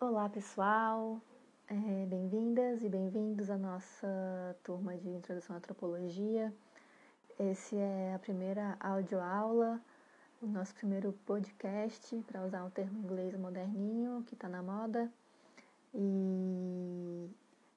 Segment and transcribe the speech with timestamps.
[0.00, 1.20] Olá pessoal,
[1.66, 6.54] é, bem-vindas e bem-vindos à nossa turma de Introdução à Antropologia.
[7.36, 9.80] Esse é a primeira audioaula,
[10.40, 15.10] o nosso primeiro podcast, para usar um termo inglês moderninho que está na moda.
[15.92, 17.28] E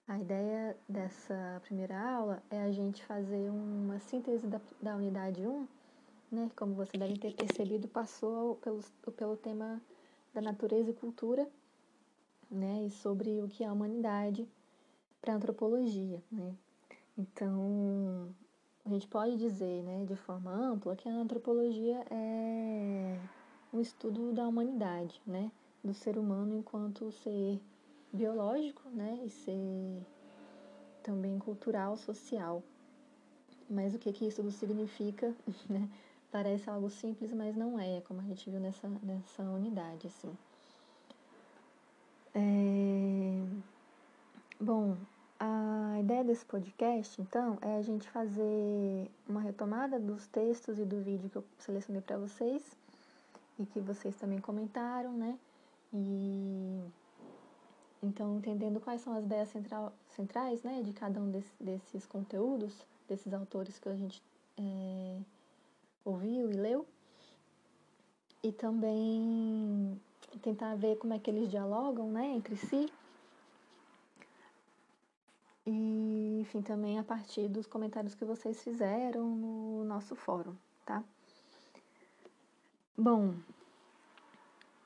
[0.07, 5.67] a ideia dessa primeira aula é a gente fazer uma síntese da, da unidade 1,
[6.31, 6.51] né?
[6.55, 8.79] Como vocês devem ter percebido, passou pelo,
[9.17, 9.81] pelo tema
[10.35, 11.49] da natureza e cultura
[12.51, 14.47] né, e sobre o que é a humanidade
[15.21, 16.53] para a antropologia, né?
[17.17, 18.29] Então,
[18.85, 23.17] a gente pode dizer, né, de forma ampla, que a antropologia é
[23.73, 25.51] um estudo da humanidade, né,
[25.83, 27.59] do ser humano enquanto ser
[28.11, 30.03] biológico, né, e ser
[31.01, 32.63] também cultural, social.
[33.69, 35.33] Mas o que que isso significa,
[35.69, 35.89] né?
[36.31, 40.31] Parece algo simples, mas não é, como a gente viu nessa, nessa unidade, assim.
[42.33, 43.43] É...
[44.59, 44.95] Bom,
[45.39, 51.01] a ideia desse podcast, então, é a gente fazer uma retomada dos textos e do
[51.01, 52.63] vídeo que eu selecionei para vocês
[53.59, 55.37] e que vocês também comentaram, né?
[55.93, 56.79] E
[58.03, 62.73] então entendendo quais são as ideias central, centrais, né, de cada um desse, desses conteúdos,
[63.07, 64.21] desses autores que a gente
[64.57, 65.19] é,
[66.03, 66.85] ouviu e leu,
[68.43, 69.99] e também
[70.39, 72.91] tentar ver como é que eles dialogam, né, entre si.
[75.65, 81.03] E, enfim, também a partir dos comentários que vocês fizeram no nosso fórum, tá?
[82.97, 83.35] Bom,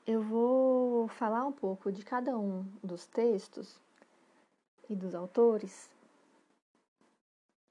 [0.06, 3.80] eu vou falar um pouco de cada um dos textos
[4.88, 5.90] e dos autores,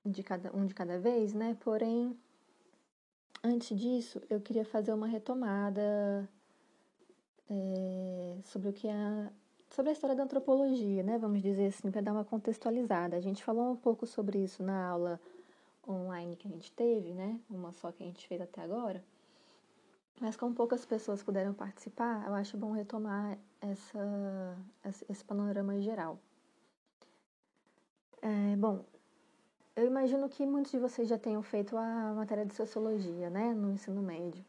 [0.06, 1.56] de cada um de cada vez, né?
[1.62, 2.18] Porém,
[3.44, 6.28] antes disso, eu queria fazer uma retomada
[7.50, 9.30] é, sobre o que é
[9.70, 11.18] sobre a história da antropologia, né?
[11.18, 13.18] Vamos dizer assim, para dar uma contextualizada.
[13.18, 15.20] A gente falou um pouco sobre isso na aula
[15.88, 17.40] online que a gente teve, né?
[17.50, 19.04] Uma só que a gente fez até agora.
[20.20, 24.58] Mas como poucas pessoas puderam participar, eu acho bom retomar essa,
[25.10, 26.18] esse panorama geral.
[28.22, 28.86] É, bom,
[29.76, 33.72] eu imagino que muitos de vocês já tenham feito a matéria de sociologia, né, no
[33.72, 34.44] ensino médio.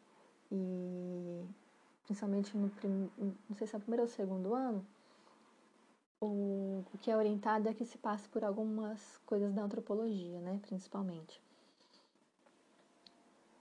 [0.52, 1.44] E
[2.06, 2.70] principalmente no
[3.18, 4.84] não sei se é o primeiro ou segundo ano,
[6.20, 10.58] o, o que é orientado é que se passe por algumas coisas da antropologia, né,
[10.62, 11.40] principalmente.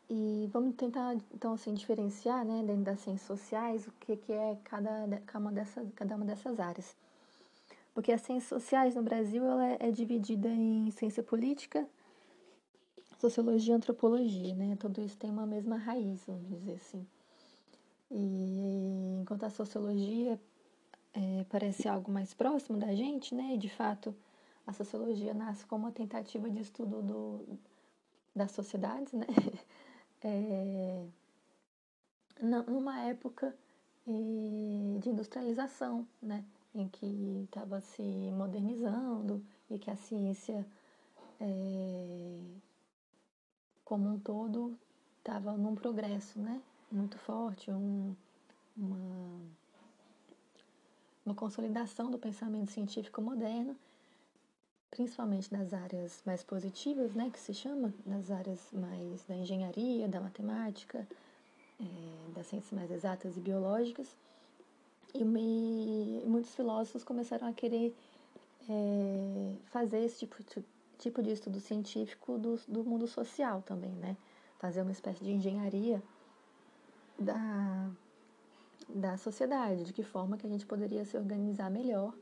[0.09, 4.57] E vamos tentar, então, assim, diferenciar, né, dentro das ciências sociais, o que, que é
[4.63, 6.95] cada, cada, uma dessas, cada uma dessas áreas.
[7.93, 11.87] Porque as ciências sociais no Brasil ela é, é dividida em ciência política,
[13.19, 14.75] sociologia e antropologia, né?
[14.79, 17.07] Tudo isso tem uma mesma raiz, vamos dizer assim.
[18.11, 20.39] E enquanto a sociologia
[21.13, 23.55] é, parece algo mais próximo da gente, né?
[23.55, 24.15] E de fato,
[24.67, 27.59] a sociologia nasce como uma tentativa de estudo do,
[28.35, 29.27] das sociedades, né?
[30.27, 31.05] É,
[32.41, 33.55] numa época
[34.07, 36.43] de industrialização, né?
[36.73, 40.65] Em que estava se modernizando e que a ciência
[41.39, 42.39] é,
[43.83, 44.75] como um todo
[45.19, 46.59] estava num progresso, né?
[46.95, 48.15] Muito forte, um,
[48.75, 49.41] uma,
[51.25, 53.75] uma consolidação do pensamento científico moderno,
[54.89, 60.21] principalmente das áreas mais positivas, né, que se chama, das áreas mais da engenharia, da
[60.21, 61.05] matemática,
[61.79, 64.15] é, das ciências mais exatas e biológicas.
[65.13, 67.93] E, e muitos filósofos começaram a querer
[68.69, 70.35] é, fazer esse tipo,
[70.97, 74.15] tipo de estudo científico do, do mundo social também, né?
[74.59, 76.01] Fazer uma espécie de engenharia
[77.17, 77.89] da,
[78.87, 82.13] da sociedade, de que forma que a gente poderia se organizar melhor,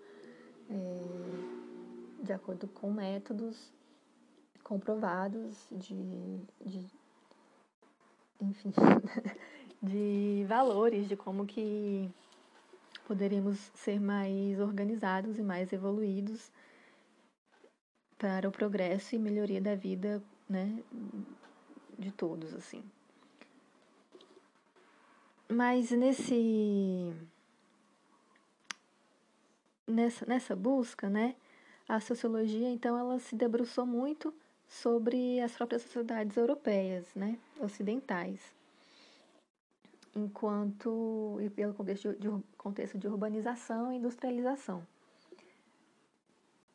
[0.69, 3.71] é, de acordo com métodos
[4.63, 6.85] comprovados de, de
[8.41, 8.71] enfim,
[9.81, 12.09] de valores, de como que
[13.07, 16.51] poderíamos ser mais organizados e mais evoluídos
[18.17, 20.81] para o progresso e melhoria da vida, né,
[21.99, 22.81] de todos, assim.
[25.53, 27.13] Mas nesse
[29.87, 31.35] nessa, nessa busca, né,
[31.87, 34.33] a sociologia então ela se debruçou muito
[34.67, 38.41] sobre as próprias sociedades europeias, né, ocidentais,
[40.15, 44.85] enquanto e pelo contexto de, contexto de urbanização e industrialização,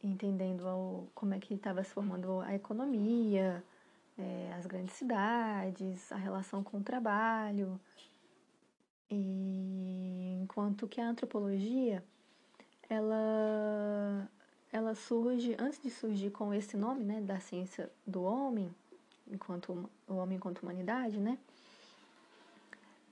[0.05, 3.65] entendendo como é que estava se formando a economia,
[4.17, 7.81] é, as grandes cidades, a relação com o trabalho,
[9.11, 12.05] e enquanto que a antropologia
[12.89, 14.29] ela,
[14.73, 18.75] ela surge, antes de surgir com esse nome, né, da ciência do homem,
[19.27, 21.39] enquanto o homem enquanto humanidade, né,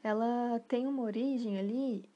[0.03, 2.09] ela tem uma origem ali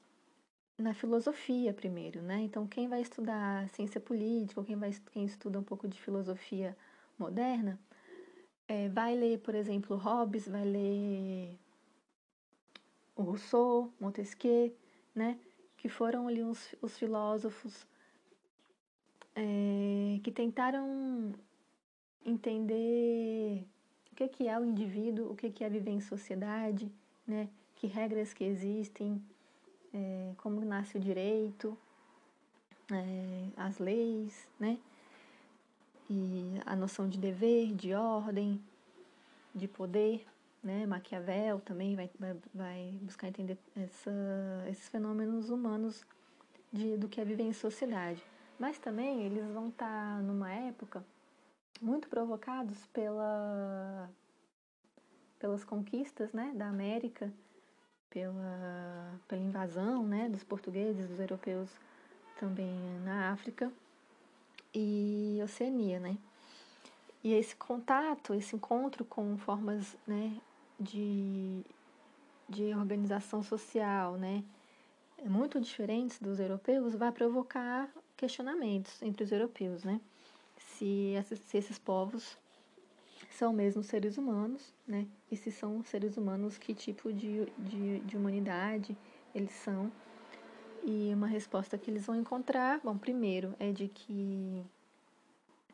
[0.77, 2.39] na filosofia primeiro, né?
[2.41, 6.75] Então quem vai estudar ciência política, ou quem vai quem estuda um pouco de filosofia
[7.19, 7.79] moderna,
[8.67, 11.59] é, vai ler, por exemplo, Hobbes, vai ler
[13.15, 14.75] o Rousseau, Montesquieu,
[15.13, 15.37] né?
[15.77, 17.85] Que foram ali os, os filósofos
[19.35, 21.33] é, que tentaram
[22.25, 23.65] entender
[24.11, 26.91] o que, que é o indivíduo, o que, que é viver em sociedade,
[27.25, 27.49] né?
[27.75, 29.21] Que regras que existem,
[29.93, 31.77] é, como nasce o direito,
[32.91, 34.77] é, as leis, né?
[36.09, 38.61] E a noção de dever, de ordem,
[39.55, 40.25] de poder,
[40.63, 40.85] né?
[40.85, 44.11] Maquiavel também vai, vai, vai buscar entender essa,
[44.69, 46.05] esses fenômenos humanos
[46.71, 48.23] de, do que é viver em sociedade.
[48.59, 51.03] Mas também eles vão estar tá numa época
[51.81, 54.09] muito provocados pela,
[55.39, 57.33] pelas conquistas né, da América,
[58.09, 61.69] pela, pela invasão né, dos portugueses, dos europeus
[62.39, 63.71] também na África
[64.73, 66.17] e Oceania, né?
[67.23, 70.39] E esse contato, esse encontro com formas né,
[70.81, 71.63] de,
[72.49, 74.43] de organização social né,
[75.29, 79.99] muito diferentes dos europeus vai provocar questionamentos entre os europeus, né?
[80.57, 82.37] Se, esses, se esses povos
[83.29, 85.07] são mesmo seres humanos, né?
[85.31, 88.97] E se são seres humanos, que tipo de, de, de humanidade
[89.33, 89.91] eles são.
[90.83, 94.63] E uma resposta que eles vão encontrar, bom, primeiro é de que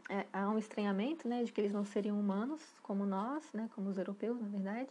[0.09, 3.89] é, há um estranhamento, né, de que eles não seriam humanos como nós, né, como
[3.89, 4.89] os europeus, na verdade,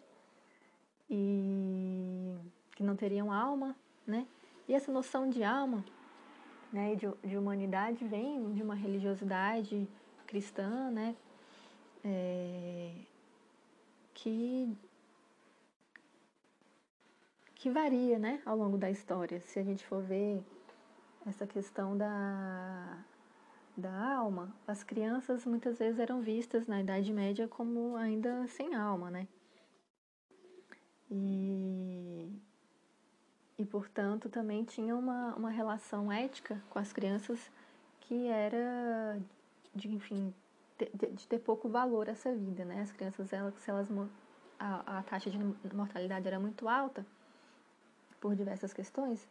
[1.09, 2.35] e
[2.75, 3.75] que não teriam alma,
[4.07, 4.27] né?
[4.69, 5.85] E essa noção de alma,
[6.73, 9.89] né, de, de humanidade vem de uma religiosidade
[10.27, 11.17] cristã, né,
[12.05, 12.93] é,
[14.13, 14.77] que
[17.55, 19.41] que varia, né, ao longo da história.
[19.41, 20.43] Se a gente for ver
[21.27, 22.99] essa questão da
[23.77, 29.11] da alma, as crianças muitas vezes eram vistas na Idade Média como ainda sem alma,
[29.11, 29.29] né?
[31.11, 32.29] E,
[33.59, 37.51] e portanto, também tinha uma, uma relação ética com as crianças
[38.01, 39.21] que era,
[39.75, 40.35] de, enfim,
[40.79, 42.83] de, de ter pouco valor essa vida, né?
[42.83, 43.89] As crianças, elas, se elas,
[44.59, 45.39] a, a taxa de
[45.75, 47.07] mortalidade era muito alta
[48.21, 49.29] por diversas questões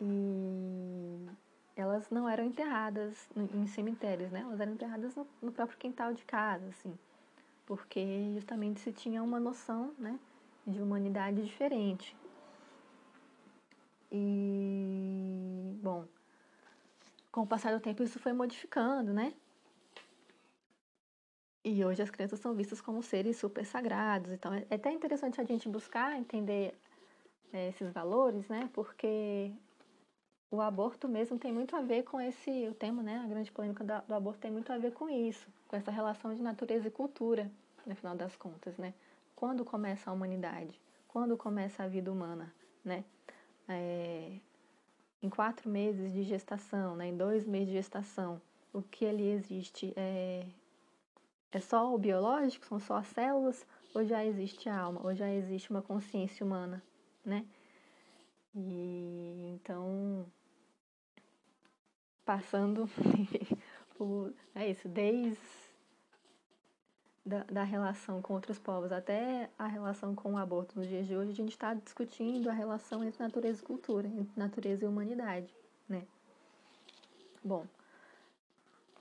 [0.00, 1.28] e
[1.76, 4.40] elas não eram enterradas em cemitérios, né?
[4.40, 6.96] Elas eram enterradas no, próprio quintal de casa, assim,
[7.66, 10.18] porque justamente se tinha uma noção, né,
[10.66, 12.16] de humanidade diferente.
[14.10, 16.06] E, bom,
[17.32, 19.34] com o passar do tempo isso foi modificando, né?
[21.64, 24.30] E hoje as crianças são vistas como seres super sagrados.
[24.30, 26.78] Então é, é até interessante a gente buscar entender
[27.52, 28.70] é, esses valores, né?
[28.72, 29.50] Porque
[30.54, 33.20] o aborto mesmo tem muito a ver com esse o tema, né?
[33.24, 36.42] A grande polêmica do, aborto tem muito a ver com isso, com essa relação de
[36.42, 37.50] natureza e cultura,
[37.84, 38.94] no final das contas, né?
[39.34, 40.80] Quando começa a humanidade?
[41.08, 42.52] Quando começa a vida humana,
[42.84, 43.04] né?
[43.68, 44.38] É,
[45.22, 47.08] em quatro meses de gestação, né?
[47.08, 48.40] Em dois meses de gestação,
[48.72, 50.46] o que ali existe é
[51.52, 53.64] é só o biológico, são só as células,
[53.94, 56.82] ou já existe a alma, ou já existe uma consciência humana,
[57.24, 57.46] né?
[58.54, 60.26] E então,
[62.24, 62.88] passando
[63.96, 65.38] por, é isso, desde
[67.24, 71.16] da, da relação com outros povos até a relação com o aborto nos dias de
[71.16, 75.52] hoje, a gente está discutindo a relação entre natureza e cultura, entre natureza e humanidade,
[75.88, 76.04] né?
[77.42, 77.66] Bom,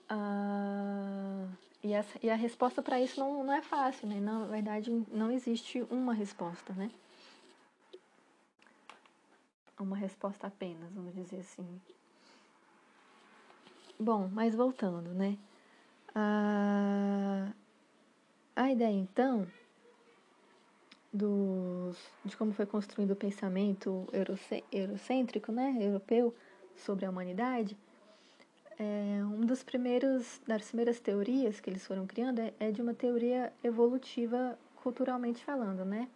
[0.10, 1.50] uh,
[1.84, 4.20] e, essa, e a resposta para isso não, não é fácil, né?
[4.20, 6.90] Na verdade, não existe uma resposta, né?
[9.78, 11.82] Uma resposta apenas, vamos dizer assim.
[14.04, 15.38] Bom, mas voltando, né?
[16.14, 17.54] A,
[18.54, 19.48] a ideia, então,
[21.14, 24.06] dos, de como foi construído o pensamento
[24.72, 25.78] eurocêntrico, né?
[25.80, 26.36] Europeu
[26.76, 27.78] sobre a humanidade
[28.78, 32.94] é, um dos primeiros, das primeiras teorias que eles foram criando é, é de uma
[32.94, 36.10] teoria evolutiva culturalmente falando, né?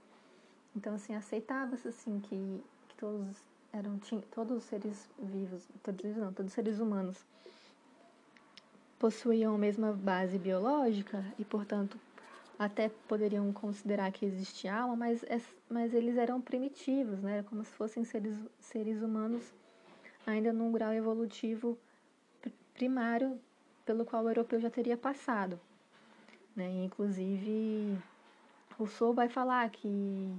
[0.75, 3.37] Então, assim, aceitava-se, assim, que, que todos
[3.71, 7.23] eram, tinha, todos os seres vivos, todos não, todos os seres humanos
[8.99, 11.99] possuíam a mesma base biológica e, portanto,
[12.57, 15.23] até poderiam considerar que existia alma, mas,
[15.69, 17.43] mas eles eram primitivos, né?
[17.43, 19.53] Como se fossem seres, seres humanos
[20.25, 21.77] ainda num grau evolutivo
[22.73, 23.39] primário
[23.85, 25.59] pelo qual o europeu já teria passado.
[26.55, 26.69] Né?
[26.83, 27.97] Inclusive,
[28.77, 30.35] Rousseau vai falar que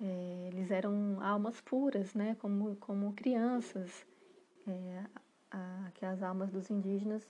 [0.00, 2.36] é, eles eram almas puras, né?
[2.40, 4.06] como, como crianças,
[4.68, 5.04] é,
[5.50, 7.26] a, que as almas dos indígenas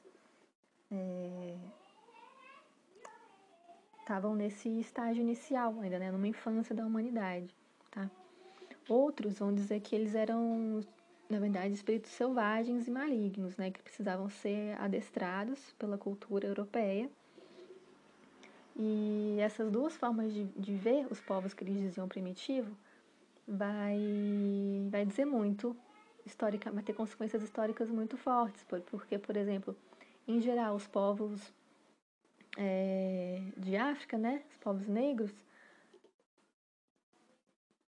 [4.01, 6.11] estavam é, nesse estágio inicial, ainda né?
[6.11, 7.55] numa infância da humanidade.
[7.91, 8.11] Tá?
[8.89, 10.81] Outros vão dizer que eles eram,
[11.29, 13.71] na verdade, espíritos selvagens e malignos, né?
[13.71, 17.11] que precisavam ser adestrados pela cultura europeia.
[18.77, 22.77] E essas duas formas de, de ver os povos que eles diziam primitivo
[23.47, 23.99] vai,
[24.91, 25.77] vai dizer muito
[26.27, 29.77] histórica, vai ter consequências históricas muito fortes, porque, por exemplo,
[30.27, 31.53] em geral, os povos
[32.57, 35.33] é, de África, né, os povos negros,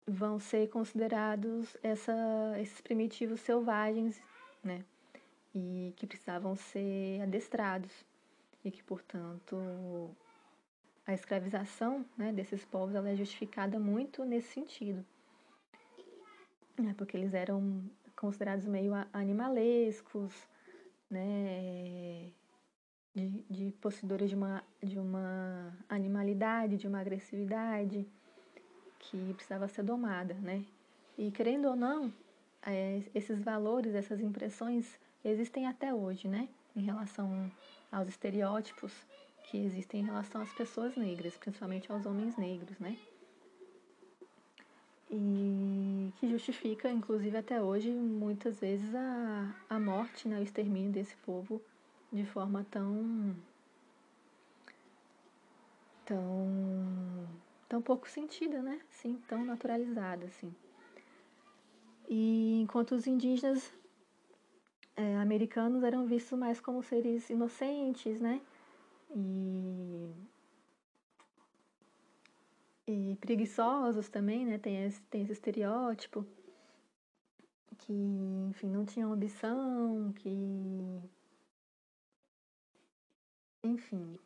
[0.06, 2.14] vão ser considerados essa,
[2.60, 4.22] esses primitivos selvagens,
[4.64, 4.84] né,
[5.54, 7.92] e que precisavam ser adestrados
[8.66, 10.10] e que, portanto,
[11.06, 15.06] a escravização né, desses povos ela é justificada muito nesse sentido,
[16.78, 17.84] né, porque eles eram
[18.16, 20.34] considerados meio animalescos,
[21.14, 22.32] né,
[23.14, 28.08] de, de possuidores de uma, de uma animalidade, de uma agressividade
[29.00, 30.66] que precisava ser domada, né?
[31.18, 32.12] E querendo ou não,
[32.66, 36.50] é, esses valores, essas impressões existem até hoje, né?
[36.76, 37.52] Em relação
[37.92, 38.92] aos estereótipos
[39.44, 42.98] que existem em relação às pessoas negras, principalmente aos homens negros, né?
[45.16, 51.16] E que justifica, inclusive até hoje, muitas vezes a, a morte, né, o extermínio desse
[51.18, 51.62] povo
[52.12, 53.36] de forma tão
[56.04, 57.28] tão
[57.70, 58.80] tão pouco sentida, né?
[58.90, 60.54] Sim, tão naturalizada, assim.
[62.10, 63.72] E enquanto os indígenas
[64.96, 68.42] é, americanos eram vistos mais como seres inocentes, né?
[69.16, 70.10] E
[72.88, 74.58] e preguiçosos também, né?
[74.58, 76.26] Tem esse, tem esse estereótipo
[77.80, 77.94] que,
[78.50, 81.02] enfim, não tinham ambição, que.
[83.64, 84.20] Enfim,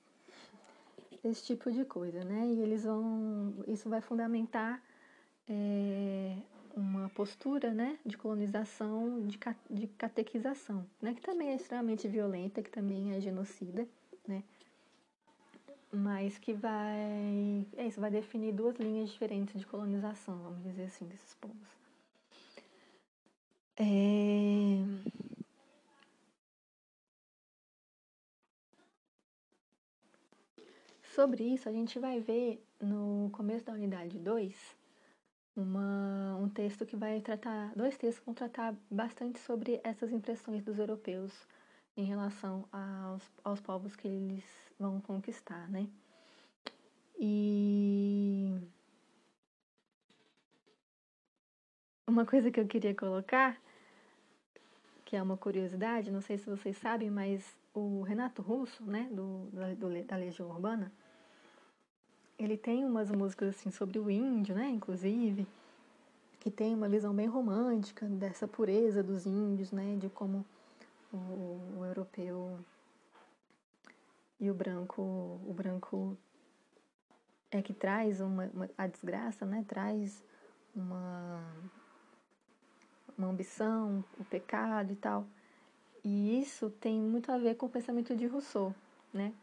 [1.24, 2.48] esse tipo de coisa, né?
[2.48, 3.54] E eles vão.
[3.68, 4.82] Isso vai fundamentar
[5.48, 6.38] é,
[6.76, 8.00] uma postura, né?
[8.06, 11.14] De colonização, de, de catequização, né?
[11.14, 13.88] Que também é extremamente violenta, que também é genocida,
[14.28, 14.44] né?
[15.92, 21.06] Mas que vai, é isso, vai definir duas linhas diferentes de colonização, vamos dizer assim,
[21.06, 21.68] desses povos.
[23.78, 24.84] É...
[31.16, 34.78] Sobre isso, a gente vai ver no começo da unidade 2
[35.56, 40.64] uma, um texto que vai tratar, dois textos que vão tratar bastante sobre essas impressões
[40.64, 41.34] dos europeus
[41.98, 45.88] em relação aos, aos povos que eles vão conquistar, né?
[47.20, 48.56] E
[52.06, 53.60] uma coisa que eu queria colocar,
[55.04, 57.44] que é uma curiosidade, não sei se vocês sabem, mas
[57.74, 60.92] o Renato Russo, né, do, do da Legião Urbana,
[62.38, 65.48] ele tem umas músicas assim sobre o índio, né, inclusive,
[66.40, 70.46] que tem uma visão bem romântica dessa pureza dos índios, né, de como
[71.12, 71.18] o,
[71.80, 72.60] o europeu
[74.40, 76.18] e o branco, o branco
[77.50, 79.66] é que traz uma, uma, a desgraça, né?
[79.68, 80.24] Traz
[80.76, 81.42] uma
[83.18, 85.26] uma ambição, o pecado e tal.
[86.04, 88.74] E isso tem muito a ver com o pensamento de Rousseau,
[89.12, 89.34] né?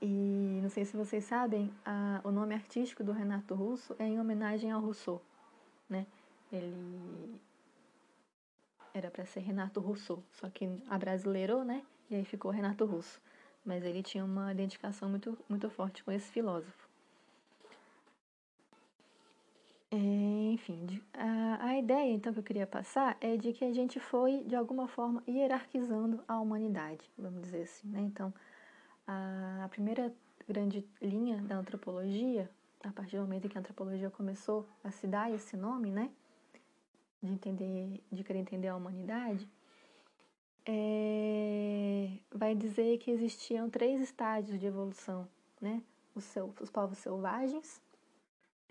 [0.00, 4.20] E não sei se vocês sabem, a, o nome artístico do Renato Russo é em
[4.20, 5.20] homenagem ao Rousseau,
[5.88, 6.06] né?
[6.52, 7.40] Ele
[8.94, 11.84] era para ser Renato Russo, só que abrasileirou, né?
[12.10, 13.20] E aí ficou Renato Russo.
[13.64, 16.88] Mas ele tinha uma identificação muito, muito forte com esse filósofo.
[19.90, 24.00] É, enfim, a, a ideia então que eu queria passar é de que a gente
[24.00, 27.88] foi, de alguma forma, hierarquizando a humanidade, vamos dizer assim.
[27.88, 28.00] Né?
[28.00, 28.32] Então,
[29.06, 30.12] a, a primeira
[30.48, 32.50] grande linha da antropologia,
[32.82, 36.10] a partir do momento em que a antropologia começou a se dar esse nome, né?
[37.22, 39.48] de entender, de querer entender a humanidade,
[40.66, 45.26] é, vai dizer que existiam três estágios de evolução,
[45.60, 45.82] né?
[46.14, 47.80] Os, seu, os povos selvagens,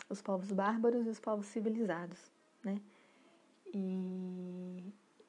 [0.10, 2.20] os povos bárbaros e os povos civilizados,
[2.64, 2.80] né?
[3.74, 4.84] E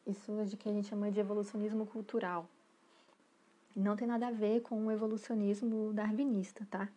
[0.07, 2.47] isso é de que a gente chama de evolucionismo cultural.
[3.75, 6.89] Não tem nada a ver com o evolucionismo darwinista, tá?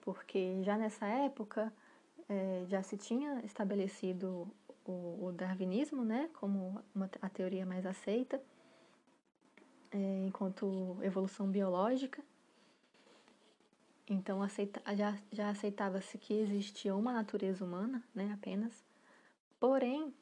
[0.00, 1.72] Porque já nessa época
[2.28, 4.48] é, já se tinha estabelecido
[4.86, 8.40] o, o darwinismo, né, como uma, a teoria mais aceita,
[9.90, 12.22] é, enquanto evolução biológica.
[14.08, 18.72] Então aceita, já, já aceitava-se que existia uma natureza humana, né, apenas.
[19.60, 20.14] Porém,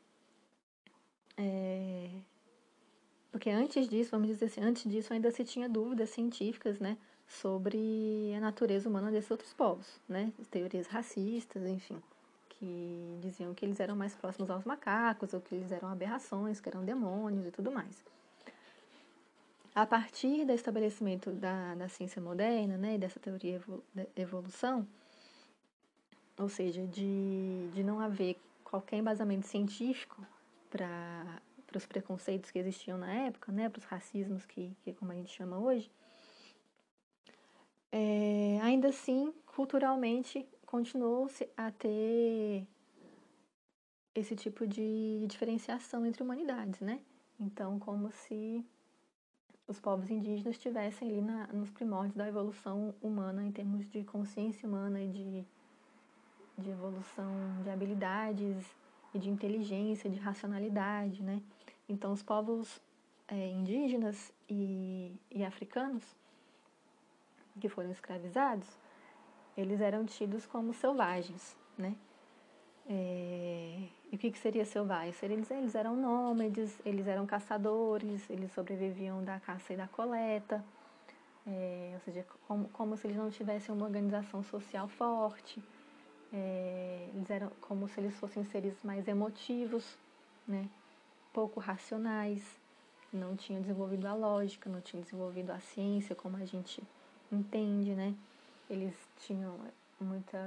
[1.36, 2.10] é,
[3.30, 6.96] porque antes disso, vamos dizer assim, antes disso ainda se tinha dúvidas científicas, né,
[7.28, 12.02] sobre a natureza humana desses outros povos, né, teorias racistas, enfim,
[12.48, 16.68] que diziam que eles eram mais próximos aos macacos, ou que eles eram aberrações, que
[16.68, 18.02] eram demônios e tudo mais.
[19.76, 23.62] A partir do estabelecimento da, da ciência moderna, né, dessa teoria
[23.94, 24.88] da evolução,
[26.38, 30.26] ou seja, de, de não haver qualquer embasamento científico
[30.70, 31.42] para
[31.76, 35.30] os preconceitos que existiam na época, né, para os racismos que, que como a gente
[35.30, 35.90] chama hoje,
[37.92, 42.66] é, ainda assim, culturalmente, continuou-se a ter
[44.14, 46.98] esse tipo de diferenciação entre humanidades, né?
[47.38, 48.64] Então, como se
[49.68, 54.68] os povos indígenas estivessem ali na, nos primórdios da evolução humana em termos de consciência
[54.68, 55.44] humana e de,
[56.58, 57.32] de evolução
[57.62, 58.64] de habilidades
[59.12, 61.42] e de inteligência, de racionalidade, né?
[61.88, 62.80] Então, os povos
[63.28, 66.04] é, indígenas e, e africanos
[67.60, 68.68] que foram escravizados,
[69.56, 71.96] eles eram tidos como selvagens, né?
[72.88, 75.14] É, e o que, que seria selvagem?
[75.22, 80.64] Eles, eles eram nômades, eles eram caçadores, eles sobreviviam da caça e da coleta,
[81.46, 85.62] é, ou seja, como, como se eles não tivessem uma organização social forte,
[86.32, 89.96] é, eles eram como se eles fossem seres mais emotivos,
[90.46, 90.68] né?
[91.32, 92.42] pouco racionais,
[93.12, 96.82] não tinham desenvolvido a lógica, não tinham desenvolvido a ciência como a gente
[97.30, 98.14] entende, né?
[98.70, 99.54] Eles tinham
[100.00, 100.38] muita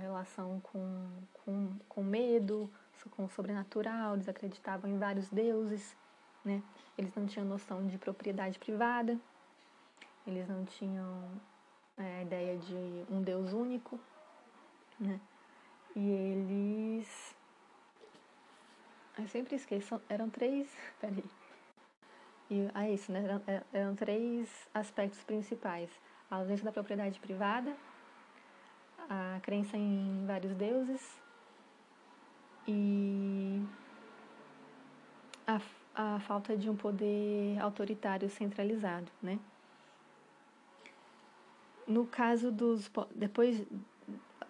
[0.00, 1.08] relação com,
[1.44, 2.70] com, com medo,
[3.04, 5.96] com o sobrenatural, eles acreditavam em vários deuses,
[6.44, 6.62] né?
[6.96, 9.18] Eles não tinham noção de propriedade privada,
[10.26, 11.30] eles não tinham
[11.96, 13.98] é, a ideia de um Deus único,
[14.98, 15.20] né?
[15.94, 17.36] E eles.
[19.18, 20.68] Eu sempre esqueço, eram três.
[21.00, 21.24] Peraí.
[22.50, 23.24] E, ah, isso, né?
[23.24, 25.90] Eram, eram três aspectos principais:
[26.30, 27.76] a ausência da propriedade privada,
[29.08, 31.25] a crença em vários deuses
[32.66, 33.62] e
[35.46, 35.60] a,
[35.94, 39.38] a falta de um poder autoritário centralizado, né?
[41.86, 43.64] No caso dos depois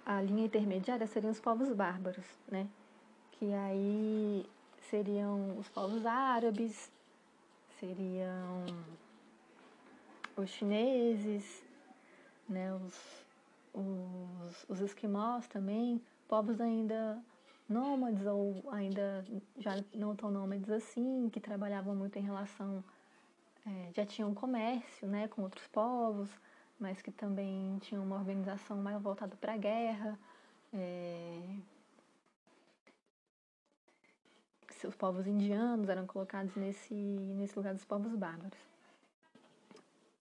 [0.05, 2.69] a linha intermediária seriam os povos bárbaros, né?
[3.33, 4.47] Que aí
[4.89, 6.91] seriam os povos árabes,
[7.79, 8.65] seriam
[10.37, 11.63] os chineses,
[12.49, 12.73] né?
[12.75, 13.27] Os
[13.77, 17.23] os, os esquimós também, povos ainda
[17.69, 19.25] nômades ou ainda
[19.59, 22.83] já não tão nômades assim, que trabalhavam muito em relação,
[23.67, 26.31] é, já tinham comércio né, com outros povos,
[26.79, 30.19] mas que também tinham uma organização mais voltada para a guerra.
[30.73, 31.57] É,
[34.87, 38.59] os povos indianos eram colocados nesse, nesse lugar dos povos bárbaros.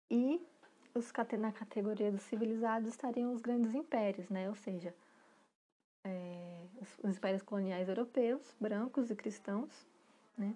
[0.09, 0.41] E
[0.93, 4.47] os, na categoria dos civilizados estariam os grandes impérios, né?
[4.47, 4.95] Ou seja,
[6.03, 9.85] é, os, os, impérios coloniais europeus, brancos e cristãos,
[10.37, 10.55] né?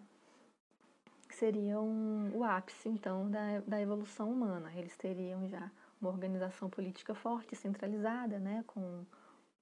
[1.28, 4.72] Que seriam o ápice, então, da, da evolução humana.
[4.76, 8.64] Eles teriam já uma organização política forte, centralizada, né?
[8.66, 9.06] Com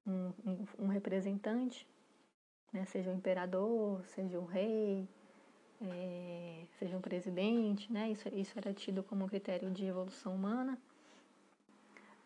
[0.05, 1.87] um, um, um representante,
[2.71, 2.85] né?
[2.85, 5.07] Seja o imperador, seja o rei,
[5.81, 8.11] é, seja um presidente, né?
[8.11, 10.77] Isso, isso era tido como um critério de evolução humana.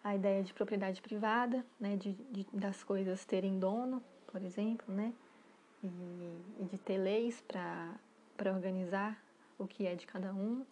[0.04, 1.96] A ideia de propriedade privada, né?
[1.96, 5.14] De, de das coisas terem dono, por exemplo, né?
[5.84, 5.88] E,
[6.60, 9.22] e de ter leis para organizar
[9.58, 10.66] o que é de cada um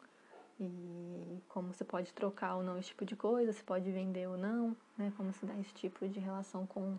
[0.59, 4.37] e como você pode trocar ou não esse tipo de coisa, se pode vender ou
[4.37, 5.13] não, né?
[5.15, 6.97] Como se dá esse tipo de relação com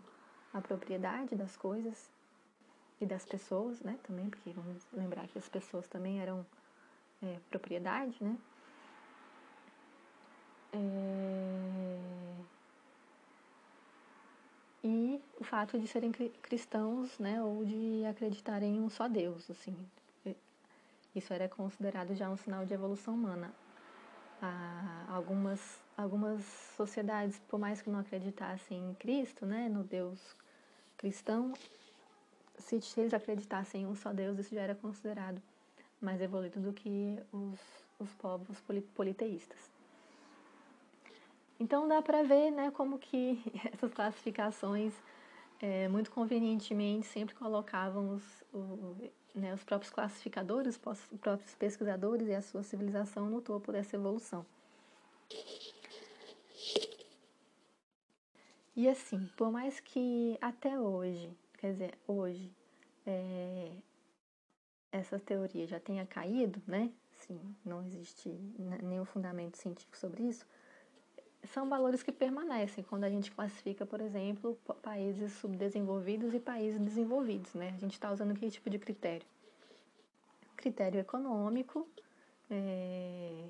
[0.53, 2.09] a propriedade das coisas
[2.99, 6.45] e das pessoas, né, também, porque vamos lembrar que as pessoas também eram
[7.23, 8.37] é, propriedade, né.
[10.73, 12.20] É...
[14.83, 19.75] E o fato de serem cristãos, né, ou de acreditarem em um só Deus, assim.
[21.13, 23.53] Isso era considerado já um sinal de evolução humana.
[24.41, 26.41] Ah, algumas, algumas
[26.75, 30.35] sociedades, por mais que não acreditassem em Cristo, né, no Deus
[30.97, 31.53] cristão,
[32.57, 35.41] se, eles acreditassem em um só Deus, isso já era considerado
[35.99, 37.59] mais evoluído do que os,
[37.99, 38.59] os povos
[38.95, 39.59] politeístas.
[41.61, 43.39] Então dá para ver né, como que
[43.71, 44.95] essas classificações
[45.61, 48.95] é, muito convenientemente sempre colocavam os, o,
[49.35, 54.43] né, os próprios classificadores, os próprios pesquisadores e a sua civilização no topo dessa evolução.
[58.75, 62.51] E assim, por mais que até hoje, quer dizer, hoje,
[63.05, 63.71] é,
[64.91, 66.91] essa teoria já tenha caído, né?
[67.19, 68.29] Sim, não existe
[68.81, 70.43] nenhum fundamento científico sobre isso.
[71.45, 77.53] São valores que permanecem quando a gente classifica, por exemplo, países subdesenvolvidos e países desenvolvidos,
[77.53, 77.73] né?
[77.75, 79.25] A gente está usando que tipo de critério?
[80.55, 81.87] Critério econômico,
[82.49, 83.43] é,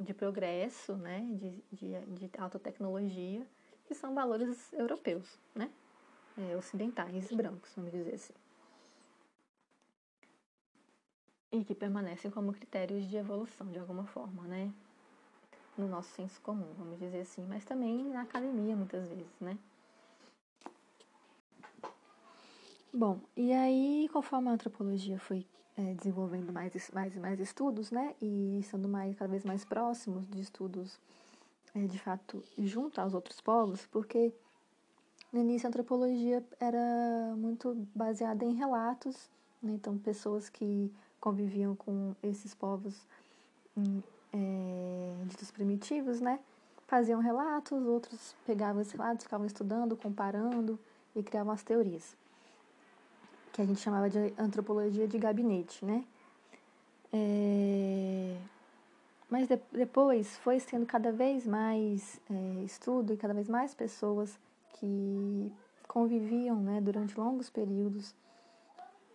[0.00, 1.20] de progresso, né?
[1.30, 3.46] De, de, de alta tecnologia,
[3.86, 5.70] que são valores europeus, né?
[6.38, 8.34] É, ocidentais, brancos, vamos dizer assim.
[11.54, 14.72] e que permanecem como critérios de evolução de alguma forma, né?
[15.76, 19.58] No nosso senso comum, vamos dizer assim, mas também na academia muitas vezes, né?
[22.92, 25.44] Bom, e aí, conforme a antropologia foi
[25.76, 30.40] é, desenvolvendo mais, mais mais estudos, né, e sendo mais, cada vez mais próximos de
[30.40, 30.98] estudos,
[31.74, 34.32] é, de fato, junto aos outros povos, porque
[35.32, 39.28] no início a antropologia era muito baseada em relatos,
[39.60, 43.04] né, então pessoas que conviviam com esses povos
[43.76, 44.00] hum,
[44.34, 46.40] é, ditos primitivos, né?
[46.86, 50.78] Faziam relatos, outros pegavam esses relatos, ficavam estudando, comparando
[51.14, 52.16] e criavam as teorias,
[53.52, 56.04] que a gente chamava de antropologia de gabinete, né?
[57.12, 58.36] É,
[59.30, 64.36] mas de, depois foi tendo cada vez mais é, estudo e cada vez mais pessoas
[64.74, 65.52] que
[65.86, 68.12] conviviam né, durante longos períodos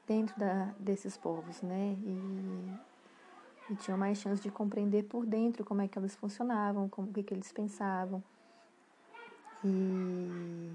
[0.08, 1.96] dentro da, desses povos, né?
[2.02, 2.89] E,
[3.70, 7.14] e tinham mais chance de compreender por dentro como é que eles funcionavam, como o
[7.14, 8.24] que, que eles pensavam.
[9.64, 10.72] E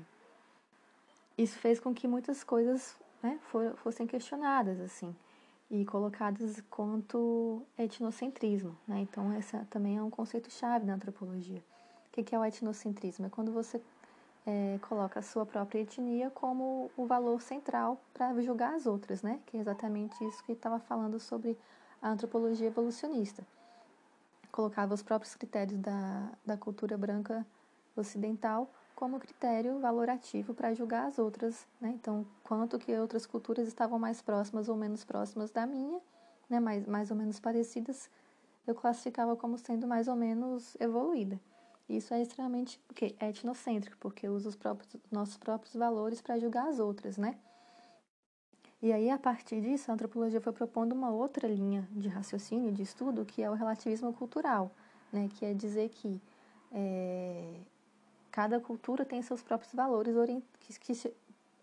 [1.36, 3.38] isso fez com que muitas coisas né,
[3.76, 5.14] fossem questionadas, assim,
[5.70, 9.00] e colocadas quanto etnocentrismo, né?
[9.00, 11.62] Então, essa também é um conceito-chave da antropologia.
[12.06, 13.26] O que é o etnocentrismo?
[13.26, 13.80] É quando você
[14.46, 19.40] é, coloca a sua própria etnia como o valor central para julgar as outras, né?
[19.46, 21.58] Que é exatamente isso que estava falando sobre
[22.04, 23.42] a antropologia evolucionista.
[24.52, 27.46] Colocava os próprios critérios da, da cultura branca
[27.96, 31.94] ocidental como critério valorativo para julgar as outras, né?
[31.94, 35.98] Então, quanto que outras culturas estavam mais próximas ou menos próximas da minha,
[36.48, 36.60] né?
[36.60, 38.10] Mais, mais ou menos parecidas,
[38.66, 41.40] eu classificava como sendo mais ou menos evoluída.
[41.88, 46.78] Isso é extremamente porque etnocêntrico, porque usa os próprios, nossos próprios valores para julgar as
[46.78, 47.38] outras, né?
[48.84, 52.82] E aí, a partir disso, a antropologia foi propondo uma outra linha de raciocínio, de
[52.82, 54.70] estudo, que é o relativismo cultural,
[55.10, 55.26] né?
[55.32, 56.20] que é dizer que
[56.70, 57.54] é,
[58.30, 60.14] cada cultura tem seus próprios valores
[60.60, 61.10] que, que se,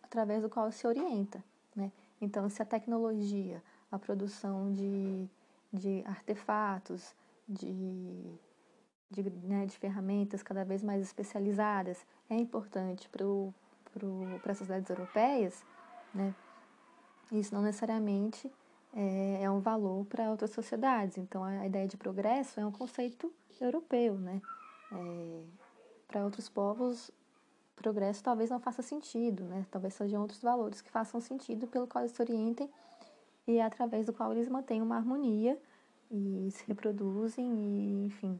[0.02, 1.44] através do qual se orienta.
[1.76, 1.92] Né?
[2.20, 5.30] Então, se a tecnologia, a produção de,
[5.72, 7.14] de artefatos,
[7.48, 8.40] de
[9.12, 11.98] de, né, de ferramentas cada vez mais especializadas
[12.30, 13.26] é importante para
[14.52, 15.66] as sociedades europeias,
[16.16, 16.34] né,
[17.32, 18.52] isso não necessariamente
[18.94, 21.18] é, é um valor para outras sociedades.
[21.18, 24.16] Então, a, ideia de progresso é um conceito europeu.
[24.16, 24.42] Né?
[24.92, 25.42] É,
[26.08, 27.12] para outros povos,
[27.76, 29.66] progresso talvez não faça sentido, né?
[29.72, 32.70] talvez sejam outros valores que façam sentido pelo qual eles se orientem
[33.48, 35.58] e é através do qual eles mantêm uma harmonia
[36.12, 38.40] e se reproduzem e, enfim,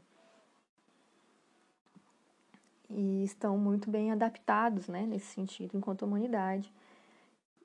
[2.88, 6.72] e estão muito bem adaptados, né, nesse sentido, enquanto humanidade,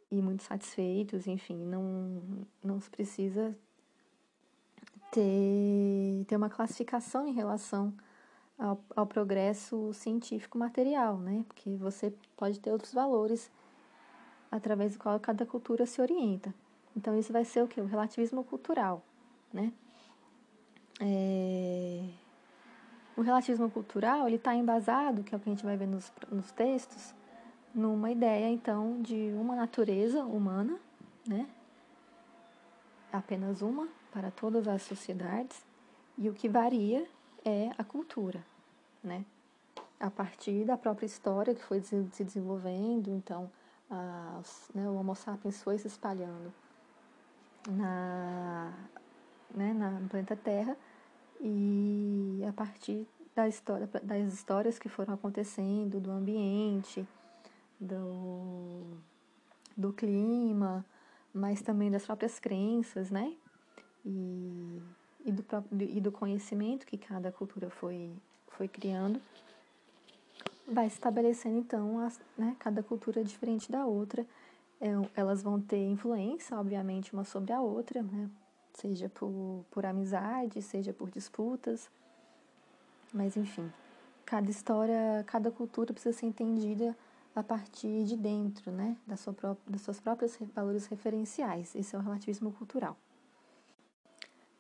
[0.10, 3.56] e muito satisfeitos, enfim, não, não se precisa
[5.12, 7.94] ter, ter uma classificação em relação
[8.58, 13.52] ao, ao progresso científico material, né, porque você pode ter outros valores
[14.52, 16.54] através do qual cada cultura se orienta.
[16.96, 17.80] Então, isso vai ser o que?
[17.80, 19.04] O relativismo cultural,
[19.54, 19.72] né?
[21.00, 22.10] É...
[23.16, 26.12] O relativismo cultural ele está embasado, que é o que a gente vai ver nos,
[26.32, 27.14] nos textos,
[27.78, 30.80] numa ideia então de uma natureza humana,
[31.28, 31.48] né?
[33.14, 35.64] Apenas uma para todas as sociedades
[36.18, 37.08] e o que varia
[37.46, 38.44] é a cultura,
[39.04, 39.24] né?
[40.00, 43.50] A partir da própria história que foi se desenvolvendo, então
[44.74, 46.52] né, o Homo sapiens foi se espalhando
[47.70, 48.74] na,
[49.54, 50.76] né, na, planeta Terra
[51.40, 57.08] e a partir da história, das histórias que foram acontecendo, do ambiente,
[57.80, 58.98] do,
[59.76, 60.86] do clima,
[61.34, 63.34] mas também das próprias crenças, né?
[64.06, 64.82] E,
[65.26, 65.46] e, do,
[65.80, 68.12] e do conhecimento que cada cultura foi,
[68.50, 69.22] foi criando,
[70.68, 74.26] vai estabelecendo então as, né, cada cultura diferente da outra.
[74.80, 78.30] É, elas vão ter influência, obviamente, uma sobre a outra, né?
[78.74, 81.90] seja por, por amizade, seja por disputas.
[83.12, 83.72] Mas enfim,
[84.26, 86.96] cada história, cada cultura precisa ser entendida
[87.38, 91.76] a partir de dentro, né, da sua própria, das suas próprias valores referenciais.
[91.76, 92.98] Esse é o relativismo cultural.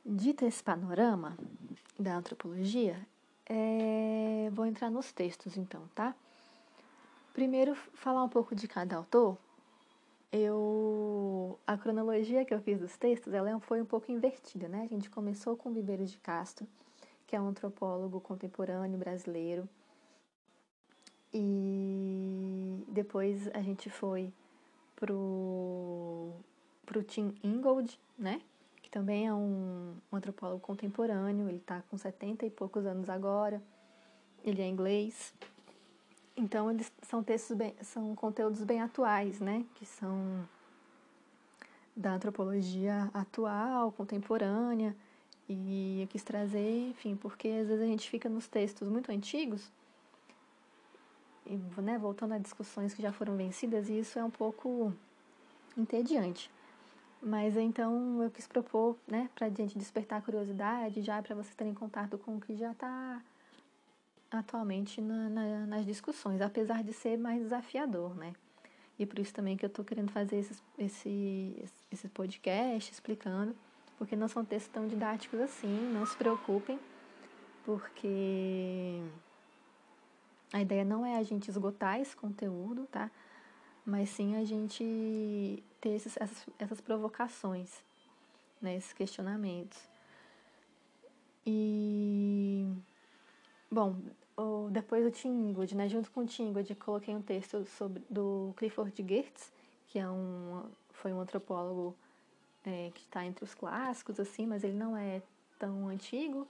[0.05, 1.35] Dito esse panorama
[1.99, 2.95] da antropologia,
[3.47, 4.51] é...
[4.53, 6.15] vou entrar nos textos então, tá?
[7.33, 9.35] Primeiro, falar um pouco de cada autor.
[10.31, 14.83] Eu a cronologia que eu fiz dos textos, ela foi um pouco invertida, né?
[14.83, 16.67] A gente começou com Viveiro de Castro,
[17.25, 19.67] que é um antropólogo contemporâneo brasileiro.
[21.33, 24.31] E depois a gente foi
[24.95, 26.31] pro
[26.85, 28.41] pro Tim Ingold, né?
[28.87, 33.61] que também é um, um antropólogo contemporâneo, ele está com 70 e poucos anos agora,
[34.45, 35.33] ele é inglês.
[36.37, 39.65] Então, eles são textos bem, são conteúdos bem atuais, né?
[39.75, 40.47] Que são
[41.93, 44.95] da antropologia atual, contemporânea,
[45.49, 49.69] e eu quis trazer, enfim, porque às vezes a gente fica nos textos muito antigos,
[51.49, 54.93] e, né, voltando a discussões que já foram vencidas, e isso é um pouco
[55.77, 56.51] entediante.
[57.21, 61.73] Mas então eu quis propor, né, para gente despertar a curiosidade, já para vocês terem
[61.73, 63.21] contato com o que já está
[64.29, 68.33] atualmente na, na, nas discussões, apesar de ser mais desafiador, né?
[68.99, 73.55] E por isso também que eu estou querendo fazer esses, esse, esse podcast explicando,
[73.97, 76.79] porque não são textos tão didáticos assim, não se preocupem,
[77.63, 79.01] porque
[80.51, 83.11] a ideia não é a gente esgotar esse conteúdo, tá?
[83.85, 87.81] Mas sim a gente ter esses, essas, essas provocações,
[88.61, 89.77] né, esses questionamentos.
[91.45, 92.67] E,
[93.71, 93.95] bom,
[94.71, 99.51] depois do Tingwood, né, junto com o Tingwood, coloquei um texto sobre, do Clifford Geertz,
[99.87, 101.95] que é um, foi um antropólogo
[102.65, 105.21] é, que está entre os clássicos, assim, mas ele não é
[105.57, 106.47] tão antigo.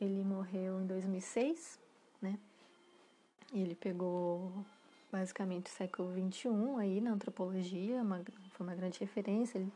[0.00, 1.78] Ele morreu em 2006,
[2.22, 2.38] né?
[3.52, 4.52] Ele pegou
[5.10, 9.58] basicamente o século XXI aí na antropologia, uma, foi uma grande referência.
[9.58, 9.72] Ele,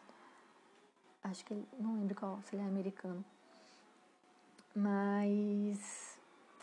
[1.22, 3.24] acho que ele, não lembro qual, se ele é americano.
[4.74, 6.18] Mas.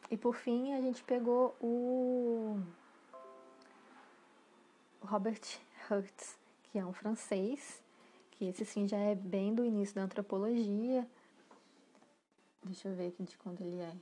[0.09, 2.61] E por fim a gente pegou o
[5.01, 5.41] Robert
[5.89, 7.81] Hertz, que é um francês,
[8.31, 11.07] que esse sim já é bem do início da antropologia.
[12.63, 13.93] Deixa eu ver aqui de quando ele é.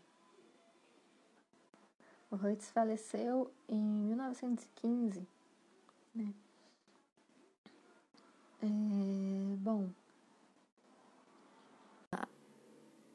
[2.36, 5.26] O Hertz faleceu em 1915,
[6.14, 6.34] né?
[8.62, 8.68] É,
[9.58, 9.90] bom,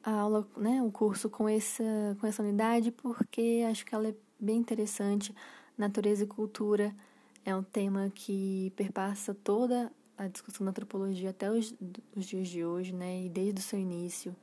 [0.03, 1.83] a aula, né, o curso com essa,
[2.19, 5.35] com essa unidade, porque acho que ela é bem interessante.
[5.77, 6.91] Natureza e cultura
[7.45, 11.75] é um tema que perpassa toda a discussão da antropologia até os,
[12.15, 14.35] os dias de hoje, né, e desde o seu início.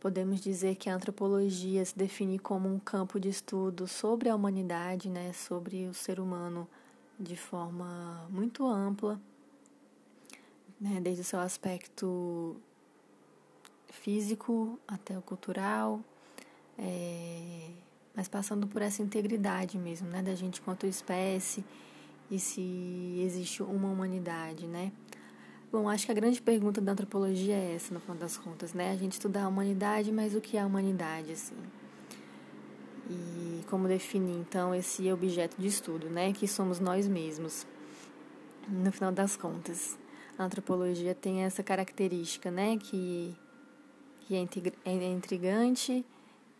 [0.00, 5.10] Podemos dizer que a antropologia se define como um campo de estudo sobre a humanidade,
[5.10, 6.66] né, sobre o ser humano
[7.18, 9.20] de forma muito ampla,
[10.80, 12.56] né, desde o seu aspecto
[13.88, 16.00] físico até o cultural,
[16.78, 17.68] é,
[18.16, 21.62] mas passando por essa integridade mesmo, né, da gente quanto espécie
[22.30, 24.92] e se existe uma humanidade, né?
[25.72, 28.90] Bom, acho que a grande pergunta da antropologia é essa, no final das contas, né?
[28.90, 31.54] A gente estuda a humanidade, mas o que é a humanidade, assim?
[33.08, 36.32] E como definir, então, esse objeto de estudo, né?
[36.32, 37.68] Que somos nós mesmos,
[38.68, 39.96] no final das contas.
[40.36, 42.76] A antropologia tem essa característica, né?
[42.76, 43.32] Que,
[44.22, 44.48] que é,
[44.86, 46.04] é intrigante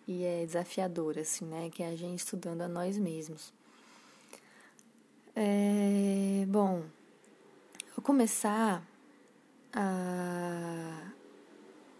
[0.07, 1.69] e é desafiadora, assim, né?
[1.69, 3.53] Que é a gente estudando a nós mesmos.
[5.35, 6.85] É, bom,
[7.97, 8.89] vou começar
[9.73, 11.11] a...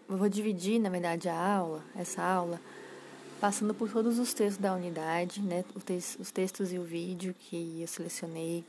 [0.09, 2.59] Eu vou dividir, na verdade, a aula, essa aula,
[3.39, 5.63] passando por todos os textos da unidade, né?
[6.19, 8.65] Os textos e o vídeo que eu selecionei.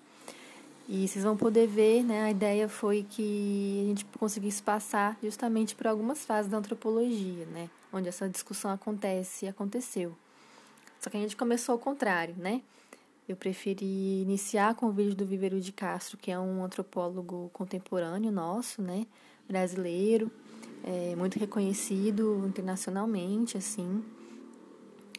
[0.88, 2.22] E vocês vão poder ver, né?
[2.22, 7.68] A ideia foi que a gente conseguisse passar justamente por algumas fases da antropologia, né?
[7.92, 10.16] Onde essa discussão acontece e aconteceu.
[11.00, 12.62] Só que a gente começou ao contrário, né?
[13.32, 18.30] Eu preferi iniciar com o vídeo do Viveiro de Castro, que é um antropólogo contemporâneo
[18.30, 19.06] nosso, né,
[19.48, 20.30] brasileiro,
[20.84, 24.04] é, muito reconhecido internacionalmente, assim.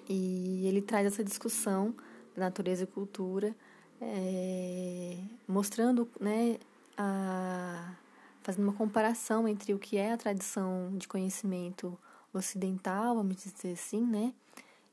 [0.08, 1.96] E ele traz essa discussão
[2.36, 3.56] da natureza e cultura,
[4.00, 6.60] é, mostrando, né,
[6.96, 7.96] a,
[8.44, 11.98] fazendo uma comparação entre o que é a tradição de conhecimento
[12.32, 14.32] ocidental, vamos dizer assim, né,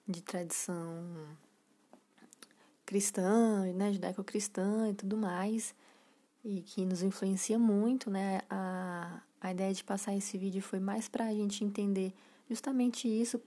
[0.08, 1.04] de tradição
[2.90, 5.72] cristã, né, judaico-cristã e tudo mais,
[6.44, 8.40] e que nos influencia muito, né?
[8.50, 12.12] A, a ideia de passar esse vídeo foi mais para a gente entender
[12.48, 13.40] justamente isso,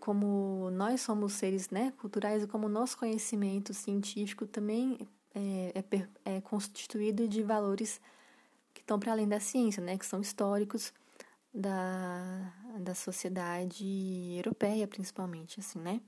[0.00, 5.84] como nós somos seres né, culturais e como nosso conhecimento científico também é,
[6.24, 8.00] é, é constituído de valores
[8.72, 10.90] que estão para além da ciência, né, que são históricos
[11.52, 13.84] da, da sociedade
[14.38, 16.00] europeia, principalmente, assim, né?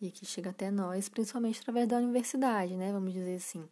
[0.00, 2.92] E que chega até nós, principalmente através da universidade, né?
[2.92, 3.66] Vamos dizer assim.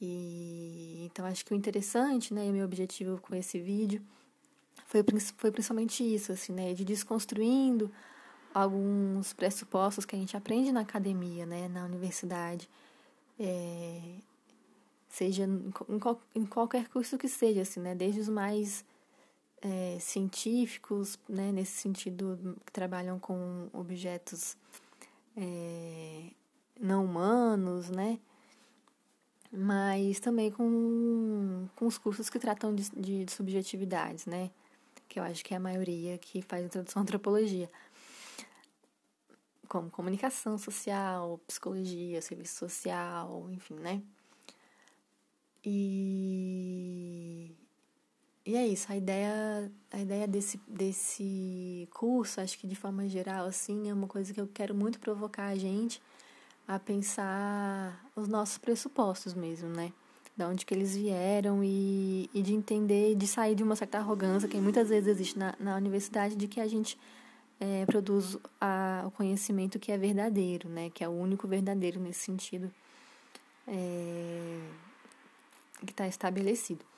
[0.00, 4.02] E então acho que o interessante, né, e o meu objetivo com esse vídeo
[4.86, 5.04] foi,
[5.36, 7.90] foi principalmente isso, assim, né, de desconstruindo
[8.52, 12.68] alguns pressupostos que a gente aprende na academia, né, na universidade,
[13.38, 14.00] é,
[15.08, 15.72] seja em,
[16.34, 18.84] em, qualquer curso que seja, assim, né, desde os mais
[19.62, 24.56] é, científicos, né, nesse sentido, que trabalham com objetos
[25.40, 26.30] é,
[26.78, 28.18] não humanos, né,
[29.50, 34.50] mas também com, com os cursos que tratam de, de, de subjetividades, né,
[35.08, 37.70] que eu acho que é a maioria que faz introdução à antropologia.
[39.68, 44.02] Como comunicação social, psicologia, serviço social, enfim, né?
[45.64, 47.54] E,
[48.50, 53.46] e é isso, a ideia, a ideia desse, desse curso, acho que de forma geral,
[53.46, 56.02] assim, é uma coisa que eu quero muito provocar a gente
[56.66, 59.92] a pensar os nossos pressupostos mesmo, né?
[60.36, 64.48] De onde que eles vieram e, e de entender, de sair de uma certa arrogância
[64.48, 66.98] que muitas vezes existe na, na universidade, de que a gente
[67.60, 70.90] é, produz a, o conhecimento que é verdadeiro, né?
[70.90, 72.68] Que é o único verdadeiro nesse sentido
[73.68, 74.60] é,
[75.86, 76.89] que está estabelecido.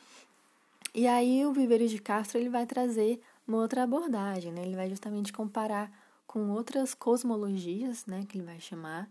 [0.95, 4.63] E aí o Viveiros de Castro ele vai trazer uma outra abordagem, né?
[4.63, 5.91] Ele vai justamente comparar
[6.27, 8.25] com outras cosmologias, né?
[8.29, 9.09] Que ele vai chamar.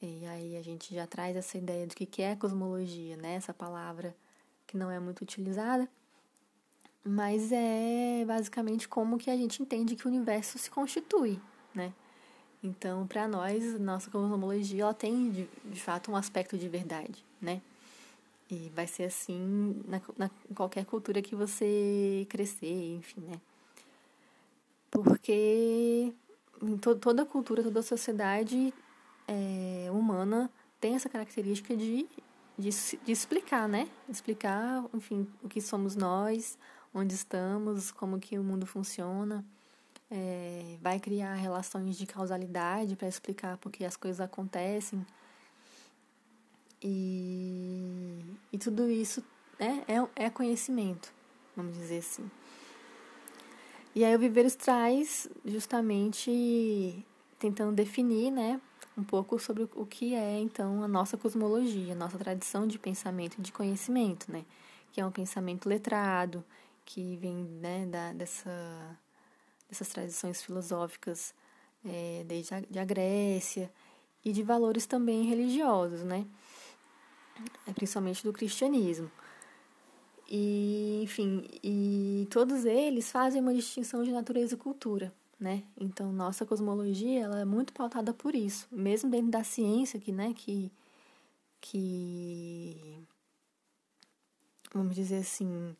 [0.00, 3.34] E aí a gente já traz essa ideia do que é cosmologia, né?
[3.34, 4.14] Essa palavra
[4.66, 5.88] que não é muito utilizada
[7.04, 11.38] mas é basicamente como que a gente entende que o universo se constitui,
[11.74, 11.92] né?
[12.62, 17.60] Então, para nós, nossa cosmologia ela tem de, de, fato um aspecto de verdade, né?
[18.54, 23.40] E vai ser assim na, na qualquer cultura que você crescer, enfim, né?
[24.90, 26.12] Porque
[26.62, 28.72] em to, toda cultura, toda sociedade
[29.26, 32.06] é, humana tem essa característica de,
[32.56, 32.70] de,
[33.04, 33.88] de explicar, né?
[34.08, 36.56] Explicar, enfim, o que somos nós,
[36.94, 39.44] onde estamos, como que o mundo funciona,
[40.10, 45.04] é, vai criar relações de causalidade para explicar por que as coisas acontecem.
[46.86, 48.20] E,
[48.52, 49.24] e tudo isso
[49.58, 51.10] né, é, é conhecimento,
[51.56, 52.30] vamos dizer assim.
[53.94, 57.02] E aí o Viveiros traz justamente
[57.38, 58.60] tentando definir, né,
[58.98, 63.38] um pouco sobre o que é então a nossa cosmologia, a nossa tradição de pensamento
[63.38, 64.44] e de conhecimento, né,
[64.92, 66.44] que é um pensamento letrado,
[66.84, 68.98] que vem né, da, dessa,
[69.70, 71.34] dessas tradições filosóficas
[71.82, 73.72] é, desde a, de a Grécia
[74.22, 76.26] e de valores também religiosos, né?
[77.66, 79.10] É, principalmente do cristianismo.
[80.28, 85.62] E, enfim, e todos eles fazem uma distinção de natureza e cultura, né?
[85.78, 90.32] Então, nossa cosmologia, ela é muito pautada por isso, mesmo dentro da ciência que, né,
[90.34, 90.72] que
[91.60, 93.02] que
[94.74, 95.74] vamos dizer assim,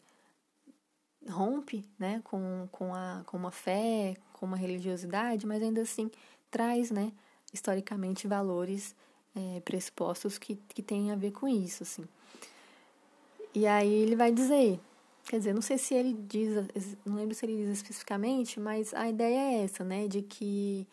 [1.28, 6.10] rompe né, com, com, a, com uma fé, com uma religiosidade, mas ainda assim
[6.50, 7.12] traz né,
[7.52, 8.94] historicamente valores
[9.34, 11.82] é, pressupostos que, que têm a ver com isso.
[11.82, 12.04] Assim.
[13.54, 14.80] E aí ele vai dizer,
[15.24, 16.50] quer dizer, não sei se ele diz,
[17.04, 20.86] não lembro se ele diz especificamente, mas a ideia é essa, né, de que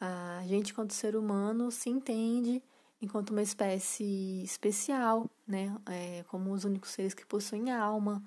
[0.00, 2.62] a gente, enquanto ser humano, se entende
[3.00, 8.22] enquanto uma espécie especial, né, é, como os únicos seres que possuem alma,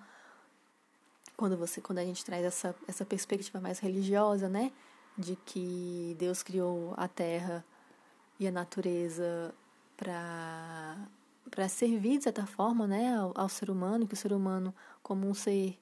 [1.37, 4.71] quando você quando a gente traz essa, essa perspectiva mais religiosa, né,
[5.17, 7.63] de que Deus criou a terra
[8.39, 9.53] e a natureza
[9.97, 10.97] para
[11.49, 15.29] para servir de certa forma, né, ao, ao, ser humano, que o ser humano como
[15.29, 15.77] um ser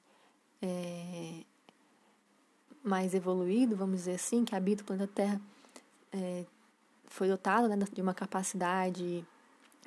[0.60, 1.40] é,
[2.82, 5.40] mais evoluído, vamos dizer assim, que habita o planeta Terra,
[6.12, 6.44] é,
[7.06, 9.26] foi dotado né, de uma capacidade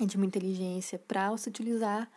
[0.00, 2.10] e de uma inteligência para se utilizar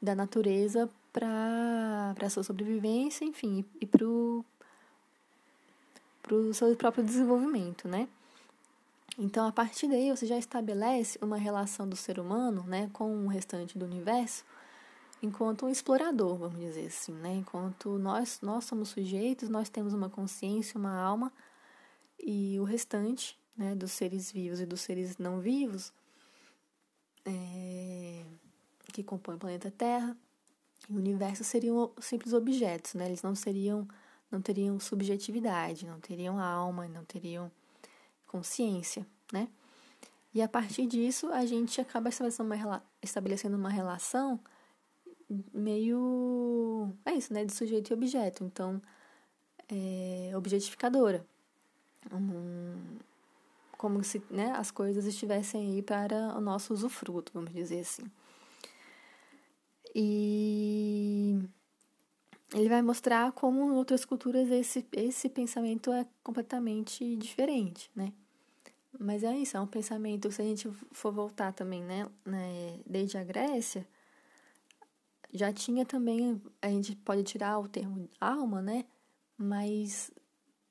[0.00, 4.44] da natureza para a sua sobrevivência, enfim, e para o
[6.52, 8.06] seu próprio desenvolvimento, né?
[9.18, 13.28] Então, a partir daí, você já estabelece uma relação do ser humano, né, com o
[13.28, 14.44] restante do universo,
[15.22, 17.34] enquanto um explorador, vamos dizer assim, né?
[17.34, 21.32] Enquanto nós, nós somos sujeitos, nós temos uma consciência, uma alma,
[22.18, 25.92] e o restante, né, dos seres vivos e dos seres não vivos
[27.26, 28.22] é,
[28.92, 30.16] que compõem o planeta Terra
[30.88, 33.06] e o universo seriam simples objetos, né?
[33.06, 33.86] Eles não seriam,
[34.30, 37.50] não teriam subjetividade, não teriam alma, não teriam
[38.26, 39.48] consciência, né?
[40.34, 44.40] E a partir disso a gente acaba estabelecendo uma, estabelecendo uma relação
[45.52, 48.44] meio é isso, né, de sujeito e objeto.
[48.44, 48.80] Então,
[49.68, 51.24] é, objetificadora.
[52.12, 52.98] Um,
[53.76, 58.04] como se né, as coisas estivessem aí para o nosso usufruto, vamos dizer assim.
[59.94, 61.38] E
[62.54, 68.12] ele vai mostrar como em outras culturas esse, esse pensamento é completamente diferente, né?
[68.98, 73.18] Mas é isso, é um pensamento, se a gente for voltar também, né, né desde
[73.18, 73.86] a Grécia,
[75.32, 78.86] já tinha também, a gente pode tirar o termo alma, né?
[79.36, 80.10] Mas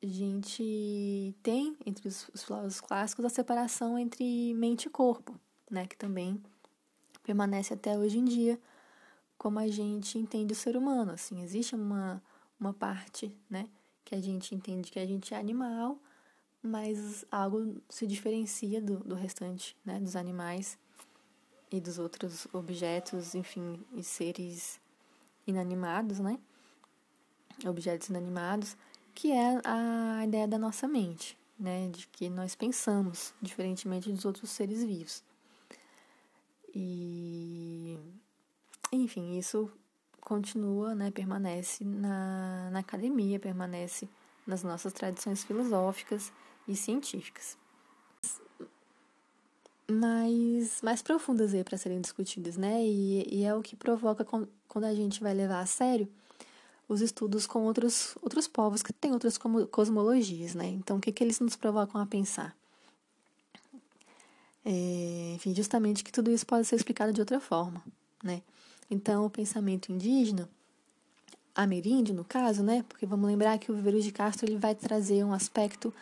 [0.01, 5.85] a gente tem entre os, os filósofos clássicos a separação entre mente e corpo, né?
[5.85, 6.41] Que também
[7.21, 8.59] permanece até hoje em dia
[9.45, 11.11] como a gente entende o ser humano.
[11.11, 12.19] Assim, existe uma,
[12.59, 13.69] uma parte, né?
[14.03, 15.99] Que a gente entende que a gente é animal,
[16.63, 19.99] mas algo se diferencia do, do restante, né?
[19.99, 20.79] Dos animais
[21.71, 24.79] e dos outros objetos, enfim, e seres
[25.45, 26.39] inanimados, né?
[27.67, 28.75] Objetos inanimados,
[29.13, 31.87] que é a ideia da nossa mente, né?
[31.89, 35.23] De que nós pensamos diferentemente dos outros seres vivos.
[36.73, 37.99] E,
[38.91, 39.71] enfim, isso
[40.21, 41.11] continua, né?
[41.11, 44.09] Permanece na, na academia, permanece
[44.45, 46.31] nas nossas tradições filosóficas
[46.67, 47.57] e científicas
[49.91, 52.83] mais, mais profundas aí para serem discutidas, né?
[52.83, 54.25] E, e, é o que provoca
[54.67, 56.07] quando a gente vai levar a sério
[56.87, 59.37] os estudos com outros, outros povos que têm outras
[59.71, 60.67] cosmologias, né?
[60.67, 62.55] Então, o que, que eles nos provocam a pensar?
[64.63, 67.83] É, enfim, justamente que tudo isso pode ser explicado de outra forma,
[68.23, 68.41] né?
[68.89, 70.49] Então, o pensamento indígena,
[71.55, 72.83] ameríndio no caso, né?
[72.87, 75.93] Porque vamos lembrar que o Viveiros de Castro ele vai trazer um aspecto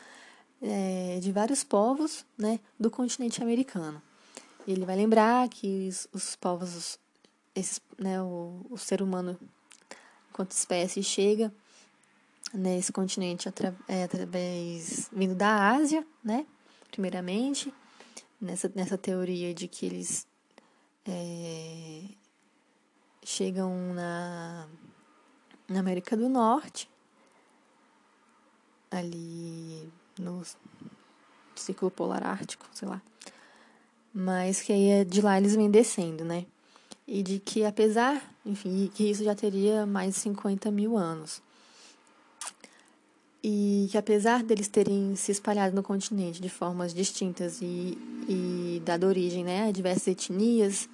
[0.62, 4.02] é, de vários povos né, do continente americano.
[4.68, 6.98] Ele vai lembrar que os, os povos,
[7.54, 9.38] esses, né, o, o ser humano,
[10.32, 11.54] enquanto espécie, chega
[12.54, 16.46] nesse continente atra, é, através vindo da Ásia, né,
[16.90, 17.74] primeiramente,
[18.40, 20.26] nessa, nessa teoria de que eles
[21.06, 22.04] é,
[23.26, 24.68] chegam na,
[25.68, 26.90] na América do Norte,
[28.92, 30.44] ali no
[31.56, 33.02] ciclo polar ártico, sei lá.
[34.14, 36.46] Mas que aí é de lá eles vêm descendo, né?
[37.08, 41.42] E de que apesar, enfim, que isso já teria mais de 50 mil anos.
[43.44, 47.98] E que apesar deles terem se espalhado no continente de formas distintas e,
[48.30, 50.88] e dado origem né, a diversas etnias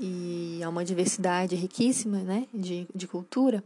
[0.00, 3.62] e a uma diversidade riquíssima né, de, de cultura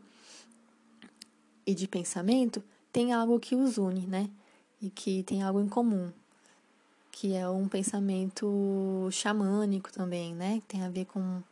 [1.67, 2.63] e de pensamento,
[2.93, 4.29] tem algo que os une, né?
[4.85, 6.13] e que tem algo em comum,
[7.11, 10.61] que é um pensamento xamânico também, né?
[10.61, 11.43] Que tem a ver com.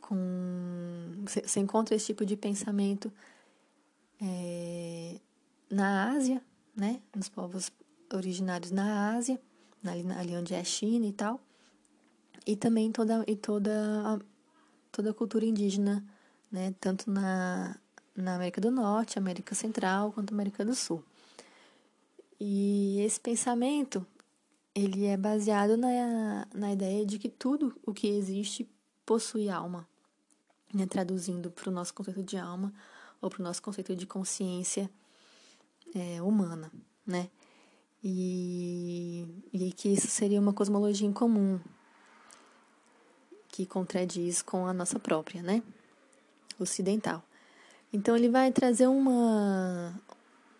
[0.00, 3.10] com você encontra esse tipo de pensamento
[4.20, 5.16] é,
[5.68, 6.40] na Ásia,
[6.76, 7.00] né?
[7.14, 7.72] Nos povos
[8.14, 9.40] originários na Ásia,
[9.84, 11.40] ali onde é a China e tal,
[12.46, 13.72] e também toda, e toda,
[14.04, 14.18] a,
[14.90, 16.04] toda a cultura indígena,
[16.50, 16.74] né?
[16.80, 17.76] Tanto na,
[18.16, 21.02] na América do Norte, América Central, quanto América do Sul.
[22.40, 24.04] E esse pensamento,
[24.74, 28.68] ele é baseado na, na ideia de que tudo o que existe
[29.06, 29.86] possui alma,
[30.74, 30.86] né?
[30.86, 32.72] traduzindo para o nosso conceito de alma
[33.20, 34.90] ou para o nosso conceito de consciência
[35.94, 36.72] é, humana,
[37.06, 37.30] né?
[38.02, 41.60] E, e que isso seria uma cosmologia em comum,
[43.52, 45.62] que contradiz com a nossa própria, né?
[46.58, 47.22] Ocidental.
[47.92, 49.94] Então ele vai trazer uma,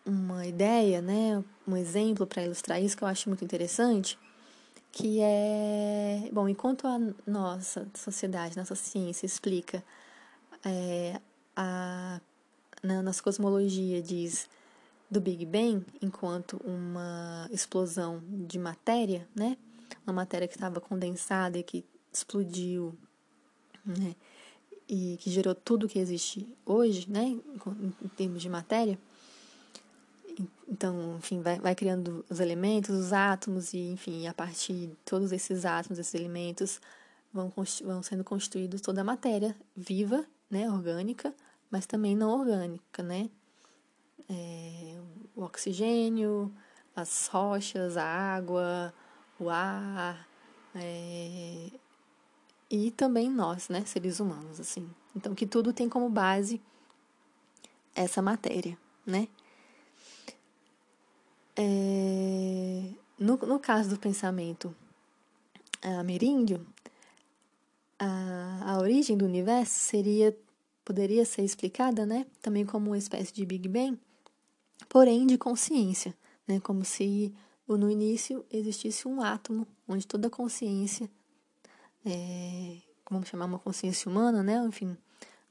[0.04, 4.18] uma ideia, né, um exemplo para ilustrar isso que eu acho muito interessante,
[4.92, 9.82] que é, bom, enquanto a nossa sociedade, nossa ciência explica
[10.64, 11.18] é,
[11.56, 12.20] a
[12.82, 14.48] na nossa cosmologia diz
[15.08, 19.56] do Big Bang enquanto uma explosão de matéria, né,
[20.04, 22.94] uma matéria que estava condensada e que explodiu,
[23.84, 24.14] né,
[24.88, 28.98] e que gerou tudo que existe hoje, né, em termos de matéria.
[30.68, 35.32] Então, enfim, vai, vai criando os elementos, os átomos, e, enfim, a partir de todos
[35.32, 36.80] esses átomos, esses elementos,
[37.32, 37.52] vão,
[37.84, 41.34] vão sendo construídos toda a matéria viva, né, orgânica,
[41.70, 43.30] mas também não orgânica, né?
[44.28, 44.98] É,
[45.34, 46.52] o oxigênio,
[46.94, 48.92] as rochas, a água,
[49.38, 50.28] o ar,
[50.74, 51.70] é,
[52.72, 54.88] e também nós, né, seres humanos, assim.
[55.14, 56.58] Então, que tudo tem como base
[57.94, 59.28] essa matéria, né?
[61.54, 64.74] É, no, no caso do pensamento
[65.82, 66.66] ameríndio,
[67.98, 70.34] a, a origem do universo seria
[70.82, 73.96] poderia ser explicada, né, também como uma espécie de Big Bang,
[74.88, 76.12] porém de consciência,
[76.48, 77.32] né, como se
[77.68, 81.08] no início existisse um átomo onde toda a consciência,
[82.04, 82.78] é,
[83.10, 84.96] vamos chamar uma consciência humana, né, enfim,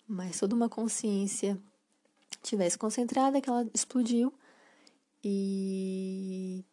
[0.08, 1.58] mas toda uma consciência
[2.44, 4.34] tivesse concentrada, que ela explodiu
[5.24, 6.64] e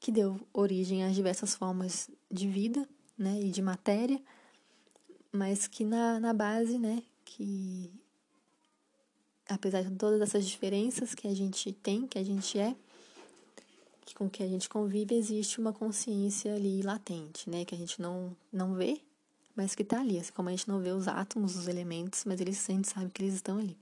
[0.00, 4.20] que deu origem às diversas formas de vida, né, e de matéria,
[5.32, 7.92] mas que na, na base, né, que
[9.48, 12.76] apesar de todas essas diferenças que a gente tem, que a gente é,
[14.08, 18.00] que com que a gente convive, existe uma consciência ali latente, né, que a gente
[18.00, 19.02] não, não vê,
[19.54, 20.18] mas que está ali.
[20.18, 23.10] Assim como a gente não vê os átomos, os elementos, mas eles, a gente sabe
[23.10, 23.76] que eles estão ali.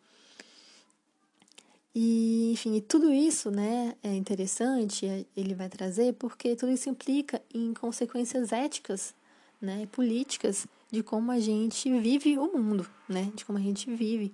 [1.95, 7.41] E, enfim, tudo isso, né, é interessante, é, ele vai trazer, porque tudo isso implica
[7.55, 9.15] em consequências éticas,
[9.63, 13.31] né, políticas de como a gente vive o mundo, né?
[13.35, 14.33] De como a gente vive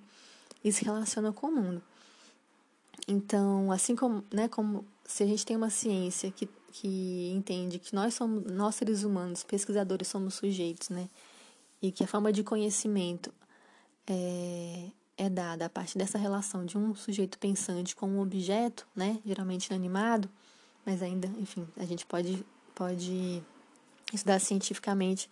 [0.65, 1.83] e se relaciona com o mundo.
[3.07, 7.95] Então, assim como, né, como se a gente tem uma ciência que, que entende que
[7.95, 11.09] nós somos, nós seres humanos, pesquisadores, somos sujeitos, né?
[11.81, 13.33] E que a forma de conhecimento
[14.07, 19.19] é, é dada a partir dessa relação de um sujeito pensante com um objeto, né?
[19.25, 20.29] Geralmente inanimado,
[20.85, 22.45] mas ainda, enfim, a gente pode,
[22.75, 23.43] pode
[24.13, 25.29] estudar cientificamente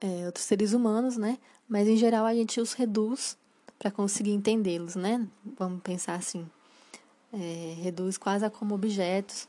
[0.00, 1.38] é, outros seres humanos, né?
[1.68, 3.36] Mas em geral a gente os reduz
[3.78, 5.26] para conseguir entendê-los, né?
[5.56, 6.48] Vamos pensar assim,
[7.32, 9.48] é, reduz quase a como objetos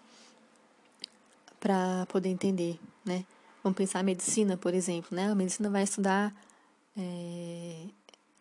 [1.59, 3.25] para poder entender, né?
[3.63, 5.31] Vamos pensar a medicina, por exemplo, né?
[5.31, 6.33] A medicina vai estudar
[6.97, 7.85] é,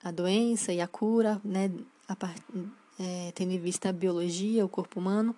[0.02, 1.70] a doença e a cura, né?
[2.08, 2.42] A part,
[2.98, 5.36] é, tendo em vista a biologia, o corpo humano,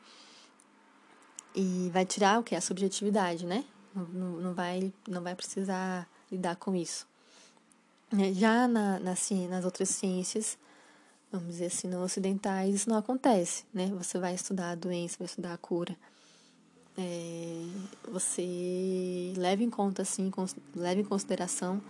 [1.55, 2.55] e vai tirar o que?
[2.55, 3.65] A subjetividade, né?
[3.95, 4.05] Não,
[4.41, 7.07] não, vai, não vai precisar lidar com isso.
[8.19, 9.15] É, já na, na,
[9.49, 10.57] nas outras ciências,
[11.33, 13.91] vamos dizer assim, não ocidentais, isso não acontece, né?
[13.99, 15.97] Você vai estudar a doença, vai estudar a cura.
[16.97, 17.65] É,
[18.11, 20.31] você leva em conta, assim,
[20.77, 21.83] leva em consideração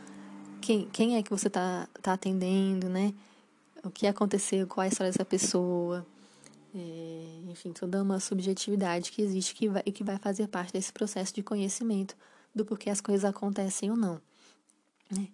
[0.61, 3.13] quem, quem é que você está tá atendendo, né?
[3.85, 6.07] O que aconteceu, qual é a história dessa pessoa.
[6.75, 10.93] É, enfim, toda uma subjetividade que existe que vai, e que vai fazer parte desse
[10.93, 12.17] processo de conhecimento
[12.55, 14.21] do porquê as coisas acontecem ou não.
[15.11, 15.29] Né?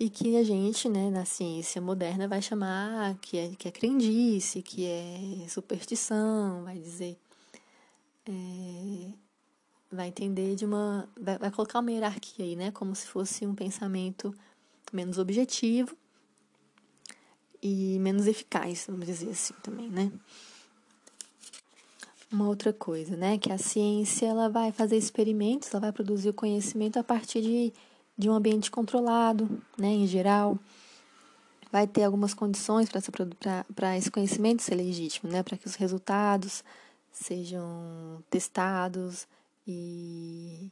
[0.00, 4.62] E que a gente, né, na ciência moderna, vai chamar que é, que é crendice,
[4.62, 7.18] que é superstição, vai dizer.
[8.26, 9.12] É,
[9.90, 11.08] vai entender de uma.
[11.20, 12.70] Vai, vai colocar uma hierarquia aí, né?
[12.70, 14.32] Como se fosse um pensamento
[14.92, 15.96] menos objetivo
[17.62, 20.12] e menos eficaz, vamos dizer assim também, né?
[22.30, 26.34] Uma outra coisa, né, que a ciência ela vai fazer experimentos, ela vai produzir o
[26.34, 27.72] conhecimento a partir de
[28.18, 29.48] de um ambiente controlado,
[29.78, 30.58] né, em geral.
[31.70, 32.88] Vai ter algumas condições
[33.74, 36.64] para esse conhecimento ser legítimo, né, para que os resultados
[37.12, 39.28] sejam testados
[39.66, 40.70] e,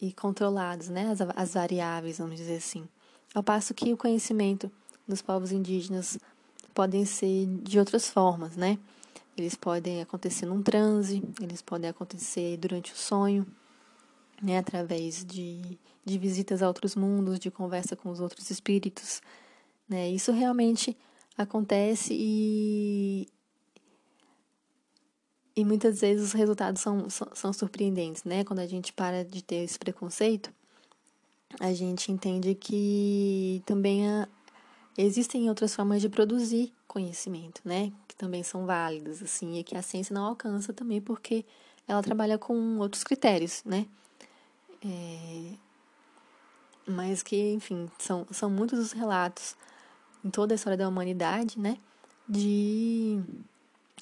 [0.00, 2.88] e controlados, né, as, as variáveis, vamos dizer assim.
[3.34, 4.70] Ao passo que o conhecimento
[5.06, 6.18] dos povos indígenas
[6.72, 8.78] podem ser de outras formas, né?
[9.36, 13.46] Eles podem acontecer num transe, eles podem acontecer durante o sonho,
[14.42, 19.20] né, através de, de visitas a outros mundos, de conversa com os outros espíritos.
[19.88, 20.10] Né?
[20.10, 20.96] Isso realmente
[21.36, 23.28] acontece e,
[25.56, 28.24] e muitas vezes os resultados são, são, são surpreendentes.
[28.24, 28.44] Né?
[28.44, 30.52] Quando a gente para de ter esse preconceito,
[31.58, 34.28] a gente entende que também há,
[34.96, 37.92] existem outras formas de produzir conhecimento, né?
[38.06, 41.44] Que também são válidas, assim, e que a ciência não alcança também porque
[41.86, 43.86] ela trabalha com outros critérios, né?
[44.84, 45.52] É,
[46.90, 49.56] mas que, enfim, são, são muitos os relatos
[50.24, 51.78] em toda a história da humanidade, né?
[52.28, 53.20] De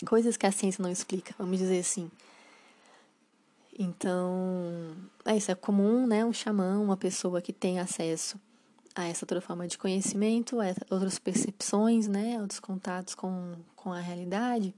[0.07, 2.11] coisas que a ciência não explica, vamos dizer assim.
[3.78, 6.24] Então, é isso, é comum, né?
[6.24, 8.39] Um xamã, uma pessoa que tem acesso
[8.95, 12.41] a essa outra forma de conhecimento, a outras percepções, né?
[12.41, 14.74] Outros contatos com, com a realidade,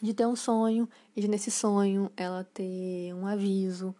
[0.00, 3.94] de ter um sonho e de, nesse sonho ela ter um aviso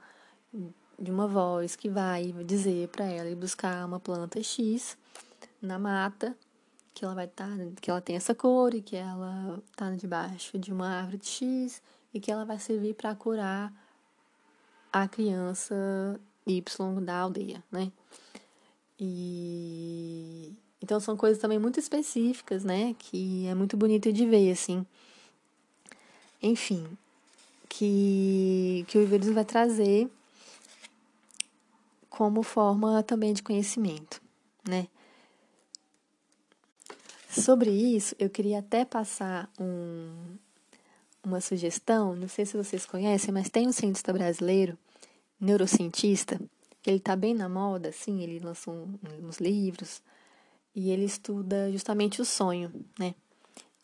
[0.98, 4.96] de uma voz que vai dizer para ela ir buscar uma planta X
[5.60, 6.36] na mata,
[6.92, 10.58] que ela vai estar, tá, que ela tem essa cor e que ela está debaixo
[10.58, 11.82] de uma árvore de X
[12.12, 13.72] e que ela vai servir para curar
[14.92, 17.90] a criança Y da aldeia, né?
[18.98, 22.94] E então são coisas também muito específicas, né?
[22.98, 24.86] Que é muito bonito de ver, assim.
[26.42, 26.86] Enfim,
[27.70, 30.10] que, que o Viveiros vai trazer
[32.16, 34.22] como forma também de conhecimento,
[34.68, 34.86] né?
[37.28, 40.36] Sobre isso, eu queria até passar um,
[41.24, 44.78] uma sugestão, não sei se vocês conhecem, mas tem um cientista brasileiro,
[45.40, 46.40] neurocientista,
[46.86, 48.88] ele está bem na moda, assim, ele lançou
[49.20, 50.00] uns livros,
[50.72, 53.16] e ele estuda justamente o sonho, né?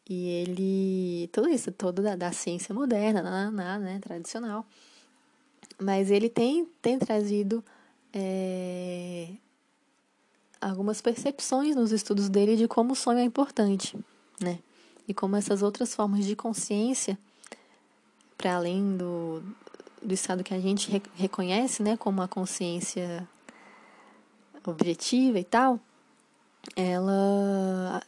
[0.08, 4.64] E ele, tudo isso, todo da, da ciência moderna, na, na, né, tradicional,
[5.80, 7.64] mas ele tem, tem trazido
[8.12, 9.28] é,
[10.60, 13.98] algumas percepções nos estudos dele de como o sonho é importante,
[14.40, 14.58] né?
[15.08, 17.18] E como essas outras formas de consciência,
[18.36, 19.42] para além do,
[20.02, 23.28] do estado que a gente re, reconhece, né, como a consciência
[24.64, 25.80] objetiva e tal,
[26.76, 28.02] ela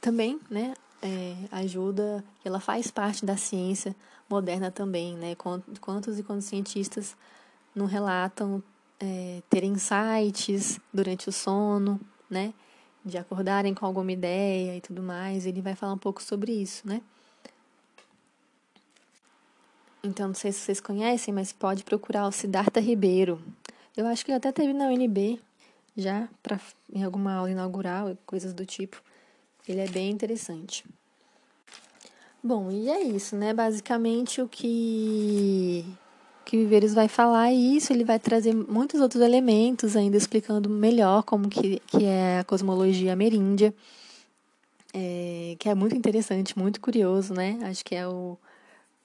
[0.00, 3.94] também, né, é, ajuda, ela faz parte da ciência
[4.28, 5.34] moderna também, né?
[5.34, 7.14] Quantos e quantos cientistas
[7.74, 8.62] não relatam
[9.02, 12.00] é, ter insights durante o sono,
[12.30, 12.54] né?
[13.04, 15.44] De acordarem com alguma ideia e tudo mais.
[15.44, 17.02] Ele vai falar um pouco sobre isso, né?
[20.04, 23.42] Então, não sei se vocês conhecem, mas pode procurar o Siddhartha Ribeiro.
[23.96, 25.40] Eu acho que ele até teve na UNB
[25.96, 26.60] já, pra,
[26.92, 29.02] em alguma aula inaugural, coisas do tipo.
[29.68, 30.84] Ele é bem interessante.
[32.42, 33.52] Bom, e é isso, né?
[33.52, 35.84] Basicamente o que
[36.52, 41.48] que Viveiros vai falar isso, ele vai trazer muitos outros elementos ainda explicando melhor como
[41.48, 43.74] que, que é a cosmologia ameríndia,
[44.92, 47.58] é, que é muito interessante, muito curioso, né?
[47.62, 48.36] Acho que é o,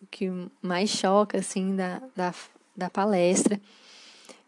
[0.02, 0.30] o que
[0.62, 2.36] mais choca, assim, da, da,
[2.76, 3.62] da palestra,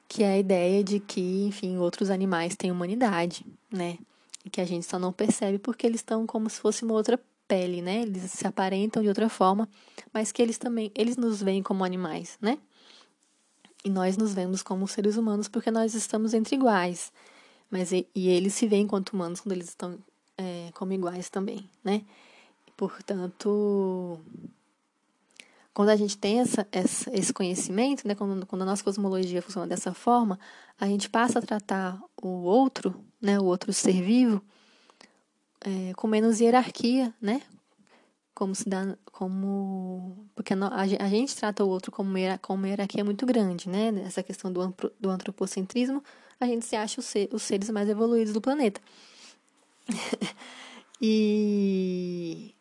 [0.05, 3.97] que é a ideia de que, enfim, outros animais têm humanidade, né?
[4.43, 7.17] E que a gente só não percebe porque eles estão como se fosse uma outra
[7.47, 8.01] pele, né?
[8.01, 9.69] Eles se aparentam de outra forma,
[10.13, 12.57] mas que eles também, eles nos veem como animais, né?
[13.83, 17.11] E nós nos vemos como seres humanos porque nós estamos entre iguais.
[17.69, 19.97] Mas e, e eles se veem enquanto humanos quando eles estão
[20.37, 22.01] é, como iguais também, né?
[22.75, 24.19] Portanto,
[25.73, 29.67] quando a gente tem essa, essa, esse conhecimento, né, quando, quando a nossa cosmologia funciona
[29.67, 30.39] dessa forma,
[30.79, 34.41] a gente passa a tratar o outro, né, o outro ser vivo,
[35.61, 37.41] é, com menos hierarquia, né,
[38.39, 43.03] como se dá, como porque a, gente trata o outro como uma, como uma hierarquia
[43.03, 43.89] muito grande, né?
[44.05, 46.01] Essa questão do, do antropocentrismo,
[46.39, 48.79] a gente se acha os, ser, os seres mais evoluídos do planeta.
[51.01, 52.55] e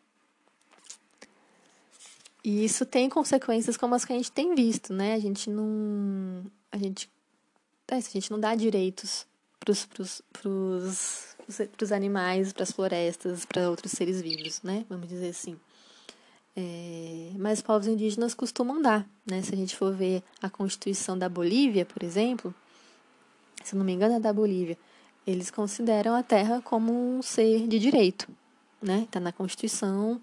[2.43, 5.15] e isso tem consequências como as que a gente tem visto, né?
[5.15, 7.09] A gente não a gente
[7.87, 9.29] é, a gente não dá direitos
[9.61, 9.71] para
[11.85, 14.85] os animais, para as florestas, para outros seres vivos, né?
[14.89, 15.57] Vamos dizer assim.
[16.57, 19.43] É, mas povos indígenas costumam dar, né?
[19.43, 22.55] Se a gente for ver a Constituição da Bolívia, por exemplo,
[23.65, 24.77] se não me engano é da Bolívia,
[25.27, 28.29] eles consideram a terra como um ser de direito,
[28.83, 29.03] né?
[29.03, 30.21] Está na Constituição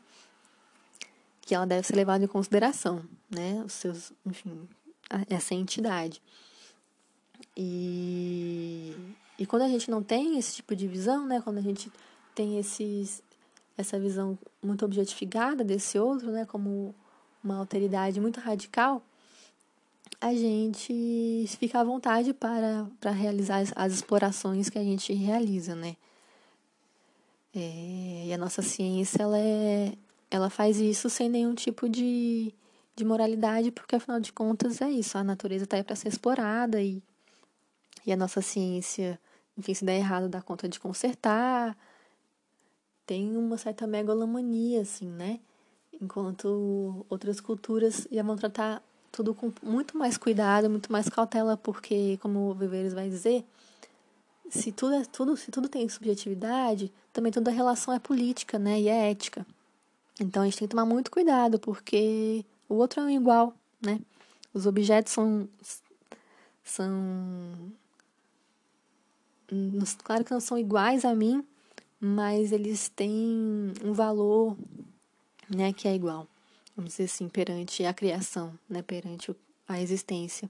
[1.42, 3.64] que ela deve ser levada em consideração, né?
[3.64, 4.68] Os seus, enfim,
[5.30, 6.22] essa entidade.
[7.56, 8.96] E,
[9.38, 11.40] e quando a gente não tem esse tipo de visão, né?
[11.42, 11.92] Quando a gente
[12.34, 13.22] tem esses,
[13.78, 16.96] essa visão muito objetificada desse outro, né, como
[17.44, 19.04] uma alteridade muito radical,
[20.20, 25.76] a gente fica à vontade para, para realizar as, as explorações que a gente realiza,
[25.76, 25.96] né?
[27.54, 29.94] É, e a nossa ciência, ela, é,
[30.30, 32.54] ela faz isso sem nenhum tipo de,
[32.96, 36.82] de moralidade, porque afinal de contas é isso, a natureza está aí para ser explorada
[36.82, 37.02] e,
[38.06, 39.20] e a nossa ciência,
[39.58, 41.78] enfim, se der errado, dá conta de consertar,
[43.06, 45.39] tem uma certa megalomania, assim, né?
[46.01, 48.82] Enquanto outras culturas já vão tratar
[49.12, 53.45] tudo com muito mais cuidado, muito mais cautela, porque, como o Viveiros vai dizer,
[54.49, 58.80] se tudo, é, tudo, se tudo tem subjetividade, também toda relação é política, né?
[58.80, 59.45] E é ética.
[60.20, 63.99] Então a gente tem que tomar muito cuidado, porque o outro é um igual, né?
[64.53, 65.47] Os objetos são.
[66.64, 67.72] são.
[70.03, 71.45] Claro que não são iguais a mim,
[72.00, 74.58] mas eles têm um valor,
[75.50, 76.28] né, que é igual,
[76.76, 79.36] vamos dizer assim, perante a criação, né, perante
[79.68, 80.50] a existência.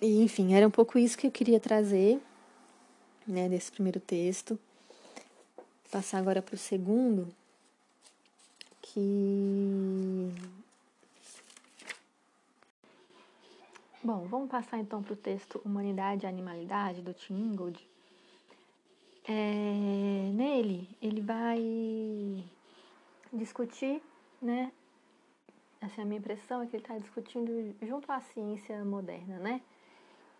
[0.00, 2.20] E, enfim, era um pouco isso que eu queria trazer,
[3.26, 4.58] né, desse primeiro texto.
[5.90, 7.28] Passar agora para o segundo,
[8.80, 10.32] que.
[14.08, 17.86] Bom, vamos passar então para o texto Humanidade e Animalidade, do Tim Ingold.
[19.28, 22.42] É, nele, ele vai
[23.30, 24.02] discutir,
[24.40, 24.72] né?
[25.82, 27.52] Assim, a minha impressão é que ele está discutindo
[27.82, 29.60] junto à ciência moderna, né?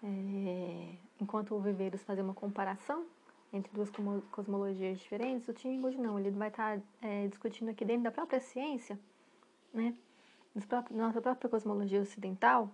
[0.03, 3.05] É, enquanto o Viveiros fazer uma comparação
[3.53, 3.91] entre duas
[4.31, 8.99] cosmologias diferentes, o Tingold não, ele vai estar é, discutindo aqui dentro da própria ciência,
[9.75, 9.95] né,
[10.55, 12.73] da nossa própria cosmologia ocidental,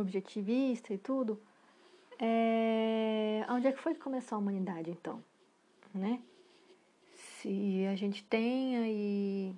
[0.00, 1.40] objetivista e tudo,
[2.18, 5.22] é, onde é que foi que começou a humanidade, então,
[5.94, 6.20] né?
[7.14, 9.54] Se a gente tem aí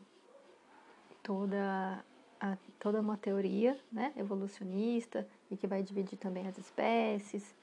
[1.22, 2.04] toda,
[2.40, 7.54] a, toda uma teoria, né, evolucionista, e que vai dividir também as espécies,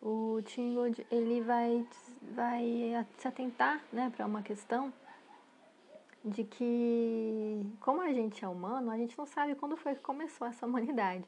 [0.00, 1.86] o Tingold ele vai,
[2.34, 4.92] vai se atentar né, para uma questão
[6.24, 10.46] de que, como a gente é humano, a gente não sabe quando foi que começou
[10.46, 11.24] essa humanidade.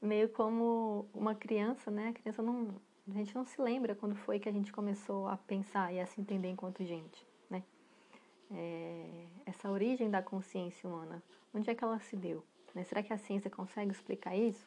[0.00, 2.08] Meio como uma criança, né?
[2.08, 2.74] A criança não.
[3.10, 6.06] A gente não se lembra quando foi que a gente começou a pensar e a
[6.06, 7.62] se entender enquanto gente, né?
[8.50, 11.22] É, essa origem da consciência humana,
[11.54, 12.44] onde é que ela se deu?
[12.74, 12.84] Né?
[12.84, 14.66] Será que a ciência consegue explicar isso?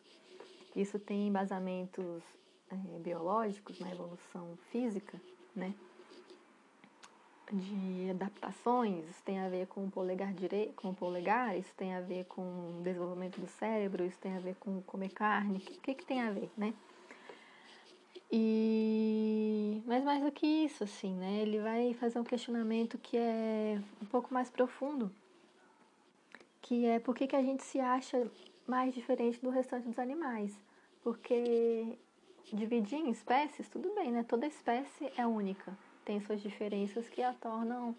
[0.75, 2.23] Isso tem embasamentos
[2.69, 5.21] é, biológicos na evolução física,
[5.55, 5.73] né?
[7.51, 11.93] De adaptações, isso tem a ver com o polegar direito, com o polegar, isso tem
[11.93, 15.59] a ver com o desenvolvimento do cérebro, isso tem a ver com comer carne, o
[15.59, 16.73] que, que, que tem a ver, né?
[18.31, 21.41] E mas mais do que isso, assim, né?
[21.41, 25.11] Ele vai fazer um questionamento que é um pouco mais profundo,
[26.61, 28.31] que é por que, que a gente se acha
[28.65, 30.57] mais diferente do restante dos animais?
[31.03, 31.97] Porque
[32.53, 34.23] dividir em espécies, tudo bem, né?
[34.23, 37.95] Toda espécie é única, tem suas diferenças que a tornam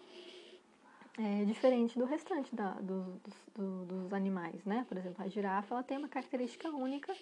[1.17, 3.21] é, diferente do restante da, do,
[3.55, 4.85] do, dos animais, né?
[4.87, 7.15] Por exemplo, a girafa ela tem uma característica única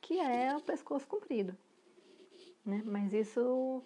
[0.00, 1.56] que é o pescoço comprido,
[2.64, 2.82] né?
[2.84, 3.82] Mas isso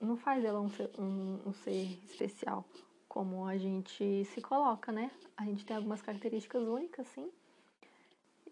[0.00, 2.64] não faz ela um ser, um, um ser especial
[3.08, 5.10] como a gente se coloca, né?
[5.36, 7.30] A gente tem algumas características únicas, sim,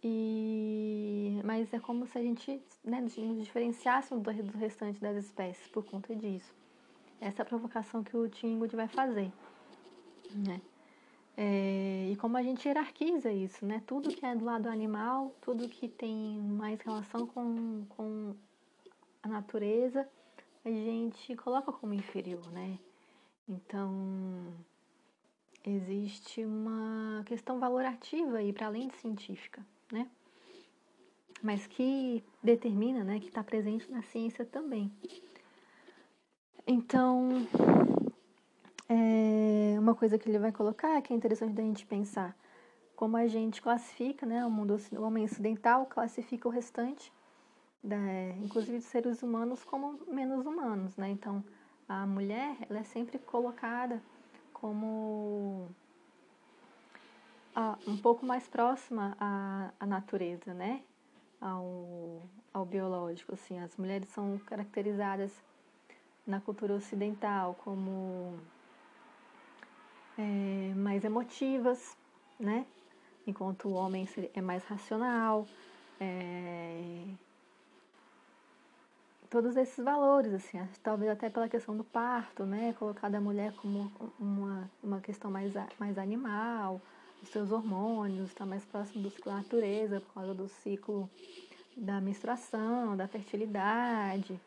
[0.02, 5.66] e, mas é como se a gente né, nos diferenciássemos do, do restante das espécies
[5.68, 6.54] por conta disso.
[7.20, 9.32] Essa provocação que o Tingwood vai fazer.
[10.34, 10.60] Né?
[11.36, 13.82] É, e como a gente hierarquiza isso, né?
[13.86, 18.34] Tudo que é do lado animal, tudo que tem mais relação com, com
[19.22, 20.08] a natureza,
[20.64, 22.78] a gente coloca como inferior, né?
[23.48, 24.54] Então,
[25.64, 30.08] existe uma questão valorativa aí para além de científica né?
[31.42, 34.90] Mas que determina, né, que está presente na ciência também.
[36.66, 37.46] Então,
[38.88, 42.36] é uma coisa que ele vai colocar que é interessante da gente pensar
[42.96, 47.12] como a gente classifica, né, o mundo o homem ocidental classifica o restante,
[47.84, 47.96] da,
[48.42, 51.10] inclusive dos seres humanos, como menos humanos, né?
[51.10, 51.44] Então,
[51.88, 54.02] a mulher, ela é sempre colocada
[54.52, 55.68] como
[57.86, 60.82] um pouco mais próxima à, à natureza, né?
[61.40, 63.58] Ao, ao biológico, assim.
[63.60, 65.30] As mulheres são caracterizadas
[66.26, 68.38] na cultura ocidental como
[70.18, 71.96] é, mais emotivas,
[72.38, 72.66] né?
[73.26, 75.46] Enquanto o homem é mais racional.
[76.00, 77.06] É,
[79.30, 82.74] todos esses valores, assim, talvez até pela questão do parto, né?
[82.78, 86.80] Colocar a mulher como uma, uma questão mais, mais animal,
[87.22, 91.10] os seus hormônios, está mais próximo do ciclo da natureza por causa do ciclo
[91.76, 94.40] da menstruação, da fertilidade.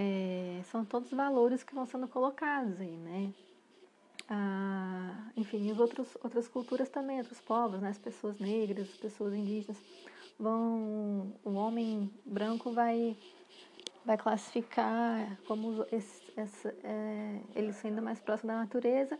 [0.00, 3.34] É, são todos valores que vão sendo colocados aí, né?
[4.28, 7.88] Ah, enfim, as outras culturas também, outros povos, né?
[7.88, 9.76] As pessoas negras, as pessoas indígenas
[10.38, 11.32] vão...
[11.44, 13.16] O homem branco vai,
[14.04, 16.22] vai classificar como esse,
[16.84, 19.18] é, ele sendo mais próximo da natureza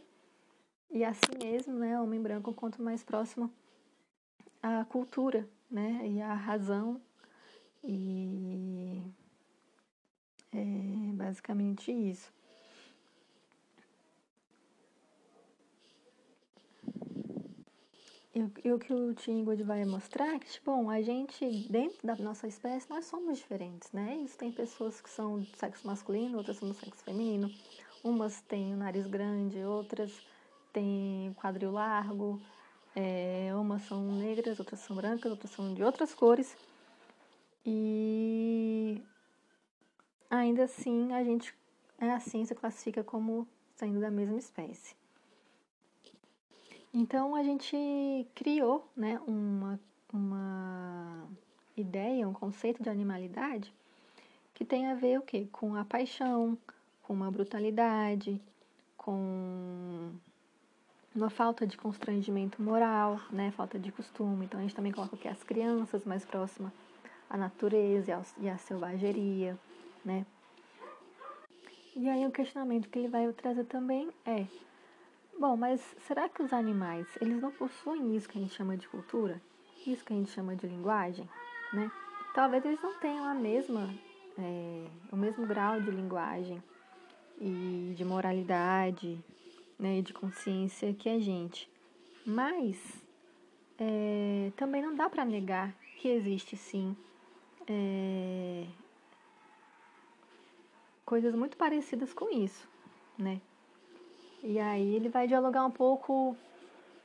[0.91, 3.53] e assim mesmo, né, homem branco quanto mais próximo
[4.62, 7.01] à cultura, né, e à razão
[7.83, 9.03] e
[10.53, 12.32] é basicamente isso.
[18.64, 22.46] E, o que o Tingwood vai mostrar é que, bom, a gente, dentro da nossa
[22.46, 24.16] espécie, nós somos diferentes, né?
[24.24, 27.51] Isso tem pessoas que são do sexo masculino, outras são do sexo feminino.
[28.05, 30.12] Umas têm o nariz grande, outras
[30.72, 32.40] tem quadril largo,
[32.94, 36.57] é, umas são negras, outras são brancas, outras são de outras cores.
[37.66, 39.03] E
[40.31, 41.55] ainda assim a gente
[41.99, 44.95] a ciência classifica como sendo da mesma espécie.
[46.93, 47.76] Então a gente
[48.35, 49.79] criou né, uma,
[50.12, 51.29] uma
[51.76, 53.72] ideia, um conceito de animalidade
[54.55, 55.47] que tem a ver o quê?
[55.53, 56.59] Com a paixão,
[57.03, 58.41] com uma brutalidade,
[58.97, 60.11] com
[61.14, 63.51] uma falta de constrangimento moral, né?
[63.53, 64.47] Falta de costume.
[64.47, 66.72] Então a gente também coloca aqui as crianças mais próximas
[67.31, 69.59] à natureza e à selvageria,
[70.05, 70.26] né?
[71.96, 74.46] E aí o questionamento que ele vai trazer também é
[75.38, 78.88] Bom, mas será que os animais, eles não possuem isso que a gente chama de
[78.88, 79.40] cultura?
[79.86, 81.28] Isso que a gente chama de linguagem,
[81.72, 81.92] né?
[82.34, 83.88] Talvez eles não tenham a mesma,
[84.36, 86.61] é, o mesmo grau de linguagem
[87.40, 89.16] e de moralidade,
[89.78, 91.70] né, e de consciência que a gente.
[92.26, 92.76] Mas
[93.78, 96.96] é, também não dá para negar que existe sim
[97.68, 98.66] é,
[101.09, 102.69] coisas muito parecidas com isso,
[103.17, 103.41] né?
[104.43, 106.37] E aí ele vai dialogar um pouco,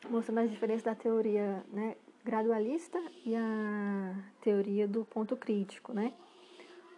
[0.09, 6.11] mostrando as diferenças da teoria né, gradualista e a teoria do ponto crítico, né?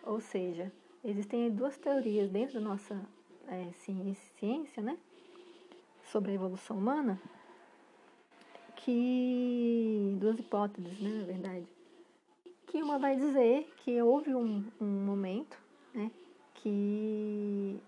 [0.01, 0.71] Ou seja,
[1.03, 2.99] existem duas teorias dentro da nossa
[3.49, 3.71] é,
[4.39, 4.97] ciência, né?
[6.11, 7.21] Sobre a evolução humana,
[8.77, 11.67] que duas hipóteses, né, na verdade,
[12.65, 15.64] que uma vai dizer que houve um, um momento,
[16.65, 17.79] que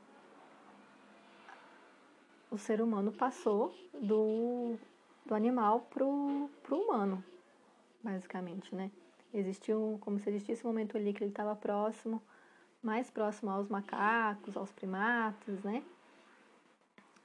[2.52, 4.76] o ser humano passou do,
[5.26, 7.24] do animal pro, pro humano,
[8.04, 8.92] basicamente, né?
[9.34, 12.22] Existiu, como se existisse um momento ali que ele estava próximo,
[12.84, 15.84] mais próximo aos macacos, aos primatas, né?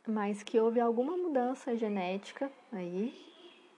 [0.08, 3.14] Mas que houve alguma mudança genética aí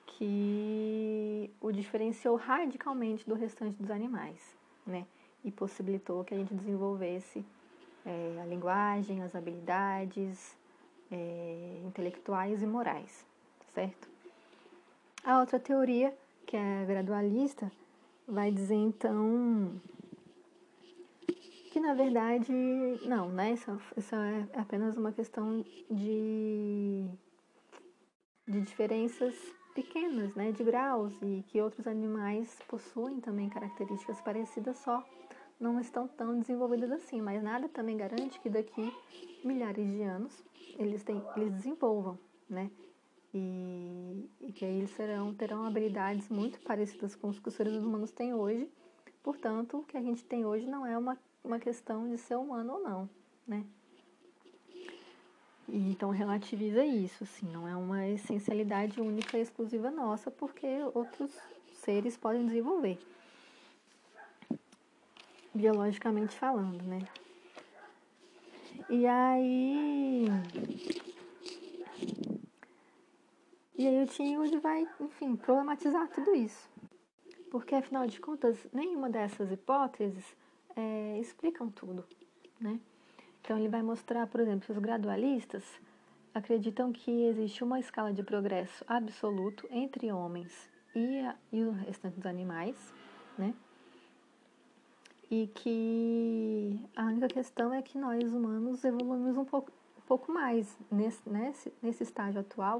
[0.06, 4.56] que o diferenciou radicalmente do restante dos animais,
[4.86, 5.04] né?
[5.44, 7.44] E possibilitou que a gente desenvolvesse
[8.04, 10.54] é, a linguagem, as habilidades,
[11.10, 13.24] é, intelectuais e morais,
[13.74, 14.08] certo?
[15.24, 16.14] A outra teoria,
[16.46, 17.70] que é gradualista,
[18.26, 19.80] vai dizer então
[21.72, 22.52] que na verdade
[23.04, 23.52] não, né?
[23.52, 27.04] Isso, isso é apenas uma questão de,
[28.46, 29.34] de diferenças
[29.74, 30.52] pequenas, né?
[30.52, 35.04] De graus e que outros animais possuem também características parecidas só
[35.58, 38.92] não estão tão desenvolvidas assim, mas nada também garante que daqui
[39.44, 40.44] milhares de anos
[40.78, 42.70] eles, têm, eles desenvolvam, né?
[43.32, 47.82] E, e que aí eles serão, terão habilidades muito parecidas com os que os seres
[47.82, 48.70] humanos têm hoje.
[49.22, 52.74] Portanto, o que a gente tem hoje não é uma, uma questão de ser humano
[52.74, 53.10] ou não,
[53.46, 53.64] né?
[55.68, 61.32] E, então relativiza isso, assim, não é uma essencialidade única e exclusiva nossa, porque outros
[61.72, 62.98] seres podem desenvolver,
[65.54, 67.00] biologicamente falando, né?
[68.88, 70.26] E aí.
[73.76, 76.68] E aí o Tim vai, enfim, problematizar tudo isso.
[77.50, 80.24] Porque, afinal de contas, nenhuma dessas hipóteses
[80.76, 82.04] é, explicam tudo,
[82.60, 82.80] né?
[83.40, 85.64] Então, ele vai mostrar, por exemplo, os gradualistas
[86.32, 92.16] acreditam que existe uma escala de progresso absoluto entre homens e, a, e o restante
[92.16, 92.92] dos animais,
[93.38, 93.54] né?
[95.34, 100.78] E que a única questão é que nós humanos evoluímos um pouco, um pouco mais
[100.90, 102.78] nesse, nesse, nesse estágio atual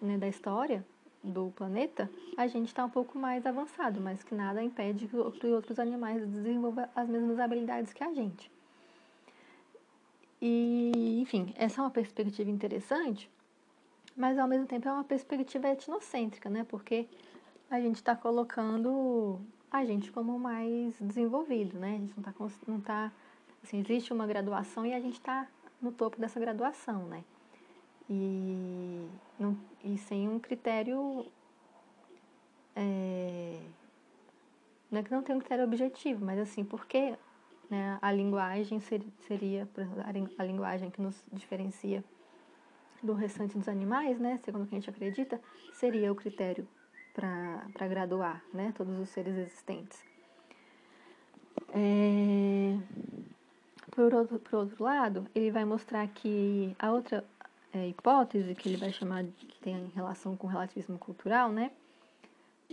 [0.00, 0.82] né, da história
[1.22, 5.78] do planeta, a gente está um pouco mais avançado, mas que nada impede que outros
[5.78, 8.50] animais desenvolvam as mesmas habilidades que a gente.
[10.40, 13.30] E, enfim, essa é uma perspectiva interessante,
[14.16, 16.64] mas ao mesmo tempo é uma perspectiva etnocêntrica, né?
[16.64, 17.06] Porque
[17.68, 19.38] a gente está colocando
[19.70, 21.94] a gente como mais desenvolvido, né?
[21.94, 23.12] A gente não está, não tá
[23.62, 25.46] assim, existe uma graduação e a gente está
[25.80, 27.24] no topo dessa graduação, né?
[28.08, 29.06] E,
[29.38, 31.24] não, e sem um critério,
[32.74, 33.60] é,
[34.90, 37.16] não é que não tem um critério objetivo, mas assim, porque
[37.70, 39.68] né, a linguagem ser, seria
[40.36, 42.02] a linguagem que nos diferencia
[43.00, 44.38] do restante dos animais, né?
[44.44, 45.40] Segundo o que a gente acredita,
[45.72, 46.66] seria o critério
[47.14, 50.02] para graduar né, todos os seres existentes.
[51.72, 52.76] É,
[53.90, 57.24] por, outro, por outro lado, ele vai mostrar que a outra
[57.72, 61.70] é, hipótese, que ele vai chamar de que tem relação com relativismo cultural, né,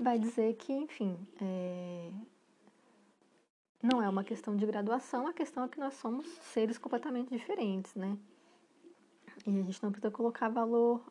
[0.01, 2.09] vai dizer que, enfim, é,
[3.81, 7.93] não é uma questão de graduação, a questão é que nós somos seres completamente diferentes,
[7.95, 8.17] né?
[9.45, 11.01] E a gente não precisa colocar valor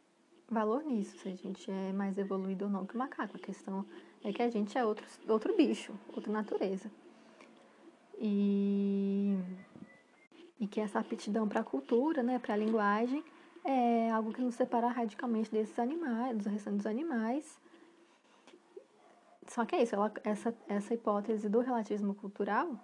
[0.48, 3.36] valor nisso, se a gente é mais evoluído ou não que o macaco.
[3.36, 3.84] A questão
[4.22, 6.90] é que a gente é outro, outro bicho, outra natureza.
[8.18, 9.38] E,
[10.58, 13.24] e que essa aptidão para a cultura, né, para a linguagem,
[13.64, 17.60] é algo que nos separa radicalmente desses animais, dos restantes animais.
[19.48, 22.78] Só que é isso, ela, essa, essa hipótese do relativismo cultural,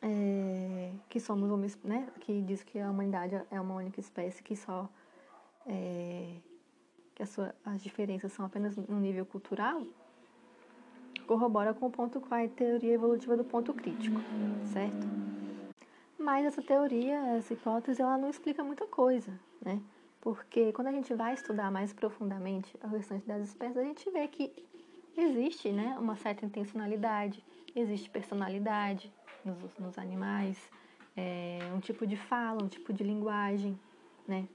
[0.00, 4.56] é, que somos uma, né, que diz que a humanidade é uma única espécie que
[4.56, 4.88] só
[5.66, 6.36] é,
[7.14, 9.82] que sua, as diferenças são apenas no nível cultural,
[11.26, 14.20] corrobora com o ponto com a teoria evolutiva do ponto crítico,
[14.72, 15.06] certo?
[16.18, 19.32] Mas essa teoria, essa hipótese, ela não explica muita coisa,
[19.64, 19.80] né?
[20.20, 24.28] Porque quando a gente vai estudar mais profundamente o restante das espécies, a gente vê
[24.28, 24.52] que
[25.16, 27.42] existe né, uma certa intencionalidade,
[27.74, 29.12] existe personalidade
[29.44, 30.58] nos, nos animais,
[31.16, 33.78] é, um tipo de fala, um tipo de linguagem,
[34.26, 34.46] né?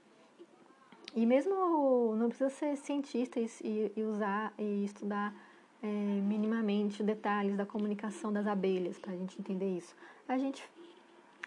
[1.14, 5.34] E mesmo não precisa ser cientista e, e usar e estudar
[5.82, 9.94] é, minimamente detalhes da comunicação das abelhas para a gente entender isso.
[10.28, 10.62] A gente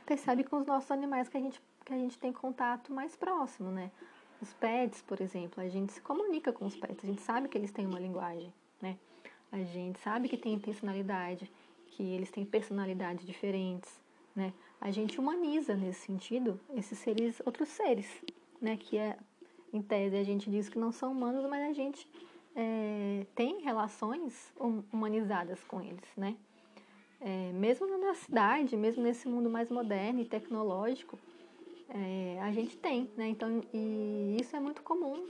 [0.06, 3.72] percebe com os nossos animais que a gente, que a gente tem contato mais próximo,
[3.72, 3.92] né?
[4.42, 7.58] Os pets, por exemplo, a gente se comunica com os pets, a gente sabe que
[7.58, 8.52] eles têm uma linguagem,
[8.82, 8.98] né?
[9.52, 11.52] A gente sabe que tem intencionalidade,
[11.88, 14.02] que eles têm personalidades diferentes,
[14.36, 14.54] né?
[14.80, 18.08] A gente humaniza nesse sentido esses seres, outros seres,
[18.60, 18.78] né?
[18.78, 19.18] Que é,
[19.74, 22.08] em tese, a gente diz que não são humanos, mas a gente
[22.56, 26.36] é, tem relações hum, humanizadas com eles, né?
[27.20, 31.20] É, mesmo na cidade, mesmo nesse mundo mais moderno e tecnológico,
[31.88, 33.28] é, a gente tem, né?
[33.28, 35.28] Então, e isso é muito comum,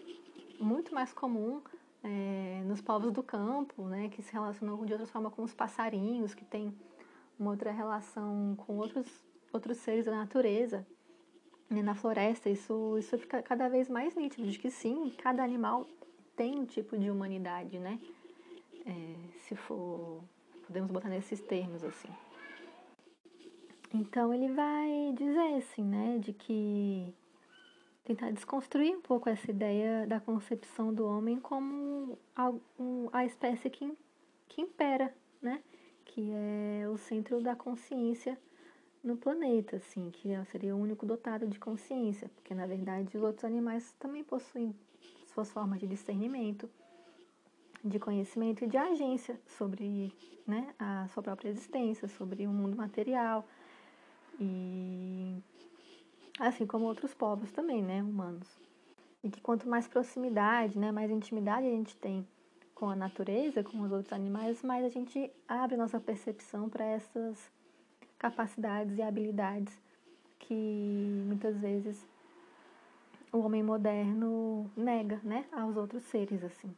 [0.60, 1.62] muito mais comum
[2.04, 4.10] é, nos povos do campo, né?
[4.10, 6.74] Que se relacionam de outra forma com os passarinhos, que tem
[7.38, 9.08] uma outra relação com outros,
[9.52, 10.86] outros seres da natureza.
[11.72, 11.82] Né?
[11.82, 15.88] Na floresta, isso, isso fica cada vez mais nítido, de que sim, cada animal
[16.36, 17.98] tem um tipo de humanidade, né?
[18.86, 19.16] É,
[19.48, 20.22] se for,
[20.68, 22.10] podemos botar nesses termos assim.
[23.94, 27.14] Então ele vai dizer assim, né, de que
[28.04, 32.50] tentar desconstruir um pouco essa ideia da concepção do homem como a,
[32.80, 33.94] um, a espécie que,
[34.50, 35.62] que impera, né?
[36.06, 38.38] Que é o centro da consciência
[39.04, 43.44] no planeta, assim, que seria o único dotado de consciência, porque na verdade os outros
[43.44, 44.76] animais também possuem
[45.34, 46.70] suas formas de discernimento,
[47.84, 50.14] de conhecimento e de agência sobre
[50.46, 53.48] né, a sua própria existência, sobre o mundo material.
[54.40, 55.42] E
[56.40, 58.48] assim como outros povos também, né, humanos.
[59.24, 62.28] E que quanto mais proximidade, né, mais intimidade a gente tem
[62.76, 67.52] com a natureza, com os outros animais, mais a gente abre nossa percepção para essas
[68.22, 69.74] capacidades e habilidades
[70.38, 70.54] que
[71.26, 72.08] muitas vezes
[73.34, 76.72] o homem moderno nega, né, aos outros seres assim.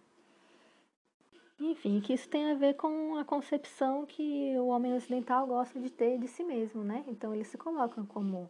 [1.59, 5.89] Enfim, que isso tem a ver com a concepção que o homem ocidental gosta de
[5.89, 7.03] ter de si mesmo, né?
[7.07, 8.49] Então eles se colocam como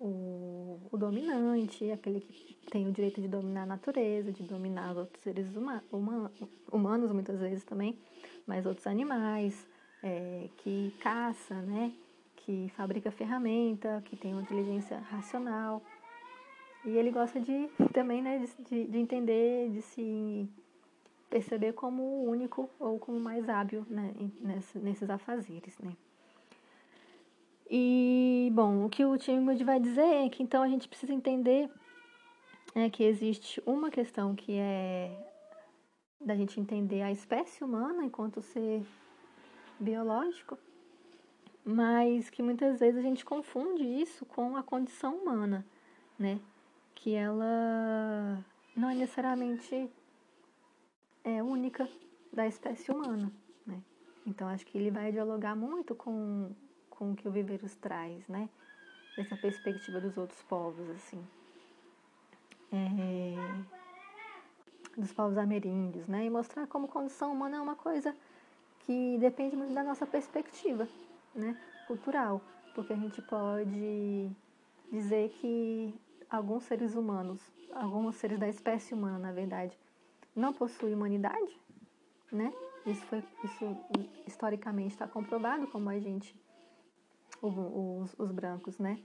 [0.00, 4.98] o, o dominante, aquele que tem o direito de dominar a natureza, de dominar os
[4.98, 6.32] outros seres huma, huma,
[6.70, 7.98] humanos muitas vezes também,
[8.46, 9.66] mas outros animais,
[10.02, 11.92] é, que caça, né?
[12.44, 15.82] Que fabrica ferramenta, que tem uma inteligência racional.
[16.84, 20.48] E ele gosta de também, né, de, de entender, de se
[21.30, 24.12] perceber como o único ou como mais hábil né,
[24.74, 25.96] nesses afazeres, né.
[27.70, 31.70] E, bom, o que o Timothy vai dizer é que então a gente precisa entender
[32.74, 35.10] é, que existe uma questão que é
[36.20, 38.84] da gente entender a espécie humana enquanto ser
[39.80, 40.58] biológico,
[41.64, 45.64] mas que muitas vezes a gente confunde isso com a condição humana,
[46.18, 46.40] né?
[47.02, 48.44] que ela
[48.76, 49.90] não é necessariamente
[51.24, 51.88] é única
[52.32, 53.30] da espécie humana,
[53.66, 53.82] né?
[54.24, 56.52] Então acho que ele vai dialogar muito com,
[56.88, 58.48] com o que o Viveiros traz, né?
[59.18, 61.26] Essa perspectiva dos outros povos, assim.
[62.72, 63.34] É,
[64.96, 66.24] dos povos ameríndios, né?
[66.24, 68.14] E mostrar como condição humana é uma coisa
[68.86, 70.88] que depende muito da nossa perspectiva,
[71.34, 71.56] né?
[71.86, 72.40] Cultural.
[72.74, 74.30] Porque a gente pode
[74.90, 75.94] dizer que
[76.30, 77.40] alguns seres humanos,
[77.72, 79.78] alguns seres da espécie humana, na verdade,
[80.34, 81.60] não possuem humanidade,
[82.30, 82.52] né?
[82.86, 83.76] Isso, foi, isso
[84.26, 86.34] historicamente está comprovado como a gente,
[87.40, 88.98] os, os brancos, né?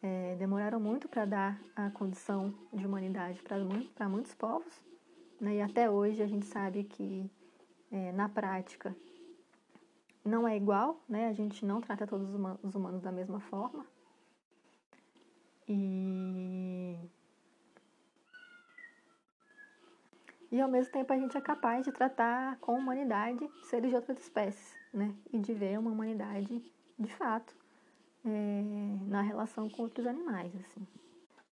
[0.00, 4.80] É, demoraram muito para dar a condição de humanidade para muitos povos,
[5.40, 5.56] né?
[5.56, 7.28] E até hoje a gente sabe que
[7.90, 8.94] é, na prática
[10.24, 11.28] não é igual, né?
[11.28, 12.28] A gente não trata todos
[12.62, 13.86] os humanos da mesma forma.
[15.66, 16.96] E
[20.50, 24.18] E ao mesmo tempo a gente é capaz de tratar com humanidade seres de outras
[24.18, 25.14] espécies, né?
[25.30, 26.62] E de ver uma humanidade
[26.98, 27.54] de fato
[28.24, 28.62] é,
[29.06, 30.86] na relação com outros animais, assim.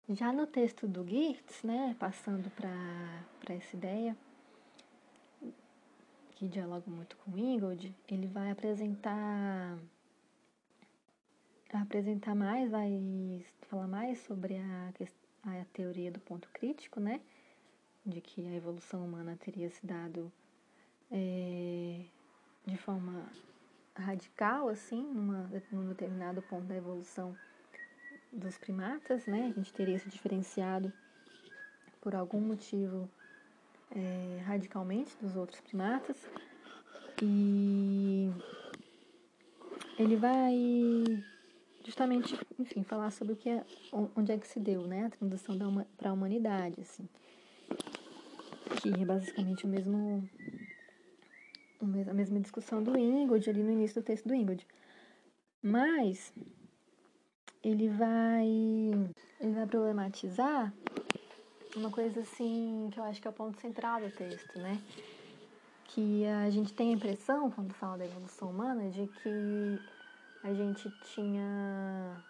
[0.09, 4.15] Já no texto do Geertz, né, passando para essa ideia,
[6.43, 9.77] que dialoga muito com Ingold, ele vai apresentar
[11.71, 14.93] apresentar mais, vai falar mais sobre a,
[15.45, 17.21] a teoria do ponto crítico, né?
[18.05, 20.29] De que a evolução humana teria se dado
[21.09, 22.01] é,
[22.65, 23.25] de forma
[23.95, 27.33] radical, assim, numa, num determinado ponto da evolução
[28.33, 29.47] dos primatas, né?
[29.49, 30.91] A gente teria se diferenciado
[32.01, 33.09] por algum motivo
[33.95, 36.17] é, radicalmente dos outros primatas.
[37.21, 38.29] E
[39.97, 41.23] ele vai
[41.85, 43.63] justamente, enfim, falar sobre o que é,
[44.15, 45.57] onde é que se deu, né, a transição
[45.97, 47.07] para a humanidade, assim,
[48.81, 50.27] que é basicamente o mesmo,
[51.81, 54.65] a mesma discussão do Ingold ali no início do texto do Ingold,
[55.61, 56.33] mas
[57.61, 58.47] ele vai,
[59.39, 60.73] ele vai problematizar
[61.75, 64.81] uma coisa assim que eu acho que é o ponto central do texto, né?
[65.85, 69.79] Que a gente tem a impressão, quando fala da evolução humana, de que
[70.43, 72.23] a gente tinha.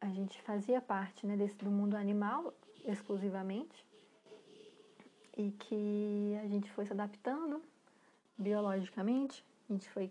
[0.00, 2.52] A gente fazia parte né, desse, do mundo animal
[2.84, 3.84] exclusivamente
[5.36, 7.62] e que a gente foi se adaptando
[8.36, 10.10] biologicamente, a gente foi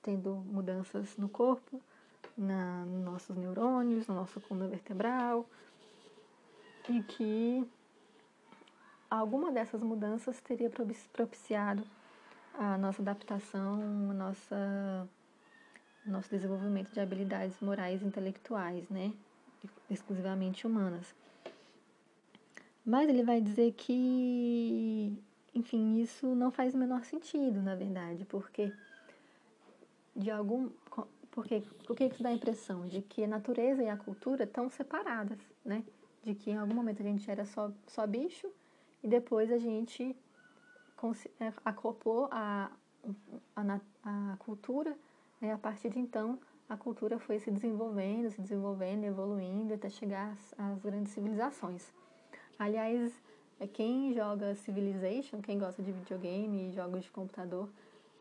[0.00, 1.80] tendo mudanças no corpo,
[2.38, 5.46] na, nos nossos neurônios, no nosso coluna vertebral,
[6.88, 7.66] e que
[9.10, 10.70] alguma dessas mudanças teria
[11.12, 11.84] propiciado
[12.54, 15.08] a nossa adaptação, a nossa
[16.04, 19.12] nosso desenvolvimento de habilidades morais e intelectuais, né,
[19.88, 21.14] exclusivamente humanas.
[22.84, 25.16] Mas ele vai dizer que,
[25.54, 28.72] enfim, isso não faz o menor sentido, na verdade, porque
[30.16, 30.70] de algum
[31.30, 34.68] porque o que isso dá a impressão de que a natureza e a cultura estão
[34.68, 35.82] separadas, né?
[36.22, 38.48] De que em algum momento a gente era só só bicho
[39.02, 40.16] e depois a gente
[41.40, 42.70] é, acoplou a,
[43.56, 44.96] a, a cultura,
[45.40, 50.32] e a partir de então a cultura foi se desenvolvendo, se desenvolvendo, evoluindo até chegar
[50.32, 51.92] às, às grandes civilizações.
[52.56, 53.12] Aliás,
[53.58, 57.68] é quem joga Civilization, quem gosta de videogame e jogos de computador,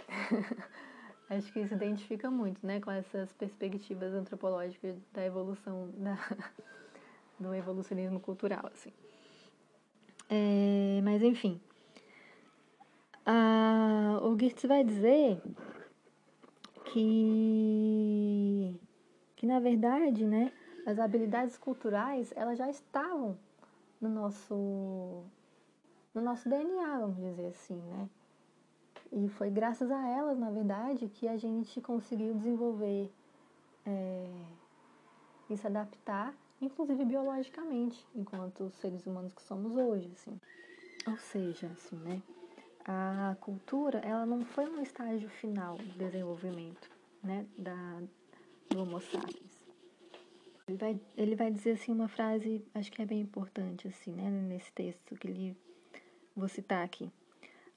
[1.29, 6.17] acho que se identifica muito, né, com essas perspectivas antropológicas da evolução da,
[7.41, 8.93] do evolucionismo cultural, assim.
[10.29, 11.59] É, mas enfim,
[13.25, 15.41] ah, o Geertz vai dizer
[16.85, 18.79] que,
[19.35, 20.51] que na verdade, né,
[20.85, 23.37] as habilidades culturais elas já estavam
[23.99, 25.23] no nosso
[26.13, 28.09] no nosso DNA, vamos dizer assim, né?
[29.11, 33.11] E foi graças a elas, na verdade, que a gente conseguiu desenvolver
[33.85, 34.29] é,
[35.49, 40.39] e se adaptar, inclusive biologicamente, enquanto seres humanos que somos hoje, assim.
[41.07, 42.21] Ou seja, assim, né?
[42.85, 46.89] a cultura ela não foi um estágio final do desenvolvimento
[47.23, 48.01] né, da,
[48.69, 49.61] do Homo sapiens.
[50.67, 54.29] Ele vai, ele vai dizer assim uma frase, acho que é bem importante assim, né,
[54.29, 55.57] nesse texto que ele
[56.35, 57.11] vou citar aqui.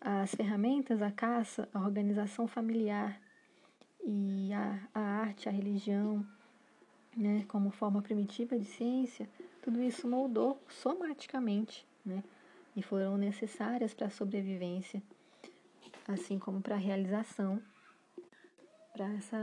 [0.01, 3.21] As ferramentas, a caça, a organização familiar
[4.05, 6.27] e a, a arte, a religião,
[7.17, 9.29] né, como forma primitiva de ciência,
[9.63, 12.23] tudo isso moldou somaticamente, né,
[12.77, 15.03] e foram necessárias para a sobrevivência,
[16.09, 17.63] assim como para a realização,
[18.93, 19.39] para essa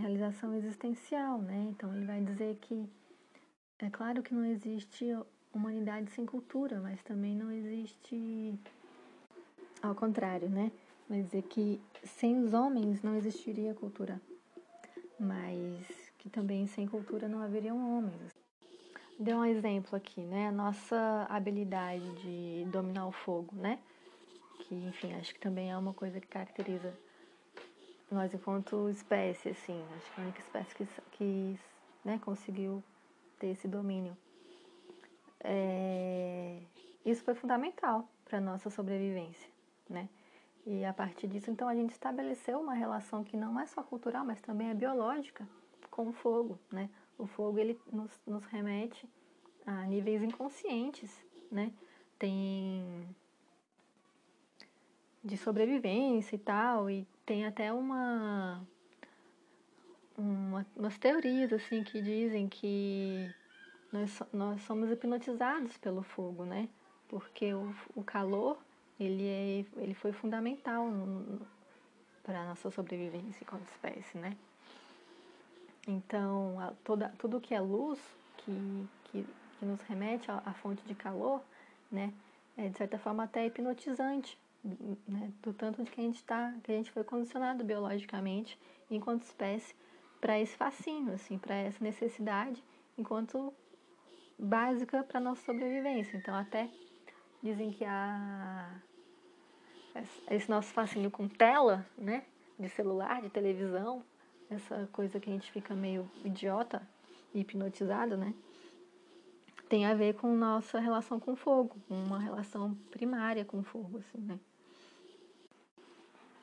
[0.00, 1.66] realização existencial, né?
[1.70, 2.88] Então ele vai dizer que
[3.80, 5.06] é claro que não existe
[5.52, 8.54] humanidade sem cultura, mas também não existe
[9.82, 10.70] ao contrário, né?
[11.08, 14.20] Vai dizer que sem os homens não existiria cultura,
[15.18, 18.40] mas que também sem cultura não haveriam homens
[19.20, 20.48] deu um exemplo aqui, né?
[20.48, 23.78] A nossa habilidade de dominar o fogo, né?
[24.60, 26.92] Que, enfim, acho que também é uma coisa que caracteriza
[28.10, 29.84] nós enquanto espécie, assim.
[29.96, 31.60] Acho que é a única espécie que, que
[32.02, 32.82] né, conseguiu
[33.38, 34.16] ter esse domínio.
[35.44, 36.58] É,
[37.04, 39.50] isso foi fundamental para nossa sobrevivência,
[39.88, 40.08] né?
[40.66, 44.24] E a partir disso, então, a gente estabeleceu uma relação que não é só cultural,
[44.24, 45.46] mas também é biológica
[45.90, 46.88] com o fogo, né?
[47.18, 49.08] O fogo ele nos, nos remete
[49.66, 51.10] a níveis inconscientes,
[51.50, 51.72] né?
[52.18, 53.06] Tem
[55.22, 58.66] de sobrevivência e tal, e tem até uma,
[60.16, 63.30] uma umas teorias assim que dizem que
[63.92, 66.68] nós, nós somos hipnotizados pelo fogo, né?
[67.08, 68.58] Porque o, o calor
[68.98, 70.86] ele, é, ele foi fundamental
[72.22, 74.36] para a nossa sobrevivência como espécie, né?
[75.90, 77.98] Então, a, toda, tudo que é luz,
[78.38, 79.26] que que,
[79.58, 81.42] que, nos remete à, à fonte de calor,
[81.90, 82.12] né?
[82.56, 85.32] É de certa forma até hipnotizante, né?
[85.42, 88.58] Do tanto de que a gente tá, que a gente foi condicionado biologicamente
[88.90, 89.74] enquanto espécie
[90.20, 92.62] para esse fascínio, assim, para essa necessidade
[92.98, 93.52] enquanto
[94.38, 96.16] básica para nossa sobrevivência.
[96.16, 96.68] Então até
[97.42, 98.80] dizem que a
[100.30, 102.24] esse nosso fascínio com tela, né,
[102.58, 104.04] de celular, de televisão,
[104.50, 106.82] essa coisa que a gente fica meio idiota
[107.34, 108.34] hipnotizado, né,
[109.68, 114.38] tem a ver com nossa relação com fogo, uma relação primária com fogo, assim, né.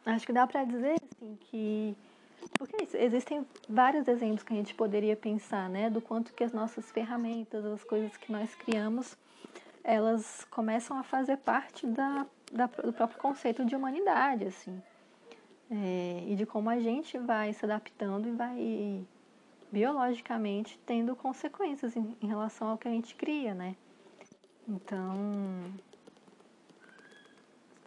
[0.06, 1.98] Acho que dá para dizer, assim, que
[2.58, 6.54] porque é existem vários exemplos que a gente poderia pensar, né, do quanto que as
[6.54, 9.18] nossas ferramentas, as coisas que nós criamos,
[9.84, 14.82] elas começam a fazer parte da, da do próprio conceito de humanidade, assim,
[15.70, 19.06] é, e de como a gente vai se adaptando e vai
[19.72, 23.76] biologicamente tendo consequências em, em relação ao que a gente cria, né?
[24.68, 25.14] Então,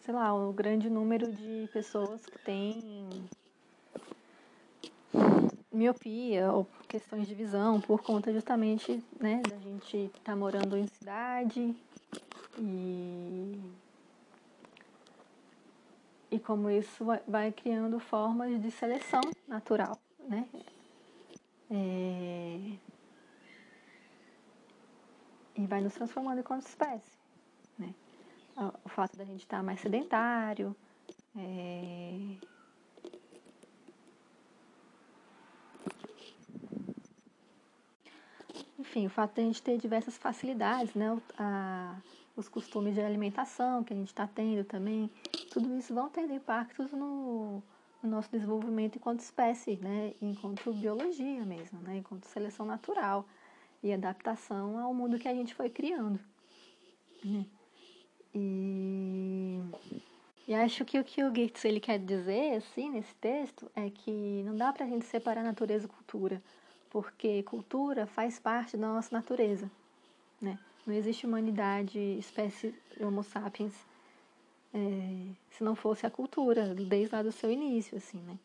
[0.01, 3.09] sei lá, o grande número de pessoas que têm
[5.73, 10.87] miopia ou questões de visão por conta justamente né, da gente estar tá morando em
[10.87, 11.75] cidade
[12.59, 13.59] e,
[16.31, 19.99] e como isso vai, criando formas de seleção natural,
[20.29, 20.49] né?
[21.71, 22.77] É,
[25.57, 27.19] e vai nos transformando enquanto espécie,
[27.79, 27.95] né?
[28.85, 30.77] O fato da gente estar mais sedentário,
[31.37, 32.37] é,
[38.79, 41.21] enfim, o fato de a gente ter diversas facilidades, né?
[41.39, 41.97] A,
[42.37, 45.11] os costumes de alimentação que a gente está tendo também,
[45.51, 47.63] tudo isso vão tendo impactos no,
[48.03, 50.15] no, nosso desenvolvimento enquanto espécie, né?
[50.21, 51.97] Enquanto biologia mesmo, né?
[51.97, 53.27] Enquanto seleção natural
[53.83, 56.21] e adaptação ao mundo que a gente foi criando.
[57.25, 57.45] Né?
[58.35, 59.61] E,
[60.47, 64.43] e acho que o que o Goethe ele quer dizer, assim, nesse texto, é que
[64.45, 66.43] não dá para a gente separar natureza e cultura
[66.91, 69.71] porque cultura faz parte da nossa natureza,
[70.41, 70.59] né?
[70.91, 73.73] Não existe humanidade, espécie Homo sapiens,
[74.75, 78.37] é, se não fosse a cultura, desde lá do seu início, assim, né?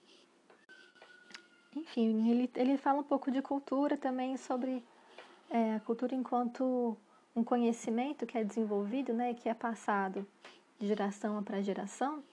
[1.76, 4.84] Enfim, ele, ele fala um pouco de cultura também sobre
[5.50, 6.96] é, a cultura enquanto
[7.36, 10.24] um conhecimento que é desenvolvido, né, que é passado
[10.78, 12.24] de geração para geração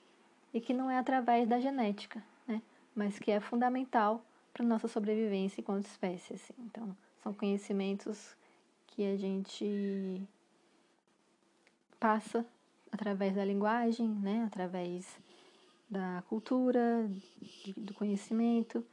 [0.53, 2.61] e que não é através da genética, né,
[2.95, 4.23] mas que é fundamental
[4.53, 6.35] para nossa sobrevivência enquanto espécie.
[6.35, 6.53] Assim.
[6.59, 8.37] Então, são conhecimentos
[8.95, 10.23] que a gente
[11.99, 12.45] passa
[12.91, 14.45] através da linguagem, né?
[14.45, 15.19] através
[15.89, 17.11] da cultura,
[17.77, 18.85] do conhecimento,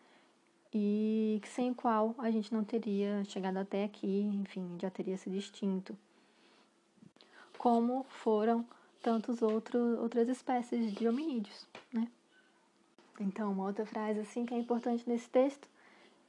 [0.74, 5.30] e sem o qual a gente não teria chegado até aqui, enfim, já teria se
[5.30, 5.98] distinto.
[7.58, 8.66] Como foram
[9.42, 9.42] outros,
[10.00, 12.08] outras espécies de hominídeos, né?
[13.20, 15.68] Então, uma outra frase assim que é importante nesse texto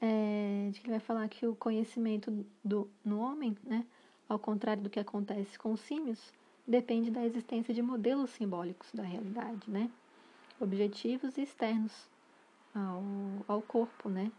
[0.00, 3.84] é de que ele vai falar que o conhecimento do, no homem, né,
[4.28, 6.32] ao contrário do que acontece com os símios,
[6.66, 9.90] depende da existência de modelos simbólicos da realidade, né,
[10.60, 11.92] objetivos e externos
[12.74, 13.02] ao,
[13.46, 14.30] ao corpo, né.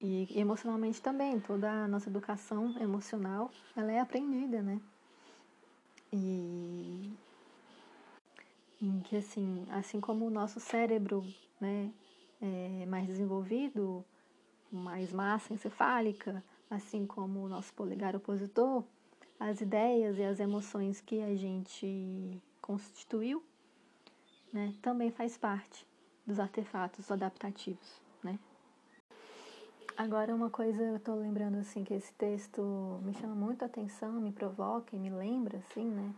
[0.00, 4.80] E emocionalmente também, toda a nossa educação emocional, ela é aprendida, né.
[6.12, 7.10] E
[8.80, 11.24] em que assim, assim como o nosso cérebro,
[11.60, 11.90] né,
[12.44, 14.04] é mais desenvolvido,
[14.70, 18.84] mais massa encefálica, assim como o nosso polegar opositor,
[19.40, 23.42] as ideias e as emoções que a gente constituiu,
[24.52, 25.86] né, também faz parte
[26.26, 28.38] dos artefatos adaptativos, né?
[29.96, 34.12] Agora uma coisa eu estou lembrando assim que esse texto me chama muito a atenção,
[34.12, 36.14] me provoca e me lembra assim, né?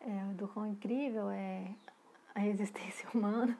[0.00, 1.74] É, do quão incrível é
[2.34, 3.58] a existência humana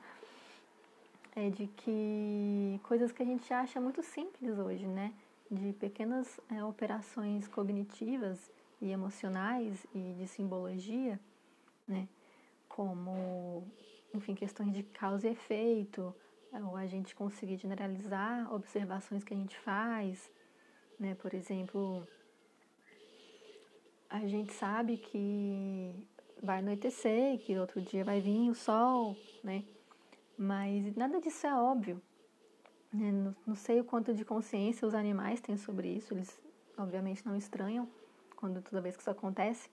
[1.35, 5.13] é de que coisas que a gente acha muito simples hoje, né?
[5.49, 8.51] De pequenas é, operações cognitivas
[8.81, 11.19] e emocionais e de simbologia,
[11.87, 12.07] né?
[12.67, 13.67] Como,
[14.13, 16.13] enfim, questões de causa e efeito,
[16.53, 20.29] ou a gente conseguir generalizar observações que a gente faz,
[20.99, 21.15] né?
[21.15, 22.05] Por exemplo,
[24.09, 26.07] a gente sabe que
[26.43, 29.63] vai anoitecer, que outro dia vai vir o sol, né?
[30.41, 32.01] Mas nada disso é óbvio.
[32.91, 33.11] Né?
[33.11, 36.41] Não, não sei o quanto de consciência os animais têm sobre isso, eles
[36.75, 37.87] obviamente não estranham
[38.35, 39.69] quando toda vez que isso acontece,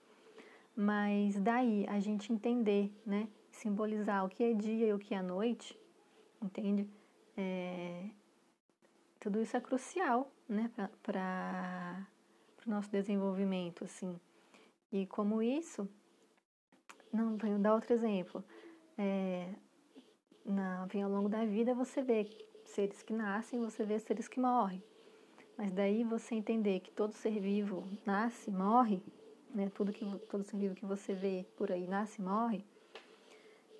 [0.75, 3.27] mas daí a gente entender, né?
[3.51, 5.75] Simbolizar o que é dia e o que é noite,
[6.39, 6.87] entende?
[7.35, 8.07] É,
[9.19, 10.69] tudo isso é crucial, né,
[11.01, 12.07] para
[12.63, 14.19] o nosso desenvolvimento, assim.
[14.91, 15.89] E como isso,
[17.11, 18.45] não, vou dar outro exemplo.
[18.95, 19.51] É,
[20.51, 22.27] na, vem ao longo da vida você vê
[22.65, 24.83] seres que nascem, você vê seres que morrem.
[25.57, 29.01] Mas daí você entender que todo ser vivo nasce, morre,
[29.53, 29.69] né?
[29.73, 32.63] Tudo que todo ser vivo que você vê por aí nasce, morre,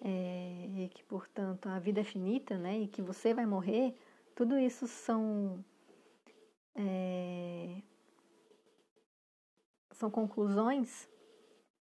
[0.01, 2.79] é, e que portanto a vida é finita, né?
[2.79, 3.95] E que você vai morrer.
[4.35, 5.63] Tudo isso são
[6.75, 7.81] é,
[9.91, 11.09] são conclusões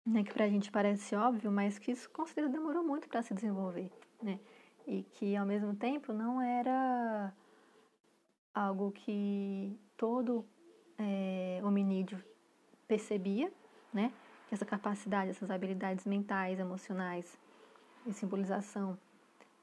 [0.05, 3.23] né, que para a gente parece óbvio, mas que isso com certeza demorou muito para
[3.23, 3.91] se desenvolver,
[4.23, 4.41] né?
[4.89, 7.31] E que ao mesmo tempo não era
[8.55, 10.47] algo que todo
[10.99, 12.19] é, hominídeo
[12.89, 13.53] percebia,
[13.93, 14.11] né?
[14.51, 17.39] Essa capacidade, essas habilidades mentais, emocionais
[18.07, 18.99] e simbolização.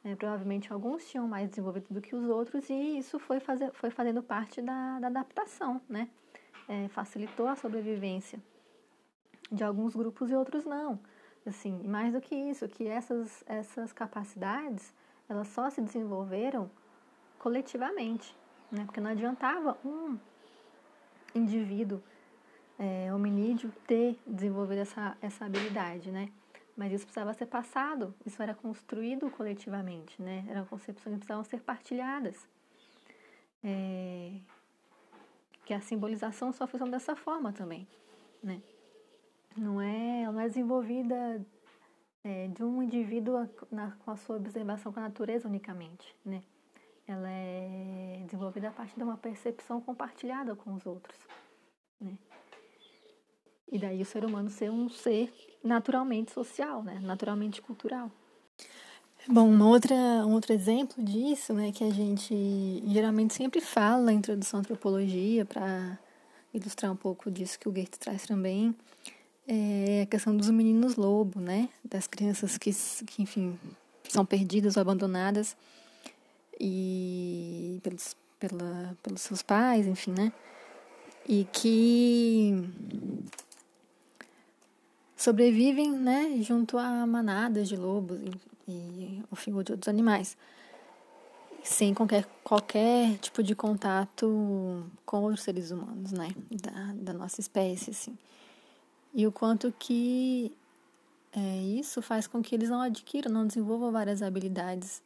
[0.04, 3.90] É, provavelmente alguns tinham mais desenvolvido do que os outros e isso foi, fazer, foi
[3.90, 6.08] fazendo parte da, da adaptação, né?
[6.70, 8.40] É, facilitou a sobrevivência
[9.52, 11.00] de alguns grupos e outros não.
[11.44, 14.94] Assim, mais do que isso, que essas, essas capacidades,
[15.28, 16.70] elas só se desenvolveram
[17.40, 18.36] coletivamente,
[18.72, 18.86] né?
[18.86, 20.18] Porque não adiantava um
[21.34, 22.02] indivíduo
[22.80, 26.30] é, hominídeo ter desenvolvido essa, essa habilidade, né?
[26.76, 30.46] Mas isso precisava ser passado, isso era construído coletivamente, né?
[30.50, 32.48] Eram concepções que precisavam ser partilhadas.
[33.64, 34.34] É,
[35.66, 37.88] que a simbolização só funciona dessa forma também,
[38.44, 38.62] né?
[39.58, 41.44] Não é, ela não é desenvolvida
[42.26, 46.42] é, de um indivíduo na, com a sua observação com a natureza unicamente, né?
[47.08, 51.16] Ela é desenvolvida a partir de uma percepção compartilhada com os outros,
[52.02, 52.18] né?
[53.72, 55.32] E daí o ser humano ser um ser
[55.64, 57.00] naturalmente social, né?
[57.00, 58.12] Naturalmente cultural.
[59.28, 64.14] Bom, uma outra, um outro exemplo disso, né, que a gente geralmente sempre fala na
[64.14, 65.98] introdução à antropologia para
[66.54, 68.76] ilustrar um pouco disso que o Goethe traz também,
[69.48, 72.72] é a questão dos meninos lobo, né, das crianças que,
[73.06, 73.58] que enfim,
[74.10, 75.56] são perdidas ou abandonadas.
[76.60, 80.32] E pelos, pela, pelos seus pais, enfim, né,
[81.28, 82.64] e que
[85.18, 88.20] sobrevivem, né, junto a manadas de lobos
[88.68, 90.38] e, e figura de outros animais,
[91.64, 97.90] sem qualquer, qualquer tipo de contato com outros seres humanos, né, da, da nossa espécie,
[97.90, 98.18] assim.
[99.16, 100.52] E o quanto que
[101.32, 105.02] é, isso faz com que eles não adquiram, não desenvolvam várias habilidades,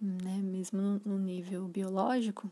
[0.00, 2.50] né, mesmo no, no nível biológico,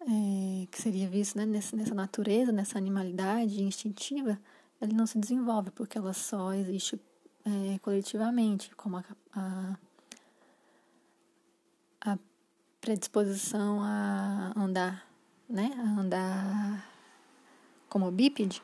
[0.00, 4.36] é, que seria visto né, nessa, nessa natureza, nessa animalidade instintiva,
[4.80, 7.00] ele não se desenvolve, porque ela só existe
[7.44, 9.76] é, coletivamente, como a, a,
[12.00, 12.18] a,
[12.80, 15.06] predisposição a andar,
[15.48, 15.70] né?
[15.76, 16.88] A andar
[17.88, 18.60] como bípede,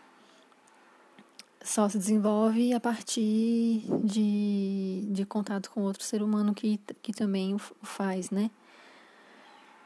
[1.68, 7.54] só se desenvolve a partir de, de contato com outro ser humano que, que também
[7.54, 8.50] o faz, né?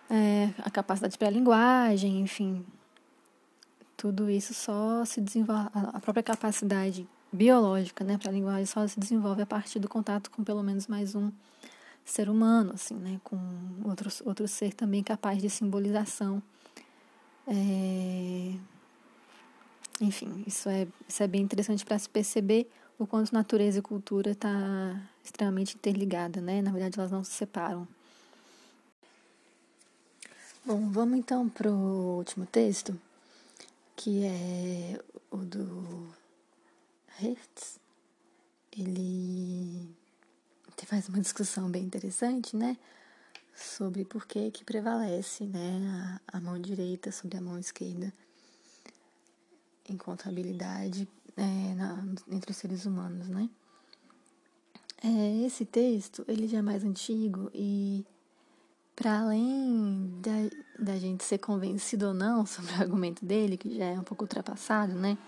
[0.09, 2.65] É, a capacidade para a linguagem, enfim,
[3.97, 9.01] tudo isso só se desenvolve, a própria capacidade biológica, né, para a linguagem só se
[9.01, 11.33] desenvolve a partir do contato com pelo menos mais um
[12.05, 13.39] ser humano, assim, né, com
[13.85, 16.43] outro, outro ser também capaz de simbolização.
[17.47, 18.55] É...
[20.03, 22.69] Enfim, isso é, isso é bem interessante para se perceber
[22.99, 26.61] o quanto natureza e cultura está extremamente interligada, né?
[26.61, 27.87] Na verdade, elas não se separam.
[30.65, 33.01] Bom, vamos então para o último texto
[33.95, 35.01] que é
[35.31, 36.09] o do
[37.21, 37.79] Hertz.
[38.77, 39.89] Ele
[40.85, 42.77] faz uma discussão bem interessante, né?
[43.55, 48.13] Sobre por que que prevalece, né, a, a mão direita sobre a mão esquerda
[49.89, 53.49] em contabilidade é, na, entre os seres humanos, né?
[55.05, 58.05] É, esse texto, ele já é mais antigo e
[58.95, 63.87] para além da, da gente ser convencido ou não sobre o argumento dele, que já
[63.87, 65.19] é um pouco ultrapassado, né?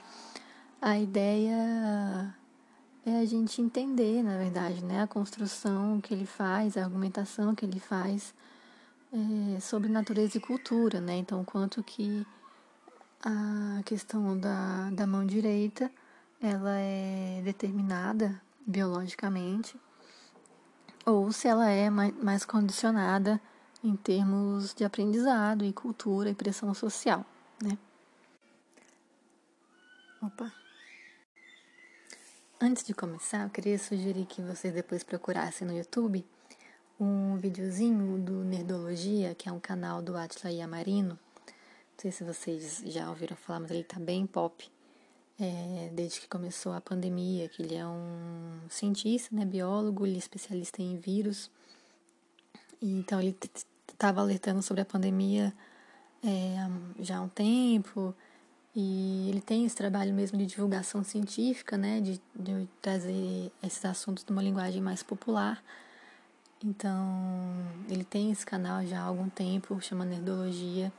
[0.81, 2.37] A ideia
[3.07, 5.03] é a gente entender, na verdade, né?
[5.03, 8.35] A construção que ele faz, a argumentação que ele faz
[9.13, 11.17] é, sobre natureza e cultura, né?
[11.17, 12.27] Então, quanto que
[13.25, 15.91] a questão da, da mão direita,
[16.41, 19.81] ela é determinada biologicamente,
[21.07, 23.41] ou se ela é mais, mais condicionada
[23.83, 27.25] em termos de aprendizado e cultura e pressão social,
[27.63, 27.79] né?
[30.23, 30.53] Opa.
[32.61, 36.25] Antes de começar, eu queria sugerir que vocês depois procurassem no YouTube
[36.99, 41.19] um videozinho do Nerdologia, que é um canal do Atila Yamarino.
[41.95, 44.69] Não sei se vocês já ouviram falar, mas ele tá bem pop.
[45.39, 50.19] É, desde que começou a pandemia, que ele é um cientista, né, biólogo, ele é
[50.19, 51.51] especialista em vírus.
[52.83, 53.37] E, então ele
[53.89, 55.55] estava alertando sobre a pandemia
[56.23, 56.57] é,
[57.01, 58.15] já há um tempo,
[58.75, 64.25] e ele tem esse trabalho mesmo de divulgação científica, né, de, de trazer esses assuntos
[64.27, 65.63] numa linguagem mais popular.
[66.63, 67.55] Então,
[67.89, 70.93] ele tem esse canal já há algum tempo, chama Nerdologia,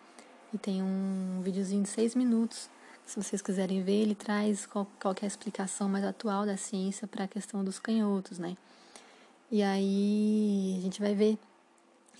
[0.55, 2.69] e tem um videozinho de seis minutos.
[3.05, 7.07] Se vocês quiserem ver, ele traz qual, qual é a explicação mais atual da ciência
[7.07, 8.57] para a questão dos canhotos, né?
[9.51, 11.37] E aí a gente vai ver.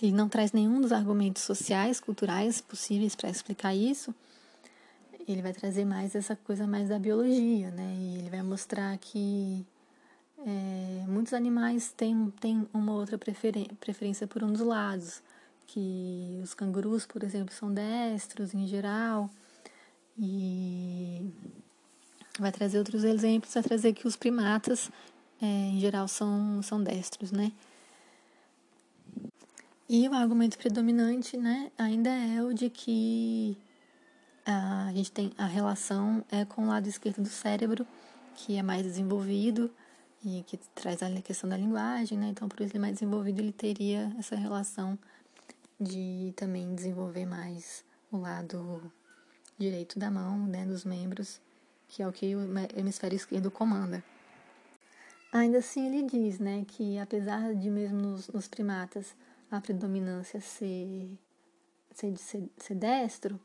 [0.00, 4.14] Ele não traz nenhum dos argumentos sociais, culturais possíveis para explicar isso,
[5.26, 7.96] ele vai trazer mais essa coisa mais da biologia, né?
[7.98, 9.66] E ele vai mostrar que
[10.46, 15.22] é, muitos animais têm, têm uma outra preferência por um dos lados,
[15.66, 19.30] que os cangurus, por exemplo, são destros em geral,
[20.18, 21.30] e
[22.38, 24.90] vai trazer outros exemplos, vai trazer que os primatas,
[25.40, 27.52] é, em geral, são, são destros, né?
[29.88, 33.56] E o argumento predominante, né, ainda é o de que
[34.44, 37.86] a gente tem a relação é com o lado esquerdo do cérebro,
[38.34, 39.70] que é mais desenvolvido
[40.24, 42.28] e que traz a questão da linguagem, né?
[42.28, 44.98] Então, por isso ele é mais desenvolvido, ele teria essa relação
[45.80, 48.92] de também desenvolver mais o lado
[49.58, 51.40] direito da mão, né, dos membros,
[51.88, 52.42] que é o que o
[52.76, 54.02] hemisfério esquerdo comanda.
[55.32, 59.14] Ainda assim, ele diz, né, que apesar de mesmo nos, nos primatas
[59.50, 61.10] a predominância ser,
[61.94, 63.38] ser, ser, ser destro,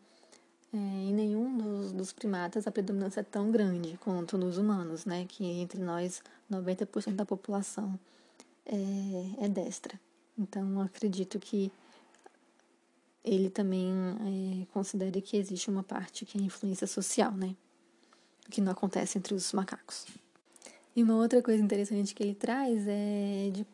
[0.74, 5.26] é, em nenhum dos, dos, primatas a predominância é tão grande quanto nos humanos, né?
[5.28, 8.00] Que entre nós, 90% da população
[8.66, 10.00] é, é, destra.
[10.38, 11.72] Então, acredito que
[13.24, 13.92] ele também
[14.62, 17.56] é, considere que existe uma parte que é influência social, né?
[18.50, 20.08] Que não acontece entre os macacos.
[20.96, 23.66] E uma outra coisa interessante que ele traz é de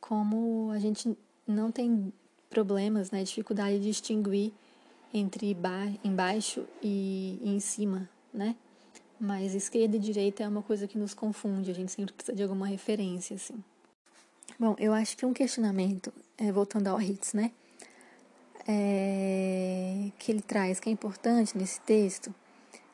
[0.00, 1.16] como a gente
[1.46, 2.12] não tem
[2.48, 3.22] problemas, né?
[3.24, 4.52] Dificuldade de distinguir
[5.12, 8.56] entre ba embaixo e, e em cima, né?
[9.18, 12.42] Mas esquerda e direita é uma coisa que nos confunde, a gente sempre precisa de
[12.42, 13.62] alguma referência, assim.
[14.58, 17.52] Bom, eu acho que um questionamento, é, voltando ao Hitz, né?
[18.66, 22.34] É, que ele traz, que é importante nesse texto,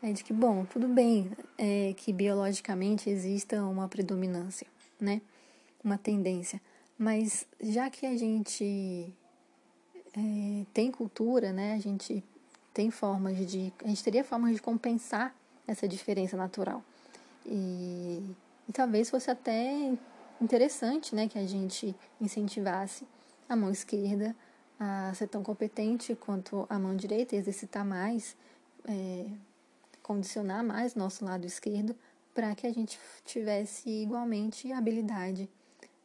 [0.03, 4.67] é de que, bom, tudo bem é, que biologicamente exista uma predominância,
[4.99, 5.21] né?
[5.85, 6.61] Uma tendência.
[6.99, 9.13] Mas já que a gente
[10.17, 11.75] é, tem cultura, né?
[11.75, 12.25] A gente
[12.73, 13.73] tem formas de.
[13.85, 15.35] A gente teria formas de compensar
[15.67, 16.83] essa diferença natural.
[17.47, 18.23] E,
[18.69, 19.93] e talvez fosse até
[20.41, 21.29] interessante, né?
[21.29, 23.07] Que a gente incentivasse
[23.49, 24.35] a mão esquerda
[24.81, 28.35] a ser tão competente quanto a mão direita, exercitar mais,
[28.89, 29.27] é,
[30.03, 31.95] condicionar mais nosso lado esquerdo
[32.35, 35.49] para que a gente tivesse igualmente habilidade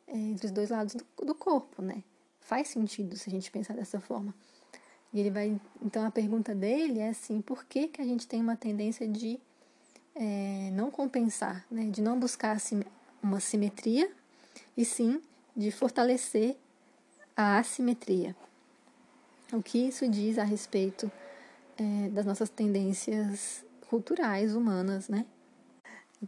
[0.08, 2.04] é, entre os dois lados do, do corpo, né?
[2.46, 4.34] faz sentido se a gente pensar dessa forma.
[5.12, 5.60] E ele vai.
[5.82, 9.40] Então a pergunta dele é assim: por que, que a gente tem uma tendência de
[10.14, 11.90] é, não compensar, né?
[11.90, 12.58] de não buscar
[13.22, 14.12] uma simetria,
[14.78, 15.22] e sim
[15.56, 16.56] de fortalecer
[17.36, 18.36] a assimetria?
[19.54, 21.12] O que isso diz a respeito
[21.78, 25.26] é, das nossas tendências culturais humanas, né?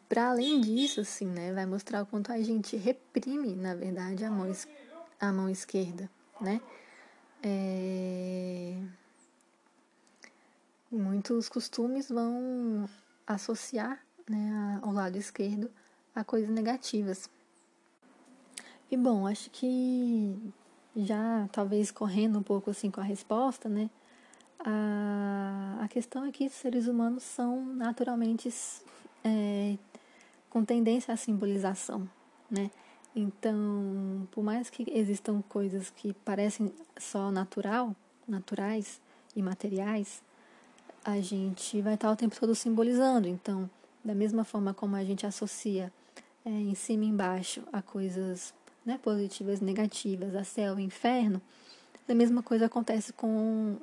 [0.08, 4.30] Para além disso, assim, né, vai mostrar o quanto a gente reprime, na verdade, a
[4.30, 4.88] mão esquerda
[5.20, 6.62] a mão esquerda, né?
[7.44, 8.80] É...
[10.92, 12.88] Muitos costumes vão
[13.26, 14.00] associar
[14.30, 15.70] né, ao lado esquerdo
[16.16, 17.30] a coisas negativas.
[18.90, 20.54] E bom, acho que
[20.98, 23.90] já talvez correndo um pouco assim com a resposta, né?
[24.60, 28.50] A, a questão é que os seres humanos são naturalmente
[29.24, 29.78] é,
[30.50, 32.10] com tendência à simbolização,
[32.50, 32.72] né?
[33.16, 37.96] Então, por mais que existam coisas que parecem só natural,
[38.28, 39.02] naturais
[39.36, 40.22] e materiais,
[41.04, 43.28] a gente vai estar o tempo todo simbolizando.
[43.28, 43.70] Então,
[44.04, 45.92] da mesma forma como a gente associa
[46.46, 48.54] é, em cima e embaixo a coisas
[48.88, 51.42] né, positivas e negativas, a céu e inferno,
[52.08, 53.76] a mesma coisa acontece com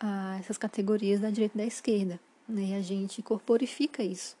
[0.00, 2.20] a, essas categorias da direita e da esquerda.
[2.48, 4.36] Né, e a gente corporifica isso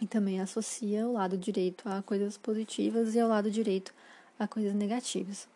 [0.00, 3.94] e também associa o lado direito a coisas positivas e o lado direito
[4.38, 5.48] a coisas negativas.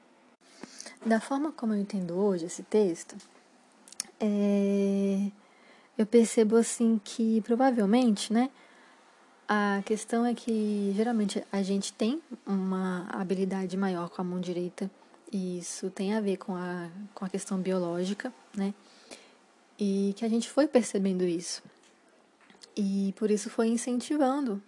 [1.04, 3.16] Da forma como eu entendo hoje esse texto,
[4.20, 5.30] é,
[5.98, 8.50] eu percebo assim que provavelmente, né,
[9.50, 14.90] A questão é que geralmente a gente tem uma habilidade maior com a mão direita,
[15.32, 18.74] e isso tem a ver com a, com a questão biológica, né?
[19.78, 21.62] E que a gente foi percebendo isso.
[22.76, 24.62] E por isso foi incentivando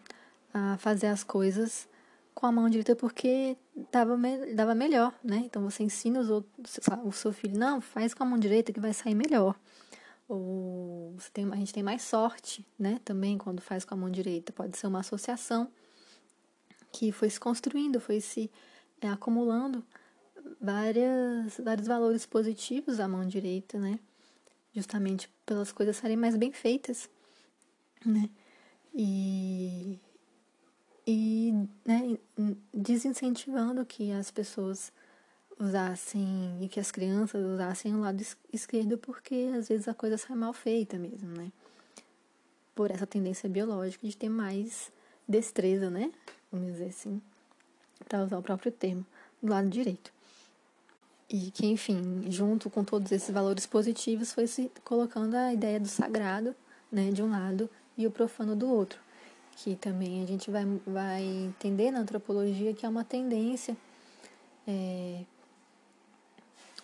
[0.52, 1.86] a fazer as coisas
[2.34, 3.58] com a mão direita porque
[3.92, 4.18] dava,
[4.54, 5.42] dava melhor, né?
[5.44, 8.80] Então você ensina os outros, o seu filho, não, faz com a mão direita que
[8.80, 9.54] vai sair melhor.
[10.30, 13.00] Ou tem, a gente tem mais sorte, né?
[13.04, 14.52] Também quando faz com a mão direita.
[14.52, 15.68] Pode ser uma associação
[16.92, 18.48] que foi se construindo, foi se
[19.00, 19.84] é, acumulando
[20.60, 23.98] várias, vários valores positivos à mão direita, né?
[24.72, 27.10] Justamente pelas coisas serem mais bem feitas,
[28.06, 28.30] né?
[28.94, 29.98] E
[31.04, 31.52] e
[31.84, 32.16] né,
[32.72, 34.92] desincentivando que as pessoas
[35.60, 40.36] usassem e que as crianças usassem o lado esquerdo porque às vezes a coisa sai
[40.36, 41.52] mal feita mesmo, né?
[42.74, 44.90] Por essa tendência biológica de ter mais
[45.28, 46.10] destreza, né?
[46.50, 47.20] Vamos dizer assim,
[48.08, 49.04] para usar o próprio termo,
[49.42, 50.12] do lado direito.
[51.28, 55.86] E que, enfim, junto com todos esses valores positivos, foi se colocando a ideia do
[55.86, 56.56] sagrado,
[56.90, 58.98] né, de um lado e o profano do outro
[59.62, 63.76] que também a gente vai, vai entender na antropologia que é uma tendência
[64.66, 65.22] é,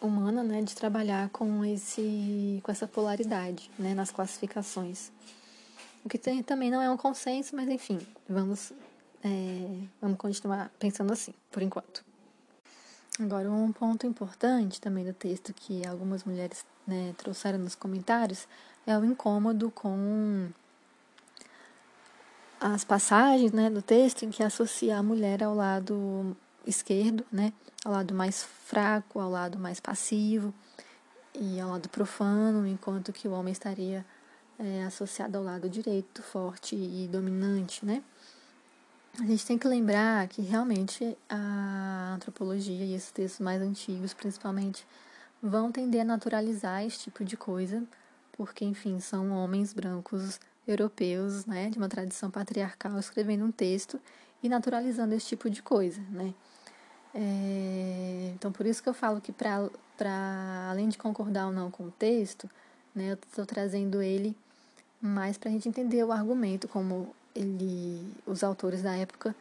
[0.01, 5.10] humana né, de trabalhar com, esse, com essa polaridade né, nas classificações.
[6.05, 7.98] O que tem, também não é um consenso, mas enfim,
[8.28, 8.73] vamos,
[9.24, 12.05] é, vamos continuar pensando assim, por enquanto.
[13.18, 18.47] Agora, um ponto importante também do texto que algumas mulheres né, trouxeram nos comentários
[18.86, 20.48] é o incômodo com
[22.60, 26.36] as passagens né, do texto em que associa a mulher ao lado
[26.67, 27.53] esquerdo, né,
[27.85, 30.53] ao lado mais fraco, ao lado mais passivo
[31.35, 34.05] e ao lado profano, enquanto que o homem estaria
[34.59, 38.03] é, associado ao lado direito, forte e dominante, né?
[39.19, 44.87] A gente tem que lembrar que realmente a antropologia e esses textos mais antigos, principalmente,
[45.43, 47.83] vão tender a naturalizar esse tipo de coisa,
[48.33, 50.39] porque, enfim, são homens brancos
[50.69, 53.99] europeus, né, de uma tradição patriarcal, escrevendo um texto
[54.43, 56.35] e naturalizando esse tipo de coisa, né.
[57.19, 61.85] É, então, por isso que eu falo que, para além de concordar ou não com
[61.85, 62.49] o texto,
[62.95, 64.37] né, eu estou trazendo ele
[65.01, 69.35] mais para a gente entender o argumento, como ele, os autores da época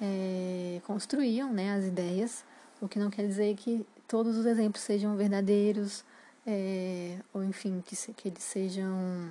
[0.00, 2.44] é, construíam né, as ideias,
[2.80, 6.04] o que não quer dizer que todos os exemplos sejam verdadeiros,
[6.44, 9.30] é, ou enfim, que, que eles sejam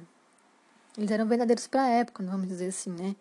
[0.97, 3.15] eles eram verdadeiros para a época, vamos dizer assim, né?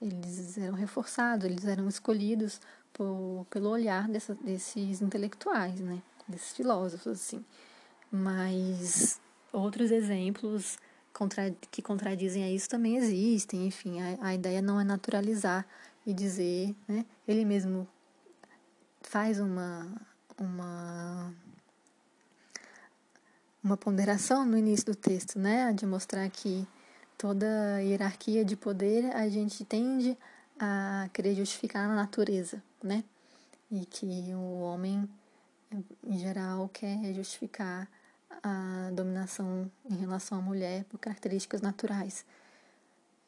[0.00, 2.60] Eles eram reforçados, eles eram escolhidos
[2.92, 6.02] por, pelo olhar dessa, desses intelectuais, né?
[6.26, 7.44] Desses filósofos, assim.
[8.10, 9.20] Mas
[9.52, 10.78] outros exemplos
[11.12, 13.66] contra, que contradizem a isso também existem.
[13.66, 15.66] Enfim, a, a ideia não é naturalizar
[16.06, 17.04] e dizer, né?
[17.26, 17.88] Ele mesmo
[19.02, 19.92] faz uma,
[20.38, 21.32] uma
[23.62, 26.66] uma ponderação no início do texto, né, de mostrar que
[27.16, 30.18] toda hierarquia de poder a gente tende
[30.64, 33.02] a querer justificar na natureza, né?
[33.68, 35.08] E que o homem,
[36.04, 37.90] em geral, quer justificar
[38.40, 42.24] a dominação em relação à mulher por características naturais.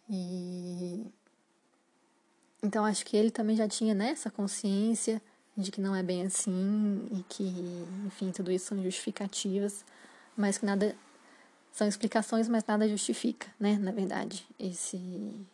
[0.08, 1.04] E
[2.62, 5.20] então acho que ele também já tinha né, essa consciência
[5.56, 7.52] de que não é bem assim e que,
[8.06, 9.84] enfim, tudo isso são justificativas,
[10.36, 10.96] mas que nada
[11.72, 15.46] são explicações, mas nada justifica, né, na verdade, esse,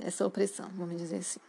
[0.00, 1.40] essa opressão, vamos dizer assim.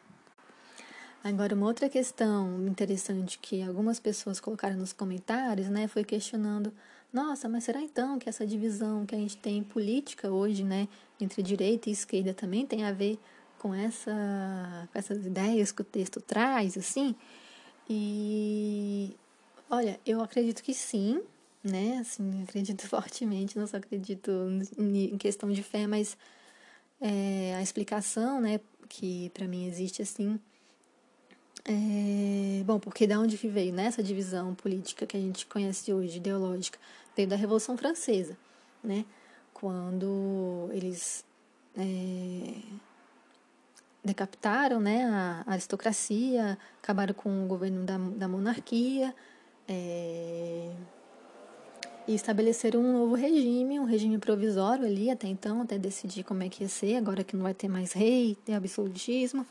[1.24, 6.74] Agora, uma outra questão interessante que algumas pessoas colocaram nos comentários, né, foi questionando,
[7.14, 10.88] nossa, mas será então que essa divisão que a gente tem política hoje, né,
[11.22, 13.18] entre direita e esquerda também tem a ver
[13.58, 17.16] com, essa, com essas ideias que o texto traz, assim?
[17.90, 19.16] E,
[19.70, 21.22] olha, eu acredito que sim,
[21.64, 22.00] né?
[22.00, 24.32] Assim, acredito fortemente, não só acredito
[24.78, 26.18] em questão de fé, mas
[27.02, 28.60] é, a explicação, né,
[28.90, 30.40] que para mim existe assim.
[31.65, 36.18] É, bom, porque da onde veio nessa né, divisão política que a gente conhece hoje,
[36.18, 36.78] ideológica,
[37.15, 38.38] veio da Revolução Francesa,
[38.84, 39.06] né?
[39.53, 41.24] Quando eles
[41.78, 42.56] é,
[44.03, 49.15] decapitaram né, a aristocracia, acabaram com o governo da, da monarquia,
[49.68, 50.72] é,
[52.08, 56.50] e estabeleceram um novo regime, um regime provisório ali até então, até decidir como é
[56.50, 59.46] que ia ser, agora que não vai ter mais rei, tem absolutismo,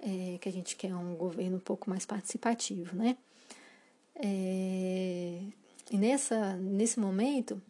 [0.00, 3.16] é, que a gente quer um governo um pouco mais participativo, né?
[4.14, 5.40] É,
[5.90, 7.60] e nessa, nesse momento,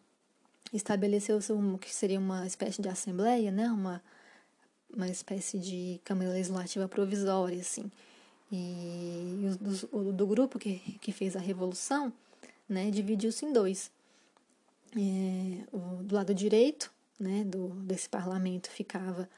[0.73, 3.70] estabeleceu-se um, que seria uma espécie de assembleia, né?
[3.70, 4.03] Uma,
[4.95, 7.90] uma espécie de Câmara Legislativa provisória, assim.
[8.51, 9.47] E
[9.93, 12.12] o do, do grupo que, que fez a revolução,
[12.69, 13.90] né, dividiu-se em dois.
[14.97, 19.28] É, o, do lado direito, né, do, desse parlamento ficava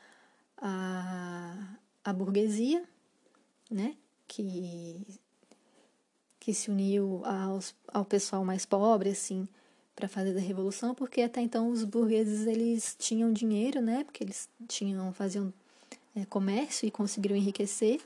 [0.57, 2.85] a, a burguesia,
[3.71, 3.97] né,
[4.29, 5.01] que,
[6.39, 9.49] que se uniu aos, ao pessoal mais pobre, assim,
[9.97, 14.49] para fazer a revolução, porque até então os burgueses eles tinham dinheiro, né, porque eles
[14.69, 15.53] tinham faziam
[16.15, 18.01] é, comércio e conseguiram enriquecer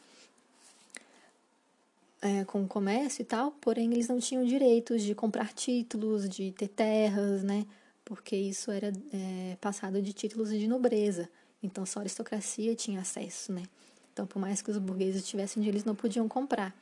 [2.24, 6.52] é, com o comércio e tal, porém eles não tinham direitos de comprar títulos, de
[6.52, 7.66] ter terras, né?
[8.02, 11.28] Porque isso era é, passado de títulos de nobreza.
[11.62, 13.64] Então só a aristocracia tinha acesso, né?
[14.12, 16.74] Então, por mais que os burgueses tivessem eles não podiam comprar.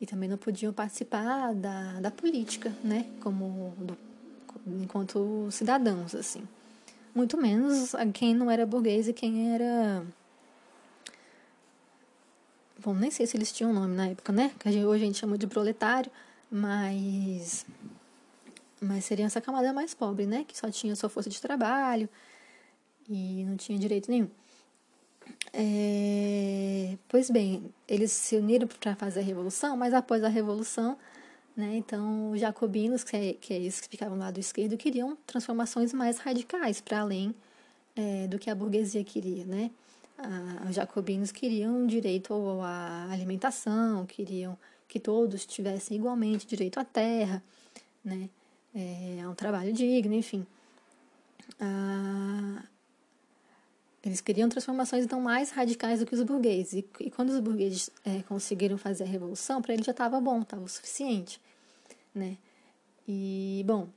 [0.00, 3.06] E também não podiam participar da, da política, né?
[3.20, 3.98] Como do,
[4.80, 6.42] enquanto cidadãos, assim.
[7.14, 10.04] Muito menos quem não era burguês e quem era
[12.84, 14.52] Bom, nem sei se eles tinham nome na época, né?
[14.58, 16.10] Que hoje a gente chama de proletário,
[16.50, 17.64] mas.
[18.80, 20.44] Mas seria essa camada mais pobre, né?
[20.46, 22.08] Que só tinha sua força de trabalho
[23.08, 24.28] e não tinha direito nenhum.
[25.52, 30.98] É, pois bem, eles se uniram para fazer a revolução, mas após a revolução,
[31.56, 35.16] né, então os jacobinos, que é, que é isso que ficavam do lado esquerdo, queriam
[35.26, 37.34] transformações mais radicais, para além
[37.96, 39.70] é, do que a burguesia queria, né?
[40.18, 47.42] Ah, os jacobinos queriam direito à alimentação, queriam que todos tivessem igualmente direito à terra,
[48.04, 48.28] né,
[48.74, 50.46] é, a um trabalho digno, enfim.
[51.60, 52.62] Ah,
[54.04, 56.74] eles queriam transformações então mais radicais do que os burgueses.
[56.74, 60.42] E, e quando os burgueses é, conseguiram fazer a revolução, para eles já estava bom,
[60.42, 61.40] estava o suficiente,
[62.14, 62.36] né?
[63.08, 63.88] E bom,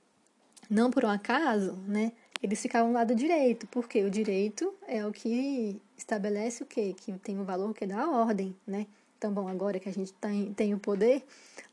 [0.69, 2.13] não por um acaso, né?
[2.41, 6.93] Eles ficavam do lado direito, porque o direito é o que estabelece o quê?
[6.95, 8.85] Que tem o um valor que dá a ordem, né?
[9.17, 11.23] Então, bom, agora que a gente tem, tem o poder,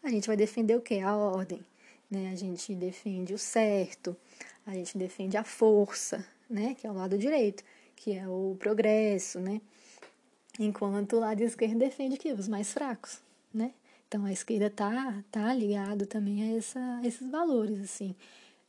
[0.03, 1.01] a gente vai defender o quê?
[1.01, 1.61] A ordem,
[2.11, 2.31] né?
[2.32, 4.16] A gente defende o certo,
[4.66, 6.74] a gente defende a força, né?
[6.74, 7.62] Que é o lado direito,
[7.95, 9.61] que é o progresso, né?
[10.59, 12.32] Enquanto o lado esquerdo defende o quê?
[12.32, 13.20] Os mais fracos,
[13.53, 13.73] né?
[14.09, 18.15] Então, a esquerda tá, tá ligado também a, essa, a esses valores, assim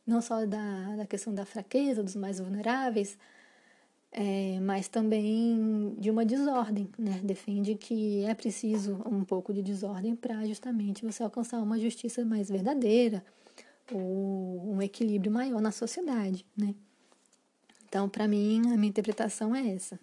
[0.06, 3.18] não só da, da questão da fraqueza, dos mais vulneráveis,
[4.12, 7.20] é, mas também de uma desordem, né?
[7.22, 12.48] Defende que é preciso um pouco de desordem para justamente você alcançar uma justiça mais
[12.48, 13.24] verdadeira
[13.92, 16.74] ou um equilíbrio maior na sociedade, né?
[17.88, 19.98] Então, para mim, a minha interpretação é essa.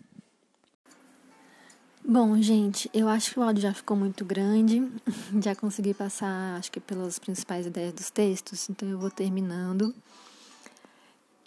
[2.06, 4.92] Bom, gente, eu acho que o áudio já ficou muito grande,
[5.42, 9.96] já consegui passar, acho que pelas principais ideias dos textos, então eu vou terminando.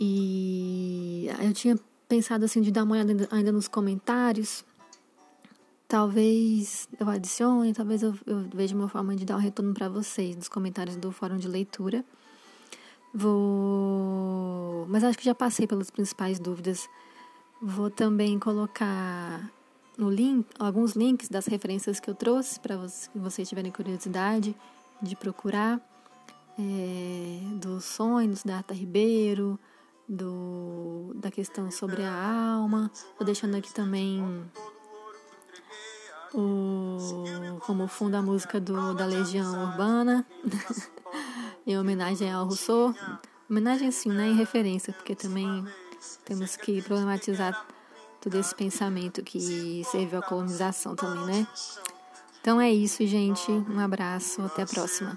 [0.01, 1.79] E eu tinha
[2.09, 4.65] pensado assim de dar uma olhada ainda nos comentários.
[5.87, 10.35] Talvez eu adicione, talvez eu, eu veja uma forma de dar um retorno para vocês
[10.37, 12.03] nos comentários do fórum de leitura.
[13.13, 16.89] Vou, mas acho que já passei pelas principais dúvidas.
[17.61, 19.51] Vou também colocar
[19.97, 24.55] no link, alguns links das referências que eu trouxe para vocês, vocês tiverem curiosidade
[25.01, 25.81] de procurar,
[26.59, 29.59] é, dos sonhos da Arta Ribeiro,
[30.09, 32.91] do, da questão sobre a alma.
[32.95, 34.23] Estou deixando aqui também
[36.35, 40.27] o, como fundo a música do, da Legião Urbana,
[41.67, 42.95] em homenagem ao Rousseau.
[43.49, 44.29] Homenagem sim, né?
[44.29, 45.65] Em referência, porque também
[46.25, 47.67] temos que problematizar
[48.27, 51.47] todo esse pensamento que serviu à colonização também, né?
[52.41, 53.53] Então é isso, gente.
[53.53, 55.17] Um abraço, até a próxima.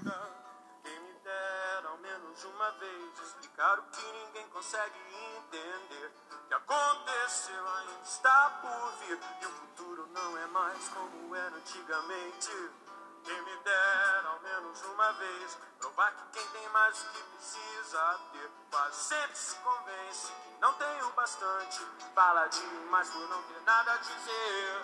[11.34, 12.79] é antigamente.
[13.24, 18.20] Quem me dera ao menos uma vez provar que quem tem mais do que precisa
[18.32, 21.80] ter quase sempre se convence que não tem o bastante.
[22.14, 24.82] Fala demais por não ter nada a dizer.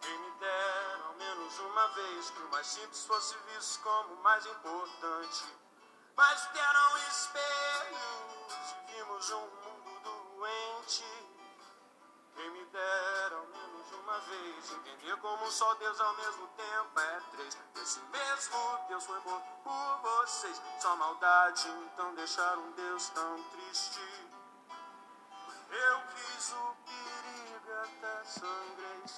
[0.00, 4.22] Quem me dera ao menos uma vez que o mais simples fosse visto como o
[4.22, 5.44] mais importante.
[6.16, 11.04] Mas deram espelhos e vimos um mundo doente.
[12.34, 13.59] Quem me dera ao menos
[14.10, 17.56] uma vez entender como só Deus ao mesmo tempo é três.
[17.80, 20.60] Esse mesmo Deus foi morto por vocês.
[20.80, 24.00] Só maldade então deixar um Deus tão triste.
[25.70, 29.10] Eu quis o perigo até sangrei só.